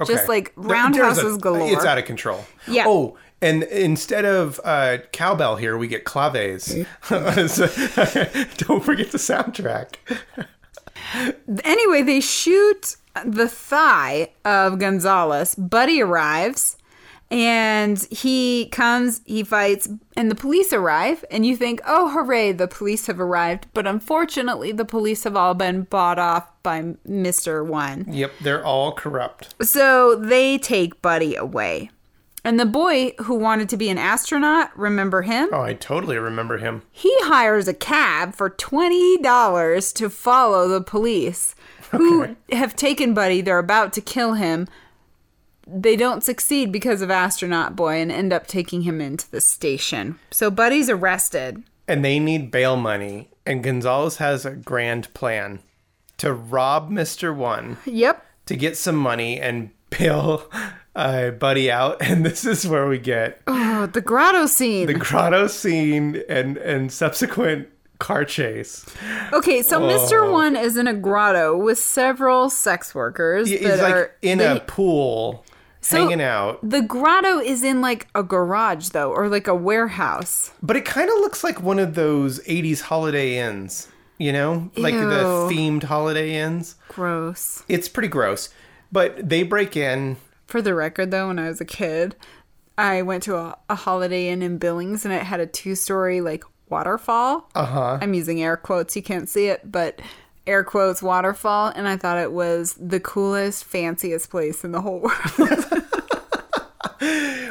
Just 0.06 0.10
Okay. 0.10 0.26
like 0.28 0.54
There- 0.56 0.64
there's 0.64 0.72
roundhouses 0.72 1.36
a- 1.36 1.38
galore. 1.38 1.72
It's 1.72 1.84
out 1.84 1.98
of 1.98 2.04
control. 2.04 2.44
Yeah. 2.66 2.84
Oh, 2.86 3.16
and 3.44 3.62
instead 3.64 4.24
of 4.24 4.58
uh, 4.64 4.98
cowbell 5.12 5.56
here, 5.56 5.76
we 5.76 5.86
get 5.86 6.04
claves. 6.04 6.74
Don't 7.08 8.82
forget 8.82 9.10
the 9.12 9.18
soundtrack. 9.18 9.96
Anyway, 11.64 12.00
they 12.02 12.20
shoot 12.20 12.96
the 13.24 13.46
thigh 13.46 14.32
of 14.44 14.78
Gonzalez. 14.78 15.54
Buddy 15.54 16.00
arrives 16.00 16.76
And 17.30 18.02
he 18.10 18.68
comes, 18.70 19.20
he 19.24 19.42
fights, 19.42 19.88
and 20.16 20.30
the 20.30 20.34
police 20.34 20.72
arrive, 20.72 21.24
and 21.30 21.44
you 21.44 21.56
think, 21.56 21.80
oh, 21.86 22.10
hooray, 22.10 22.52
the 22.52 22.68
police 22.68 23.06
have 23.06 23.20
arrived. 23.20 23.66
But 23.74 23.86
unfortunately, 23.86 24.72
the 24.72 24.84
police 24.84 25.24
have 25.24 25.36
all 25.36 25.54
been 25.54 25.82
bought 25.82 26.18
off 26.18 26.48
by 26.62 26.82
Mr. 27.08 27.66
One. 27.66 28.06
Yep, 28.08 28.32
they're 28.42 28.64
all 28.64 28.92
corrupt. 28.92 29.54
So 29.62 30.14
they 30.16 30.58
take 30.58 31.02
Buddy 31.02 31.34
away. 31.34 31.90
And 32.44 32.60
the 32.60 32.66
boy 32.66 33.12
who 33.22 33.34
wanted 33.36 33.68
to 33.70 33.76
be 33.78 33.88
an 33.88 33.96
astronaut, 33.98 34.70
remember 34.78 35.22
him? 35.22 35.48
Oh, 35.52 35.62
I 35.62 35.72
totally 35.74 36.18
remember 36.18 36.58
him. 36.58 36.82
He 36.92 37.10
hires 37.22 37.68
a 37.68 37.74
cab 37.74 38.34
for 38.34 38.50
$20 38.50 39.94
to 39.94 40.10
follow 40.10 40.68
the 40.68 40.82
police 40.82 41.54
who 41.90 42.22
Okay. 42.24 42.36
have 42.52 42.76
taken 42.76 43.14
Buddy. 43.14 43.40
They're 43.40 43.58
about 43.58 43.92
to 43.94 44.00
kill 44.00 44.34
him. 44.34 44.68
They 45.66 45.96
don't 45.96 46.22
succeed 46.22 46.70
because 46.70 47.00
of 47.00 47.10
Astronaut 47.10 47.74
Boy 47.74 47.94
and 47.94 48.12
end 48.12 48.32
up 48.32 48.46
taking 48.46 48.82
him 48.82 49.00
into 49.00 49.30
the 49.30 49.40
station. 49.40 50.18
So 50.30 50.50
Buddy's 50.50 50.90
arrested. 50.90 51.62
And 51.88 52.04
they 52.04 52.18
need 52.18 52.50
bail 52.50 52.76
money. 52.76 53.30
And 53.46 53.62
Gonzalez 53.64 54.18
has 54.18 54.44
a 54.44 54.50
grand 54.50 55.12
plan 55.14 55.60
to 56.18 56.32
rob 56.34 56.90
Mr. 56.90 57.34
One 57.34 57.78
Yep. 57.86 58.24
to 58.46 58.56
get 58.56 58.76
some 58.76 58.96
money 58.96 59.40
and 59.40 59.70
bail 59.90 60.50
uh, 60.96 61.30
Buddy 61.30 61.70
out. 61.70 61.96
And 62.00 62.24
this 62.24 62.44
is 62.44 62.66
where 62.66 62.86
we 62.86 62.98
get 62.98 63.40
Oh, 63.46 63.86
the 63.86 64.00
grotto 64.00 64.46
scene. 64.46 64.86
the 64.86 64.94
grotto 64.94 65.46
scene 65.46 66.22
and, 66.28 66.56
and 66.58 66.92
subsequent 66.92 67.68
car 67.98 68.24
chase. 68.24 68.84
okay, 69.32 69.62
so 69.62 69.82
Oh. 69.82 69.88
Mr. 69.88 70.30
One 70.30 70.56
is 70.56 70.76
in 70.76 70.86
a 70.86 70.94
grotto 70.94 71.56
with 71.56 71.78
several 71.78 72.50
sex 72.50 72.94
workers 72.94 73.48
He's 73.48 73.60
that 73.60 73.78
like 73.80 73.94
are 73.94 74.10
in 74.22 74.38
they- 74.38 74.56
a 74.56 74.60
pool, 74.60 75.44
So- 75.80 75.98
hanging 75.98 76.20
out. 76.20 76.58
The 76.68 76.82
grotto 76.82 77.38
is 77.38 77.62
in 77.64 77.80
like 77.80 78.08
a 78.14 78.22
garage 78.22 78.88
though, 78.90 79.10
or 79.12 79.28
like 79.28 79.46
a 79.46 79.54
warehouse. 79.54 80.50
But 80.62 80.76
it 80.76 80.84
kind 80.84 81.08
of 81.08 81.16
looks 81.18 81.42
like 81.44 81.62
one 81.62 81.78
of 81.78 81.94
those 81.94 82.40
80s 82.40 82.80
holiday 82.82 83.38
inns, 83.38 83.88
you 84.18 84.32
know? 84.32 84.70
Like 84.76 84.94
the 84.94 85.48
themed 85.50 85.84
holiday 85.84 86.34
inns. 86.34 86.76
Gross. 86.88 87.62
It's 87.68 87.88
pretty 87.88 88.08
gross. 88.08 88.48
But 88.92 89.28
they 89.28 89.42
break 89.44 89.76
in. 89.76 90.16
For 90.46 90.60
the 90.62 90.74
record, 90.74 91.10
though, 91.10 91.28
when 91.28 91.38
I 91.38 91.48
was 91.48 91.60
a 91.60 91.64
kid, 91.64 92.16
I 92.76 93.02
went 93.02 93.22
to 93.24 93.36
a, 93.36 93.56
a 93.70 93.74
Holiday 93.74 94.28
Inn 94.28 94.42
in 94.42 94.58
Billings, 94.58 95.04
and 95.04 95.12
it 95.14 95.22
had 95.22 95.40
a 95.40 95.46
two-story 95.46 96.20
like 96.20 96.44
waterfall. 96.68 97.48
Uh 97.54 97.64
huh. 97.66 97.98
I'm 98.00 98.14
using 98.14 98.42
air 98.42 98.56
quotes. 98.56 98.94
You 98.96 99.02
can't 99.02 99.28
see 99.28 99.46
it, 99.46 99.70
but 99.70 100.00
air 100.46 100.62
quotes 100.64 101.02
waterfall, 101.02 101.72
and 101.74 101.88
I 101.88 101.96
thought 101.96 102.18
it 102.18 102.32
was 102.32 102.74
the 102.80 103.00
coolest, 103.00 103.64
fanciest 103.64 104.28
place 104.30 104.64
in 104.64 104.72
the 104.72 104.80
whole 104.82 105.00
world. 105.00 105.64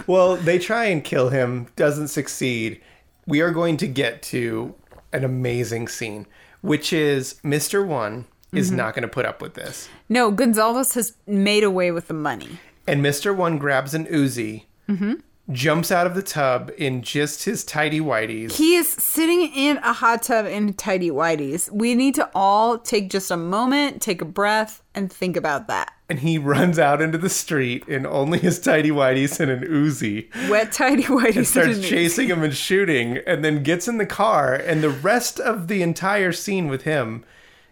Well, 0.06 0.36
they 0.36 0.60
try 0.60 0.86
and 0.86 1.02
kill 1.02 1.30
him, 1.30 1.68
doesn't 1.78 2.10
succeed. 2.10 2.82
We 3.26 3.40
are 3.40 3.52
going 3.52 3.78
to 3.78 3.88
get 3.88 4.22
to 4.24 4.76
an 5.14 5.24
amazing 5.24 5.88
scene, 5.88 6.28
which 6.62 6.92
is 6.92 7.36
Mr. 7.44 7.86
One 7.86 8.26
is 8.52 8.68
Mm-hmm. 8.68 8.78
not 8.78 8.94
going 8.96 9.04
to 9.04 9.08
put 9.08 9.26
up 9.26 9.42
with 9.42 9.54
this. 9.54 9.88
no, 10.10 10.30
Gonzalez 10.30 10.94
has 10.96 11.14
made 11.26 11.64
away 11.64 11.92
with 11.92 12.08
the 12.10 12.14
money. 12.14 12.60
And 12.88 13.04
Mr. 13.04 13.36
One 13.36 13.58
grabs 13.58 13.94
an 13.94 14.06
Uzi, 14.08 14.66
Mm-hmm. 14.90 15.14
jumps 15.52 15.92
out 15.92 16.06
of 16.06 16.14
the 16.16 16.22
tub 16.22 16.70
in 16.78 17.02
just 17.02 17.46
his 17.46 17.64
tidy 17.64 18.02
whities. 18.02 18.52
He 18.58 18.76
is 18.76 18.90
sitting 18.90 19.42
in 19.54 19.78
a 19.78 19.94
hot 19.94 20.24
tub 20.24 20.46
in 20.46 20.74
tidy 20.74 21.10
whities. 21.10 21.72
We 21.72 21.96
need 21.96 22.16
to 22.16 22.30
all 22.36 22.78
take 22.78 23.10
just 23.10 23.32
a 23.32 23.38
moment, 23.38 24.02
take 24.02 24.22
a 24.22 24.26
breath, 24.26 24.82
and 24.94 25.12
think 25.12 25.38
about 25.38 25.68
that. 25.68 25.92
and 26.10 26.20
he 26.20 26.38
runs 26.38 26.78
out 26.78 27.02
into 27.02 27.18
the 27.18 27.30
street 27.30 27.88
in 27.88 28.06
only 28.06 28.38
his 28.40 28.60
tidy 28.60 28.92
whities 28.92 29.40
and 29.40 29.50
an 29.50 29.64
Uzi. 29.64 30.28
Wet 30.50 30.72
tidy 30.74 31.04
whities. 31.04 31.38
and 31.38 31.48
starts 31.48 31.80
chasing 31.88 32.28
him 32.28 32.44
and 32.44 32.54
shooting, 32.54 33.20
and 33.26 33.44
then 33.44 33.64
gets 33.64 33.88
in 33.88 33.98
the 33.98 34.06
car. 34.06 34.54
And 34.54 34.84
the 34.84 34.90
rest 34.90 35.40
of 35.40 35.70
the 35.70 35.82
entire 35.82 36.32
scene 36.34 36.68
with 36.68 36.82
him 36.84 37.24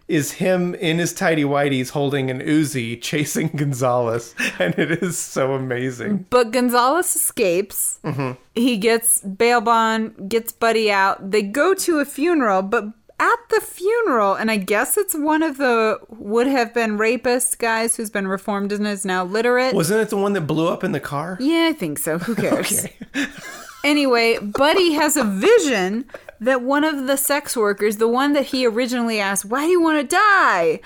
is 0.08 0.32
him 0.32 0.74
in 0.74 0.98
his 0.98 1.12
tidy 1.12 1.44
whities 1.44 1.90
holding 1.90 2.30
an 2.30 2.40
Uzi 2.40 3.00
chasing 3.00 3.48
Gonzalez, 3.56 4.34
and 4.58 4.74
it 4.78 4.90
is 5.02 5.18
so 5.18 5.54
amazing. 5.54 6.26
But 6.30 6.50
Gonzalez 6.50 7.14
escapes. 7.16 7.98
Mm-hmm. 8.04 8.32
He 8.54 8.76
gets 8.76 9.20
bail 9.20 9.60
bond, 9.60 10.28
gets 10.28 10.52
Buddy 10.52 10.90
out. 10.90 11.30
They 11.30 11.42
go 11.42 11.74
to 11.74 11.98
a 12.00 12.04
funeral, 12.04 12.62
but 12.62 12.84
at 13.20 13.36
the 13.50 13.60
funeral, 13.60 14.34
and 14.34 14.50
I 14.50 14.56
guess 14.56 14.96
it's 14.98 15.14
one 15.14 15.44
of 15.44 15.56
the 15.56 15.98
would 16.08 16.48
have 16.48 16.74
been 16.74 16.98
rapist 16.98 17.60
guys 17.60 17.94
who's 17.96 18.10
been 18.10 18.26
reformed 18.26 18.72
and 18.72 18.84
is 18.84 19.04
now 19.04 19.24
literate. 19.24 19.74
Wasn't 19.74 20.00
it 20.00 20.08
the 20.10 20.16
one 20.16 20.32
that 20.32 20.40
blew 20.42 20.66
up 20.66 20.82
in 20.82 20.90
the 20.90 20.98
car? 21.00 21.36
yeah, 21.40 21.68
I 21.70 21.72
think 21.72 21.98
so. 21.98 22.18
Who 22.18 22.34
cares? 22.36 22.86
Anyway, 23.84 24.38
Buddy 24.38 24.92
has 24.92 25.16
a 25.16 25.24
vision 25.24 26.04
that 26.44 26.62
one 26.62 26.84
of 26.84 27.06
the 27.06 27.16
sex 27.16 27.56
workers, 27.56 27.96
the 27.98 28.08
one 28.08 28.32
that 28.32 28.46
he 28.46 28.66
originally 28.66 29.20
asked, 29.20 29.44
Why 29.44 29.64
do 29.64 29.70
you 29.70 29.80
want 29.82 30.00
to 30.08 30.16
die? 30.16 30.80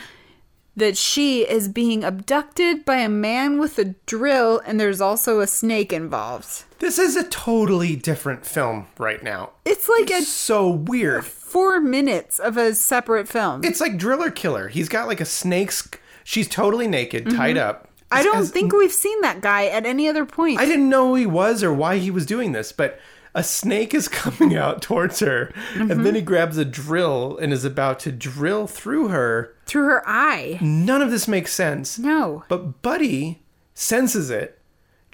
That 0.76 0.98
she 0.98 1.40
is 1.48 1.68
being 1.68 2.04
abducted 2.04 2.84
by 2.84 2.96
a 2.96 3.08
man 3.08 3.58
with 3.58 3.78
a 3.78 3.94
drill, 4.04 4.60
and 4.66 4.78
there's 4.78 5.00
also 5.00 5.40
a 5.40 5.46
snake 5.46 5.90
involved. 5.90 6.64
This 6.80 6.98
is 6.98 7.16
a 7.16 7.24
totally 7.24 7.96
different 7.96 8.44
film 8.44 8.86
right 8.98 9.22
now. 9.22 9.52
It's 9.64 9.88
like 9.88 10.10
a 10.10 10.20
so 10.20 10.68
weird. 10.68 11.24
four 11.24 11.80
minutes 11.80 12.38
of 12.38 12.58
a 12.58 12.74
separate 12.74 13.26
film. 13.26 13.64
It's 13.64 13.80
like 13.80 13.96
Driller 13.96 14.30
Killer. 14.30 14.68
He's 14.68 14.90
got 14.90 15.06
like 15.08 15.20
a 15.22 15.24
snake's. 15.24 15.88
She's 16.24 16.46
totally 16.46 16.86
naked, 16.88 17.30
tied 17.30 17.56
up. 17.56 17.84
Mm-hmm. 17.84 17.92
I 18.10 18.22
don't 18.22 18.36
Has- 18.36 18.50
think 18.50 18.74
we've 18.74 18.92
seen 18.92 19.20
that 19.22 19.40
guy 19.40 19.66
at 19.66 19.86
any 19.86 20.08
other 20.08 20.26
point. 20.26 20.60
I 20.60 20.66
didn't 20.66 20.90
know 20.90 21.08
who 21.08 21.14
he 21.14 21.26
was 21.26 21.62
or 21.64 21.72
why 21.72 21.96
he 21.96 22.10
was 22.10 22.26
doing 22.26 22.52
this, 22.52 22.70
but 22.72 23.00
a 23.36 23.44
snake 23.44 23.94
is 23.94 24.08
coming 24.08 24.56
out 24.56 24.82
towards 24.82 25.20
her, 25.20 25.52
and 25.74 25.90
then 25.90 25.98
mm-hmm. 25.98 26.16
he 26.16 26.22
grabs 26.22 26.56
a 26.56 26.64
drill 26.64 27.36
and 27.36 27.52
is 27.52 27.64
about 27.64 28.00
to 28.00 28.10
drill 28.10 28.66
through 28.66 29.08
her. 29.08 29.54
Through 29.66 29.84
her 29.84 30.02
eye. 30.08 30.58
None 30.60 31.02
of 31.02 31.10
this 31.10 31.28
makes 31.28 31.52
sense. 31.52 31.98
No. 31.98 32.44
But 32.48 32.82
Buddy 32.82 33.42
senses 33.74 34.30
it, 34.30 34.58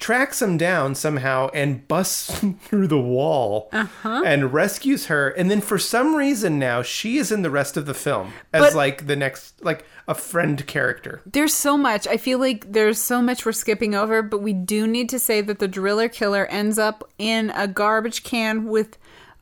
tracks 0.03 0.41
him 0.41 0.57
down 0.57 0.93
somehow, 0.95 1.49
and 1.53 1.87
busts 1.87 2.39
through 2.65 2.87
the 2.87 2.99
wall 2.99 3.69
Uh-huh. 3.71 4.21
and 4.25 4.53
rescues 4.53 5.05
her. 5.05 5.29
And 5.29 5.49
then 5.49 5.61
for 5.61 5.79
some 5.79 6.15
reason 6.15 6.59
now 6.59 6.81
she 6.81 7.17
is 7.17 7.31
in 7.31 7.41
the 7.41 7.49
rest 7.49 7.77
of 7.77 7.85
the 7.85 7.93
film 7.93 8.33
as 8.53 8.61
But- 8.61 8.75
like 8.75 9.07
the 9.07 9.15
next, 9.15 9.63
like 9.63 9.85
a 10.07 10.13
friend 10.13 10.67
character. 10.67 11.21
There's 11.25 11.53
so 11.53 11.77
much. 11.77 12.05
I 12.07 12.17
feel 12.17 12.37
like 12.37 12.69
there's 12.73 12.99
so 12.99 13.21
much 13.21 13.45
we're 13.45 13.53
skipping 13.53 13.95
over, 13.95 14.21
but 14.21 14.41
we 14.41 14.51
do 14.51 14.85
need 14.85 15.07
to 15.09 15.19
say 15.19 15.39
that 15.39 15.59
the 15.59 15.67
driller 15.69 16.09
killer 16.09 16.45
ends 16.47 16.77
up 16.77 17.09
in 17.17 17.51
a 17.55 17.65
garbage 17.67 18.23
can 18.23 18.65
with 18.65 18.97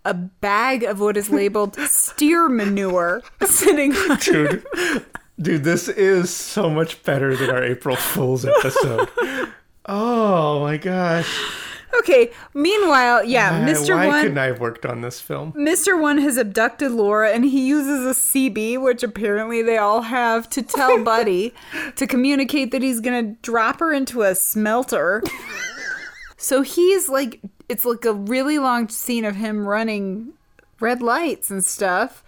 a 0.05 0.13
bag 0.13 0.83
of 0.83 0.99
what 0.99 1.17
is 1.17 1.31
labeled 1.31 1.75
steer 1.87 2.47
manure 2.49 3.23
sitting 3.43 3.93
on 3.95 4.17
dude. 4.19 4.63
Dude, 5.39 5.63
this 5.63 5.87
is 5.87 6.29
so 6.29 6.69
much 6.69 7.01
better 7.01 7.35
than 7.35 7.49
our 7.49 7.63
April 7.63 7.95
Fool's 7.95 8.45
episode. 8.45 9.09
Oh 9.93 10.61
my 10.61 10.77
gosh. 10.77 11.29
Okay, 11.99 12.31
meanwhile, 12.53 13.25
yeah, 13.25 13.49
Uh, 13.61 13.67
Mr. 13.67 13.93
Why 13.93 14.07
One 14.07 14.21
couldn't 14.21 14.37
I 14.37 14.45
have 14.45 14.61
worked 14.61 14.85
on 14.85 15.01
this 15.01 15.19
film? 15.19 15.51
Mr. 15.51 15.99
One 15.99 16.17
has 16.19 16.37
abducted 16.37 16.91
Laura 16.91 17.31
and 17.31 17.43
he 17.43 17.67
uses 17.67 18.05
a 18.05 18.13
CB, 18.17 18.81
which 18.81 19.03
apparently 19.03 19.61
they 19.61 19.77
all 19.77 20.03
have, 20.03 20.49
to 20.51 20.61
tell 20.61 21.03
Buddy 21.03 21.53
to 21.97 22.07
communicate 22.07 22.71
that 22.71 22.81
he's 22.81 23.01
gonna 23.01 23.35
drop 23.41 23.81
her 23.81 23.91
into 23.91 24.21
a 24.21 24.33
smelter. 24.35 25.21
so 26.37 26.61
he's 26.61 27.09
like, 27.09 27.41
it's 27.67 27.83
like 27.83 28.05
a 28.05 28.13
really 28.13 28.57
long 28.57 28.87
scene 28.87 29.25
of 29.25 29.35
him 29.35 29.67
running 29.67 30.31
red 30.79 31.01
lights 31.01 31.51
and 31.51 31.63
stuff 31.63 32.23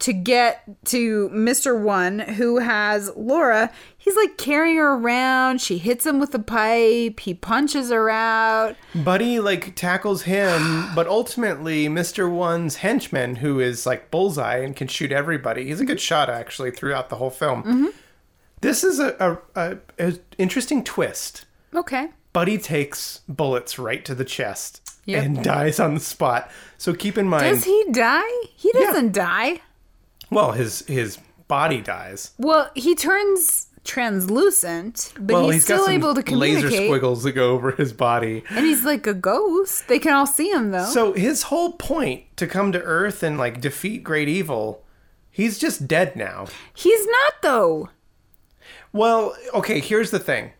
to 0.00 0.12
get 0.12 0.64
to 0.86 1.28
Mr. 1.28 1.80
One, 1.80 2.18
who 2.18 2.58
has 2.58 3.12
Laura. 3.14 3.70
He's 4.06 4.14
like 4.16 4.38
carrying 4.38 4.76
her 4.76 4.94
around. 4.94 5.60
She 5.60 5.78
hits 5.78 6.06
him 6.06 6.20
with 6.20 6.32
a 6.32 6.38
pipe. 6.38 7.18
He 7.18 7.34
punches 7.34 7.90
her 7.90 8.08
out. 8.08 8.76
Buddy 8.94 9.40
like 9.40 9.74
tackles 9.74 10.22
him, 10.22 10.90
but 10.94 11.08
ultimately 11.08 11.88
Mr. 11.88 12.30
One's 12.30 12.76
henchman, 12.76 13.34
who 13.36 13.58
is 13.58 13.84
like 13.84 14.12
bullseye 14.12 14.58
and 14.58 14.76
can 14.76 14.86
shoot 14.86 15.10
everybody. 15.10 15.64
He's 15.66 15.80
a 15.80 15.84
good 15.84 16.00
shot 16.00 16.30
actually 16.30 16.70
throughout 16.70 17.08
the 17.08 17.16
whole 17.16 17.30
film. 17.30 17.62
Mm-hmm. 17.64 17.86
This 18.60 18.84
is 18.84 19.00
a, 19.00 19.38
a, 19.56 19.60
a, 19.60 19.76
a 19.98 20.12
interesting 20.38 20.84
twist. 20.84 21.44
Okay. 21.74 22.10
Buddy 22.32 22.58
takes 22.58 23.22
bullets 23.28 23.76
right 23.76 24.04
to 24.04 24.14
the 24.14 24.24
chest 24.24 24.82
Yep. 25.06 25.24
and 25.24 25.42
dies 25.44 25.80
on 25.80 25.94
the 25.94 26.00
spot. 26.00 26.48
So 26.78 26.94
keep 26.94 27.18
in 27.18 27.28
mind, 27.28 27.42
Does 27.56 27.64
he 27.64 27.84
die? 27.90 28.22
He 28.54 28.70
doesn't 28.70 29.12
die. 29.12 29.62
well, 30.30 30.52
his 30.52 30.84
his 30.86 31.18
body 31.48 31.80
dies. 31.80 32.32
Well, 32.38 32.70
he 32.74 32.94
turns 32.94 33.65
translucent, 33.86 35.12
but 35.18 35.34
well, 35.34 35.50
he's, 35.50 35.64
still 35.64 35.78
got 35.78 35.86
some 35.86 35.94
able 35.94 36.14
to 36.14 36.22
communicate. 36.22 36.64
laser 36.64 36.86
squiggles 36.86 37.22
that 37.22 37.32
go 37.32 37.52
over 37.52 37.70
his 37.72 37.92
body. 37.92 38.42
And 38.50 38.66
he's 38.66 38.84
like 38.84 39.06
a 39.06 39.14
ghost. 39.14 39.88
They 39.88 39.98
can 39.98 40.12
all 40.12 40.26
see 40.26 40.50
him 40.50 40.72
though. 40.72 40.84
So 40.84 41.12
his 41.14 41.44
whole 41.44 41.72
point 41.72 42.24
to 42.36 42.46
come 42.46 42.72
to 42.72 42.82
Earth 42.82 43.22
and 43.22 43.38
like 43.38 43.60
defeat 43.60 44.02
great 44.04 44.28
evil, 44.28 44.84
he's 45.30 45.58
just 45.58 45.86
dead 45.88 46.16
now. 46.16 46.46
he's 46.74 47.06
not 47.06 47.34
though. 47.42 47.90
Well, 48.92 49.36
okay, 49.54 49.80
here's 49.80 50.10
the 50.10 50.18
thing. 50.18 50.52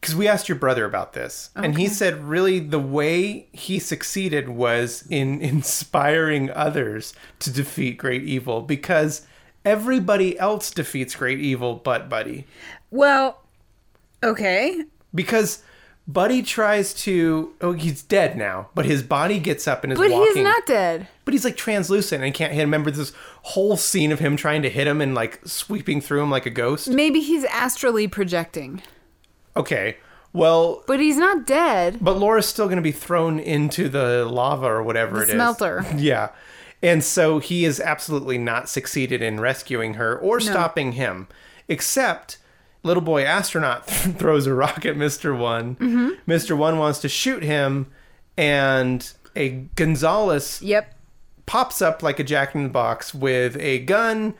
because 0.00 0.14
we 0.14 0.28
asked 0.28 0.48
your 0.48 0.58
brother 0.58 0.84
about 0.84 1.12
this, 1.12 1.50
and 1.54 1.78
he 1.78 1.88
said 1.88 2.24
really 2.24 2.58
the 2.60 2.78
way 2.80 3.48
he 3.52 3.78
succeeded 3.78 4.48
was 4.48 5.04
in 5.08 5.40
inspiring 5.52 6.50
others 6.50 7.14
to 7.40 7.50
defeat 7.52 7.96
great 7.98 8.22
evil 8.22 8.60
because 8.62 9.26
everybody 9.66 10.38
else 10.38 10.70
defeats 10.70 11.14
great 11.14 11.40
evil 11.40 11.74
but 11.74 12.08
Buddy. 12.08 12.46
Well, 12.90 13.42
okay. 14.22 14.82
Because 15.14 15.62
Buddy 16.08 16.40
tries 16.42 16.94
to. 17.02 17.52
Oh, 17.60 17.72
he's 17.72 18.02
dead 18.02 18.36
now, 18.36 18.68
but 18.74 18.86
his 18.86 19.02
body 19.02 19.38
gets 19.40 19.66
up 19.66 19.82
and 19.82 19.92
is 19.92 19.98
But 19.98 20.10
walking. 20.10 20.34
he's 20.36 20.44
not 20.44 20.64
dead. 20.66 21.08
But 21.24 21.34
he's 21.34 21.44
like 21.44 21.56
translucent 21.56 22.22
and 22.22 22.32
can't 22.32 22.52
hit 22.52 22.60
him. 22.62 22.68
Remember 22.68 22.90
this 22.92 23.12
whole 23.42 23.76
scene 23.76 24.12
of 24.12 24.20
him 24.20 24.36
trying 24.36 24.62
to 24.62 24.70
hit 24.70 24.86
him 24.86 25.00
and 25.00 25.14
like 25.14 25.40
sweeping 25.44 26.00
through 26.00 26.22
him 26.22 26.30
like 26.30 26.46
a 26.46 26.50
ghost? 26.50 26.88
Maybe 26.88 27.20
he's 27.20 27.44
astrally 27.46 28.06
projecting. 28.06 28.82
Okay. 29.56 29.96
Well, 30.32 30.84
But 30.86 31.00
he's 31.00 31.16
not 31.16 31.46
dead. 31.46 31.96
but 32.02 32.18
Laura's 32.18 32.46
still 32.46 32.66
going 32.66 32.76
to 32.76 32.82
be 32.82 32.92
thrown 32.92 33.38
into 33.38 33.88
the 33.88 34.26
lava 34.26 34.66
or 34.66 34.82
whatever 34.82 35.16
The 35.16 35.22
it 35.22 35.28
is. 35.28 35.34
smelter. 35.34 35.84
Yeah. 35.96 36.28
And 36.86 37.02
so 37.04 37.38
he 37.40 37.64
is 37.64 37.80
absolutely 37.80 38.38
not 38.38 38.68
succeeded 38.68 39.20
in 39.20 39.40
rescuing 39.40 39.94
her 39.94 40.16
or 40.18 40.38
stopping 40.40 40.92
him, 40.92 41.26
except 41.68 42.38
little 42.82 43.02
boy 43.02 43.24
astronaut 43.24 43.86
throws 44.18 44.46
a 44.46 44.54
rock 44.54 44.86
at 44.86 44.94
Mr. 44.96 45.36
One. 45.36 45.74
Mm-hmm. 45.76 46.30
Mr. 46.30 46.56
One 46.56 46.78
wants 46.78 47.00
to 47.00 47.08
shoot 47.08 47.42
him, 47.42 47.88
and 48.36 49.12
a 49.34 49.48
Gonzalez 49.74 50.62
Yep. 50.62 50.94
pops 51.46 51.82
up 51.82 52.02
like 52.02 52.18
a 52.20 52.24
jack 52.24 52.54
in 52.54 52.62
the 52.64 52.68
box 52.68 53.12
with 53.12 53.56
a 53.58 53.80
gun 53.80 54.34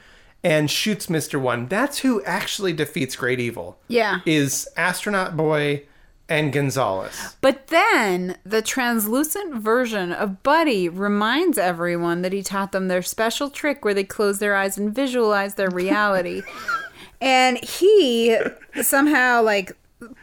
and 0.45 0.71
shoots 0.71 1.07
Mr. 1.09 1.41
One. 1.41 1.67
That's 1.67 1.99
who 1.99 2.23
actually 2.25 2.73
defeats 2.73 3.17
Great 3.17 3.41
Evil. 3.41 3.79
Yeah. 3.89 4.21
Is 4.25 4.69
Astronaut 4.77 5.37
Boy 5.37 5.83
and 6.29 6.53
Gonzalez. 6.53 7.37
But 7.41 7.69
then 7.69 8.37
the 8.45 8.63
translucent 8.63 9.55
version 9.55 10.13
of 10.13 10.43
Buddy 10.43 10.89
reminds 10.89 11.59
everyone 11.59 12.23
that 12.23 12.33
he 12.33 12.43
taught 12.43 12.73
them 12.73 12.89
their 12.89 13.03
special 13.03 13.51
trick 13.51 13.85
where 13.85 13.95
they 13.95 14.05
close 14.05 14.39
their 14.39 14.57
eyes 14.57 14.77
and 14.77 14.95
visualize 14.95 15.55
their 15.55 15.71
reality. 15.71 16.43
and 17.21 17.63
he 17.63 18.37
somehow 18.83 19.43
like 19.43 19.77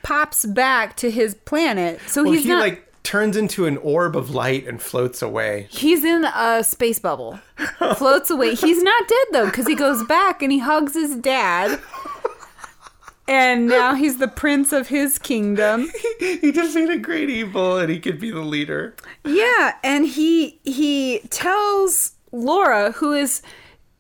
pops 0.04 0.46
back 0.46 0.96
to 0.98 1.10
his 1.10 1.36
planet. 1.36 2.00
So 2.08 2.24
Well, 2.24 2.34
he's 2.34 2.44
he 2.44 2.50
not 2.50 2.60
like 2.60 2.88
turns 3.04 3.36
into 3.36 3.66
an 3.66 3.78
orb 3.78 4.16
of 4.16 4.30
light 4.32 4.66
and 4.68 4.82
floats 4.82 5.22
away. 5.22 5.68
He's 5.70 6.04
in 6.04 6.26
a 6.26 6.64
space 6.64 7.00
bubble. 7.00 7.40
Floats 7.96 8.30
away. 8.30 8.56
He's 8.56 8.82
not 8.82 9.08
dead 9.08 9.28
though, 9.32 9.46
because 9.46 9.68
he 9.68 9.76
goes 9.76 10.04
back 10.04 10.42
and 10.42 10.52
he 10.52 10.60
hugs 10.60 10.94
his 10.94 11.16
dad. 11.16 11.80
And 13.28 13.68
now 13.68 13.96
he's 13.96 14.18
the 14.18 14.28
prince 14.28 14.74
of 14.74 14.88
his 14.88 15.18
kingdom. 15.18 15.90
he 16.20 16.52
defeated 16.52 17.04
Great 17.04 17.30
Evil 17.30 17.78
and 17.78 17.90
he 17.90 18.00
could 18.00 18.20
be 18.20 18.32
the 18.32 18.42
leader. 18.42 18.96
Yeah, 19.24 19.76
and 19.84 20.06
he 20.06 20.60
he 20.64 21.20
tells 21.30 22.14
Laura, 22.32 22.92
who 22.92 23.14
is 23.14 23.42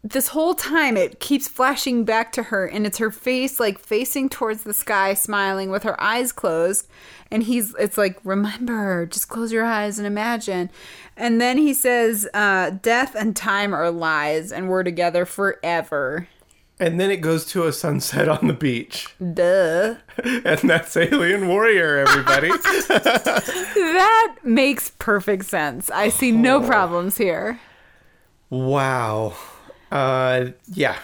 this 0.03 0.29
whole 0.29 0.53
time 0.53 0.97
it 0.97 1.21
keeps 1.21 1.47
flashing 1.47 2.03
back 2.03 2.33
to 2.33 2.43
her, 2.43 2.65
and 2.65 2.85
it's 2.85 2.97
her 2.97 3.11
face 3.11 3.59
like 3.59 3.79
facing 3.79 4.27
towards 4.27 4.63
the 4.63 4.73
sky, 4.73 5.13
smiling 5.13 5.69
with 5.69 5.83
her 5.83 5.99
eyes 6.01 6.33
closed. 6.33 6.87
And 7.31 7.43
he's 7.43 7.73
it's 7.75 7.97
like, 7.97 8.19
remember, 8.23 9.05
just 9.05 9.29
close 9.29 9.53
your 9.53 9.63
eyes 9.63 9.97
and 9.97 10.05
imagine. 10.05 10.69
And 11.15 11.39
then 11.39 11.57
he 11.57 11.73
says, 11.73 12.27
uh, 12.33 12.71
death 12.71 13.15
and 13.15 13.35
time 13.35 13.73
are 13.73 13.89
lies, 13.89 14.51
and 14.51 14.67
we're 14.67 14.83
together 14.83 15.25
forever. 15.25 16.27
And 16.83 16.99
then 16.99 17.11
it 17.11 17.21
goes 17.21 17.45
to 17.45 17.65
a 17.65 17.71
sunset 17.71 18.27
on 18.27 18.47
the 18.47 18.53
beach. 18.53 19.07
Duh. 19.33 19.95
And 20.21 20.59
that's 20.69 20.97
Alien 20.97 21.47
Warrior, 21.47 22.05
everybody. 22.05 22.51
That 23.75 24.35
makes 24.43 24.89
perfect 24.99 25.45
sense. 25.45 25.89
I 25.89 26.09
see 26.09 26.31
no 26.33 26.59
problems 26.61 27.17
here. 27.17 27.59
wow. 28.49 29.33
Uh 29.91 30.47
yeah. 30.73 30.97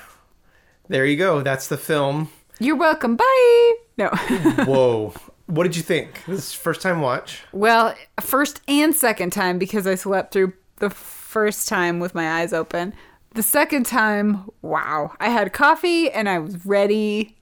There 0.89 1.05
you 1.05 1.15
go. 1.15 1.41
That's 1.41 1.67
the 1.67 1.77
film. 1.77 2.29
You're 2.59 2.75
welcome. 2.75 3.15
Bye. 3.15 3.73
No. 3.97 4.09
Whoa. 4.65 5.13
what 5.45 5.63
did 5.63 5.77
you 5.77 5.83
think? 5.83 6.25
This 6.25 6.39
is 6.39 6.53
first 6.53 6.81
time 6.81 6.99
watch. 6.99 7.41
Well, 7.53 7.95
first 8.19 8.59
and 8.67 8.93
second 8.93 9.31
time 9.31 9.57
because 9.59 9.87
I 9.87 9.95
slept 9.95 10.33
through 10.33 10.51
the 10.79 10.89
first 10.89 11.67
time 11.69 11.99
with 11.99 12.13
my 12.13 12.41
eyes 12.41 12.51
open. 12.51 12.93
The 13.35 13.43
second 13.43 13.85
time, 13.85 14.49
wow. 14.61 15.13
I 15.19 15.29
had 15.29 15.53
coffee 15.53 16.09
and 16.11 16.27
I 16.27 16.39
was 16.39 16.65
ready 16.65 17.37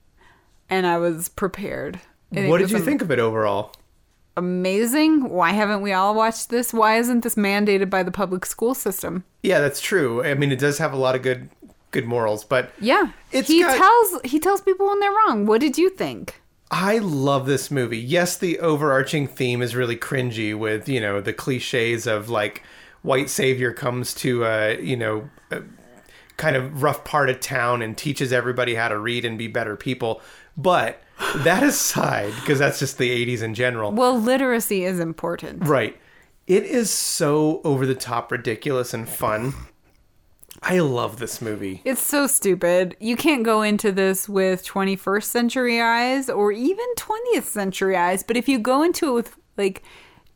and 0.70 0.86
I 0.86 0.98
was 0.98 1.30
prepared. 1.30 2.00
And 2.32 2.50
what 2.50 2.58
did 2.60 2.72
you 2.72 2.78
am- 2.78 2.84
think 2.84 3.02
of 3.02 3.10
it 3.12 3.20
overall? 3.20 3.72
Amazing. 4.36 5.30
Why 5.30 5.52
haven't 5.52 5.82
we 5.82 5.94
all 5.94 6.14
watched 6.14 6.50
this? 6.50 6.74
Why 6.74 6.98
isn't 7.00 7.22
this 7.24 7.36
mandated 7.36 7.90
by 7.90 8.04
the 8.04 8.12
public 8.12 8.46
school 8.46 8.76
system? 8.76 9.24
Yeah, 9.42 9.60
that's 9.60 9.82
true. 9.82 10.24
I 10.24 10.36
mean, 10.36 10.52
it 10.52 10.60
does 10.60 10.78
have 10.78 10.94
a 10.94 10.98
lot 10.98 11.16
of 11.16 11.22
good 11.22 11.50
good 11.92 12.06
morals, 12.06 12.44
but 12.44 12.72
Yeah. 12.80 13.12
It's 13.32 13.48
he 13.48 13.64
got- 13.64 13.78
tells 13.78 14.22
he 14.24 14.40
tells 14.40 14.62
people 14.62 14.88
when 14.88 15.00
they're 15.00 15.12
wrong. 15.12 15.46
What 15.46 15.62
did 15.62 15.78
you 15.78 15.90
think? 15.90 16.42
I 16.70 16.98
love 16.98 17.46
this 17.48 17.72
movie. 17.72 17.98
Yes, 17.98 18.38
the 18.38 18.60
overarching 18.60 19.26
theme 19.26 19.62
is 19.62 19.74
really 19.76 19.96
cringy 19.96 20.54
with, 20.56 20.88
you 20.90 21.00
know, 21.00 21.22
the 21.22 21.32
cliches 21.34 22.06
of 22.06 22.30
like 22.30 22.62
white 23.04 23.30
savior 23.30 23.72
comes 23.72 24.14
to 24.16 24.44
a, 24.44 24.80
you 24.82 24.98
know, 24.98 25.30
kind 26.38 26.56
of 26.56 26.84
rough 26.84 27.04
part 27.04 27.30
of 27.30 27.40
town 27.40 27.82
and 27.82 27.98
teaches 27.98 28.32
everybody 28.32 28.76
how 28.76 28.88
to 28.88 28.98
read 28.98 29.26
and 29.26 29.38
be 29.38 29.48
better 29.48 29.76
people. 29.76 30.22
But 30.56 31.02
that 31.38 31.64
aside, 31.64 32.34
because 32.40 32.60
that's 32.60 32.80
just 32.80 32.98
the 32.98 33.26
80s 33.26 33.42
in 33.42 33.54
general. 33.54 33.92
Well, 33.92 34.20
literacy 34.20 34.86
is 34.86 35.00
important. 35.00 35.68
Right. 35.68 35.98
It 36.46 36.64
is 36.64 36.90
so 36.90 37.62
over 37.64 37.86
the 37.86 37.96
top 37.96 38.32
ridiculous 38.32 38.94
and 38.94 39.10
fun. 39.10 39.54
I 40.64 40.80
love 40.80 41.20
this 41.20 41.42
movie. 41.42 41.82
It's 41.86 42.02
so 42.02 42.26
stupid. 42.26 42.96
You 43.00 43.16
can't 43.16 43.44
go 43.44 43.62
into 43.62 43.92
this 43.92 44.28
with 44.30 44.66
21st 44.66 45.24
century 45.24 45.82
eyes 45.82 46.30
or 46.30 46.52
even 46.52 46.86
20th 46.98 47.44
century 47.44 47.96
eyes, 47.96 48.24
but 48.24 48.38
if 48.38 48.48
you 48.48 48.58
go 48.58 48.82
into 48.82 49.10
it 49.10 49.14
with 49.14 49.38
like 49.58 49.84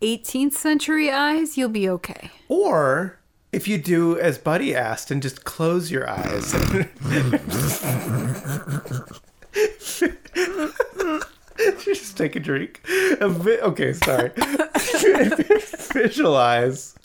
18th 0.01 0.53
century 0.53 1.09
eyes, 1.11 1.57
you'll 1.57 1.69
be 1.69 1.89
okay. 1.89 2.29
Or 2.49 3.19
if 3.51 3.67
you 3.67 3.77
do 3.77 4.17
as 4.19 4.37
Buddy 4.37 4.75
asked 4.75 5.11
and 5.11 5.21
just 5.21 5.43
close 5.43 5.91
your 5.91 6.09
eyes. 6.09 6.51
just 11.83 12.17
take 12.17 12.35
a 12.35 12.39
drink. 12.39 12.81
A 13.19 13.29
vi- 13.29 13.59
okay, 13.59 13.93
sorry. 13.93 14.31
Visualize. 15.93 16.95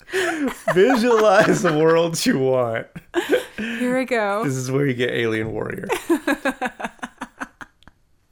Visualize 0.73 1.61
the 1.61 1.77
world 1.77 2.25
you 2.25 2.39
want. 2.39 2.87
Here 3.57 3.97
we 3.97 4.05
go. 4.05 4.43
This 4.43 4.55
is 4.55 4.71
where 4.71 4.85
you 4.85 4.93
get 4.93 5.11
Alien 5.11 5.51
Warrior. 5.51 5.87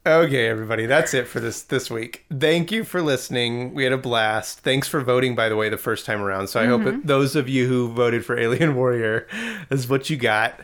okay, 0.06 0.48
everybody, 0.48 0.86
that's 0.86 1.14
it 1.14 1.28
for 1.28 1.40
this 1.40 1.64
this 1.64 1.90
week. 1.90 2.26
Thank 2.32 2.72
you 2.72 2.84
for 2.84 3.02
listening. 3.02 3.74
We 3.74 3.84
had 3.84 3.94
a 3.94 3.98
blast. 3.98 4.60
Thanks 4.60 4.88
for 4.88 5.02
voting, 5.02 5.36
by 5.36 5.50
the 5.50 5.56
way, 5.56 5.70
the 5.70 5.78
first 5.78 6.06
time 6.06 6.22
around. 6.22 6.48
So 6.48 6.62
I 6.62 6.68
hope 6.68 6.84
that 6.84 7.08
those 7.08 7.36
of 7.36 7.50
you 7.50 7.68
who 7.68 7.90
voted 7.90 8.26
for 8.26 8.38
Alien 8.38 8.76
Warrior 8.76 9.28
is 9.70 9.88
what 9.88 10.10
you 10.10 10.18
got. 10.18 10.62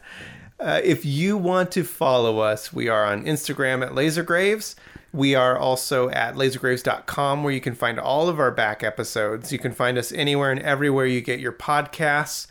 Uh, 0.59 0.79
if 0.83 1.03
you 1.05 1.37
want 1.37 1.71
to 1.71 1.83
follow 1.83 2.39
us, 2.39 2.71
we 2.71 2.87
are 2.87 3.03
on 3.03 3.25
Instagram 3.25 3.83
at 3.83 3.93
Lasergraves. 3.93 4.75
We 5.11 5.33
are 5.35 5.57
also 5.57 6.09
at 6.09 6.35
lasergraves.com 6.35 7.43
where 7.43 7.51
you 7.51 7.59
can 7.59 7.75
find 7.75 7.99
all 7.99 8.29
of 8.29 8.39
our 8.39 8.51
back 8.51 8.83
episodes. 8.83 9.51
You 9.51 9.59
can 9.59 9.73
find 9.73 9.97
us 9.97 10.11
anywhere 10.11 10.51
and 10.51 10.61
everywhere 10.61 11.05
you 11.05 11.19
get 11.19 11.39
your 11.39 11.51
podcasts. 11.51 12.47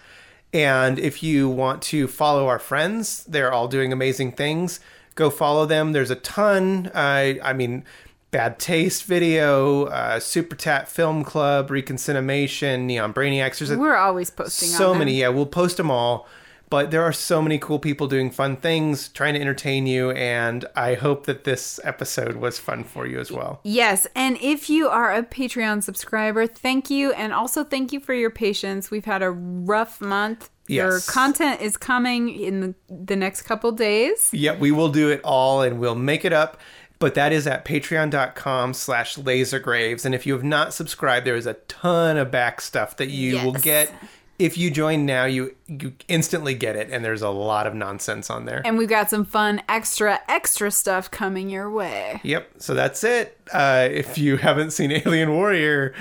And 0.53 0.99
if 0.99 1.23
you 1.23 1.49
want 1.49 1.83
to 1.83 2.09
follow 2.09 2.49
our 2.49 2.59
friends, 2.59 3.25
they're 3.25 3.53
all 3.53 3.69
doing 3.69 3.93
amazing 3.93 4.33
things. 4.33 4.81
Go 5.21 5.29
follow 5.29 5.67
them. 5.67 5.93
There's 5.93 6.11
a 6.11 6.17
ton. 6.17 6.87
Uh, 6.95 7.35
I 7.45 7.53
mean, 7.53 7.85
Bad 8.31 8.59
Taste 8.59 9.05
Video, 9.05 9.85
uh, 9.85 10.19
Super 10.19 10.57
Tat 10.57 10.89
Film 10.89 11.25
Club, 11.25 11.71
Reconciliation, 11.71 12.87
Neon 12.87 13.13
Brainiacs. 13.13 13.59
There's 13.59 13.71
a, 13.71 13.77
We're 13.77 13.97
always 13.97 14.31
posting 14.31 14.71
on 14.71 14.77
so 14.77 14.95
many. 14.95 15.21
Yeah, 15.21 15.29
we'll 15.29 15.45
post 15.45 15.77
them 15.77 15.91
all. 15.91 16.27
But 16.71 16.91
there 16.91 17.03
are 17.03 17.13
so 17.13 17.43
many 17.43 17.59
cool 17.59 17.79
people 17.79 18.07
doing 18.07 18.31
fun 18.31 18.57
things, 18.57 19.09
trying 19.09 19.35
to 19.35 19.41
entertain 19.43 19.87
you. 19.87 20.13
And 20.13 20.65
I 20.75 20.95
hope 20.95 21.27
that 21.27 21.45
this 21.45 21.79
episode 21.85 22.37
was 22.37 22.59
fun 22.59 22.85
for 22.85 23.07
you 23.07 23.21
as 23.21 23.31
well. 23.31 23.61
Yes, 23.63 24.07
and 24.17 24.39
if 24.41 24.71
you 24.71 24.89
are 24.89 25.13
a 25.13 25.23
Patreon 25.23 25.83
subscriber, 25.83 26.47
thank 26.47 26.89
you, 26.89 27.13
and 27.13 27.35
also 27.35 27.63
thank 27.63 27.93
you 27.93 28.01
for 28.01 28.15
your 28.15 28.31
patience. 28.31 28.91
We've 28.91 29.05
had 29.05 29.23
a 29.23 29.31
rough 29.31 30.01
month. 30.01 30.49
Your 30.77 31.01
content 31.01 31.61
is 31.61 31.77
coming 31.77 32.29
in 32.29 32.61
the, 32.61 32.75
the 32.89 33.17
next 33.17 33.43
couple 33.43 33.73
days. 33.73 34.31
Yeah, 34.33 34.57
we 34.57 34.71
will 34.71 34.91
do 34.91 35.11
it 35.11 35.21
all 35.25 35.63
and 35.63 35.79
we'll 35.79 35.95
make 35.95 36.25
it 36.25 36.33
up. 36.33 36.59
But 36.99 37.15
that 37.15 37.33
is 37.33 37.47
at 37.47 37.65
patreon.com 37.65 38.75
slash 38.75 39.17
lasergraves. 39.17 40.05
And 40.05 40.15
if 40.15 40.27
you 40.27 40.35
have 40.35 40.45
not 40.45 40.75
subscribed, 40.75 41.27
there 41.27 41.37
is 41.37 41.47
a 41.47 41.55
ton 41.55 42.19
of 42.19 42.31
back 42.31 42.61
stuff 42.61 42.97
that 42.99 43.09
you 43.09 43.43
will 43.43 43.53
get 43.53 43.91
if 44.41 44.57
you 44.57 44.71
join 44.71 45.05
now, 45.05 45.27
you 45.27 45.55
you 45.67 45.93
instantly 46.09 46.55
get 46.55 46.75
it, 46.75 46.89
and 46.91 47.05
there's 47.05 47.21
a 47.21 47.29
lot 47.29 47.67
of 47.67 47.75
nonsense 47.75 48.31
on 48.31 48.47
there. 48.47 48.63
And 48.65 48.79
we've 48.79 48.89
got 48.89 49.11
some 49.11 49.25
fun 49.25 49.63
extra, 49.69 50.19
extra 50.29 50.71
stuff 50.71 51.11
coming 51.11 51.51
your 51.51 51.71
way. 51.71 52.21
Yep. 52.25 52.49
So 52.59 52.75
that's 52.75 53.05
it. 53.05 53.39
Uh, 53.53 53.87
if 53.91 54.17
you 54.17 54.39
haven't 54.39 54.71
seen 54.71 54.91
Alien 55.07 55.35
Warrior, 55.35 55.95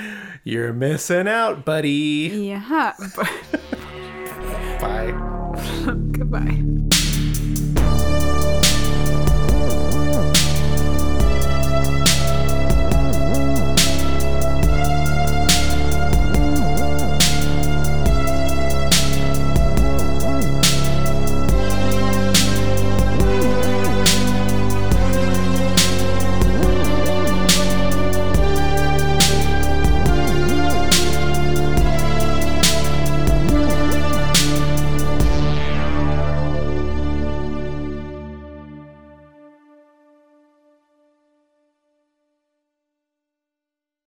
you're 0.46 0.74
missing 0.74 1.28
out, 1.28 1.66
buddy. 1.66 2.32
Yeah. 2.34 2.94
Bye. 4.80 5.12
Goodbye. 6.12 6.80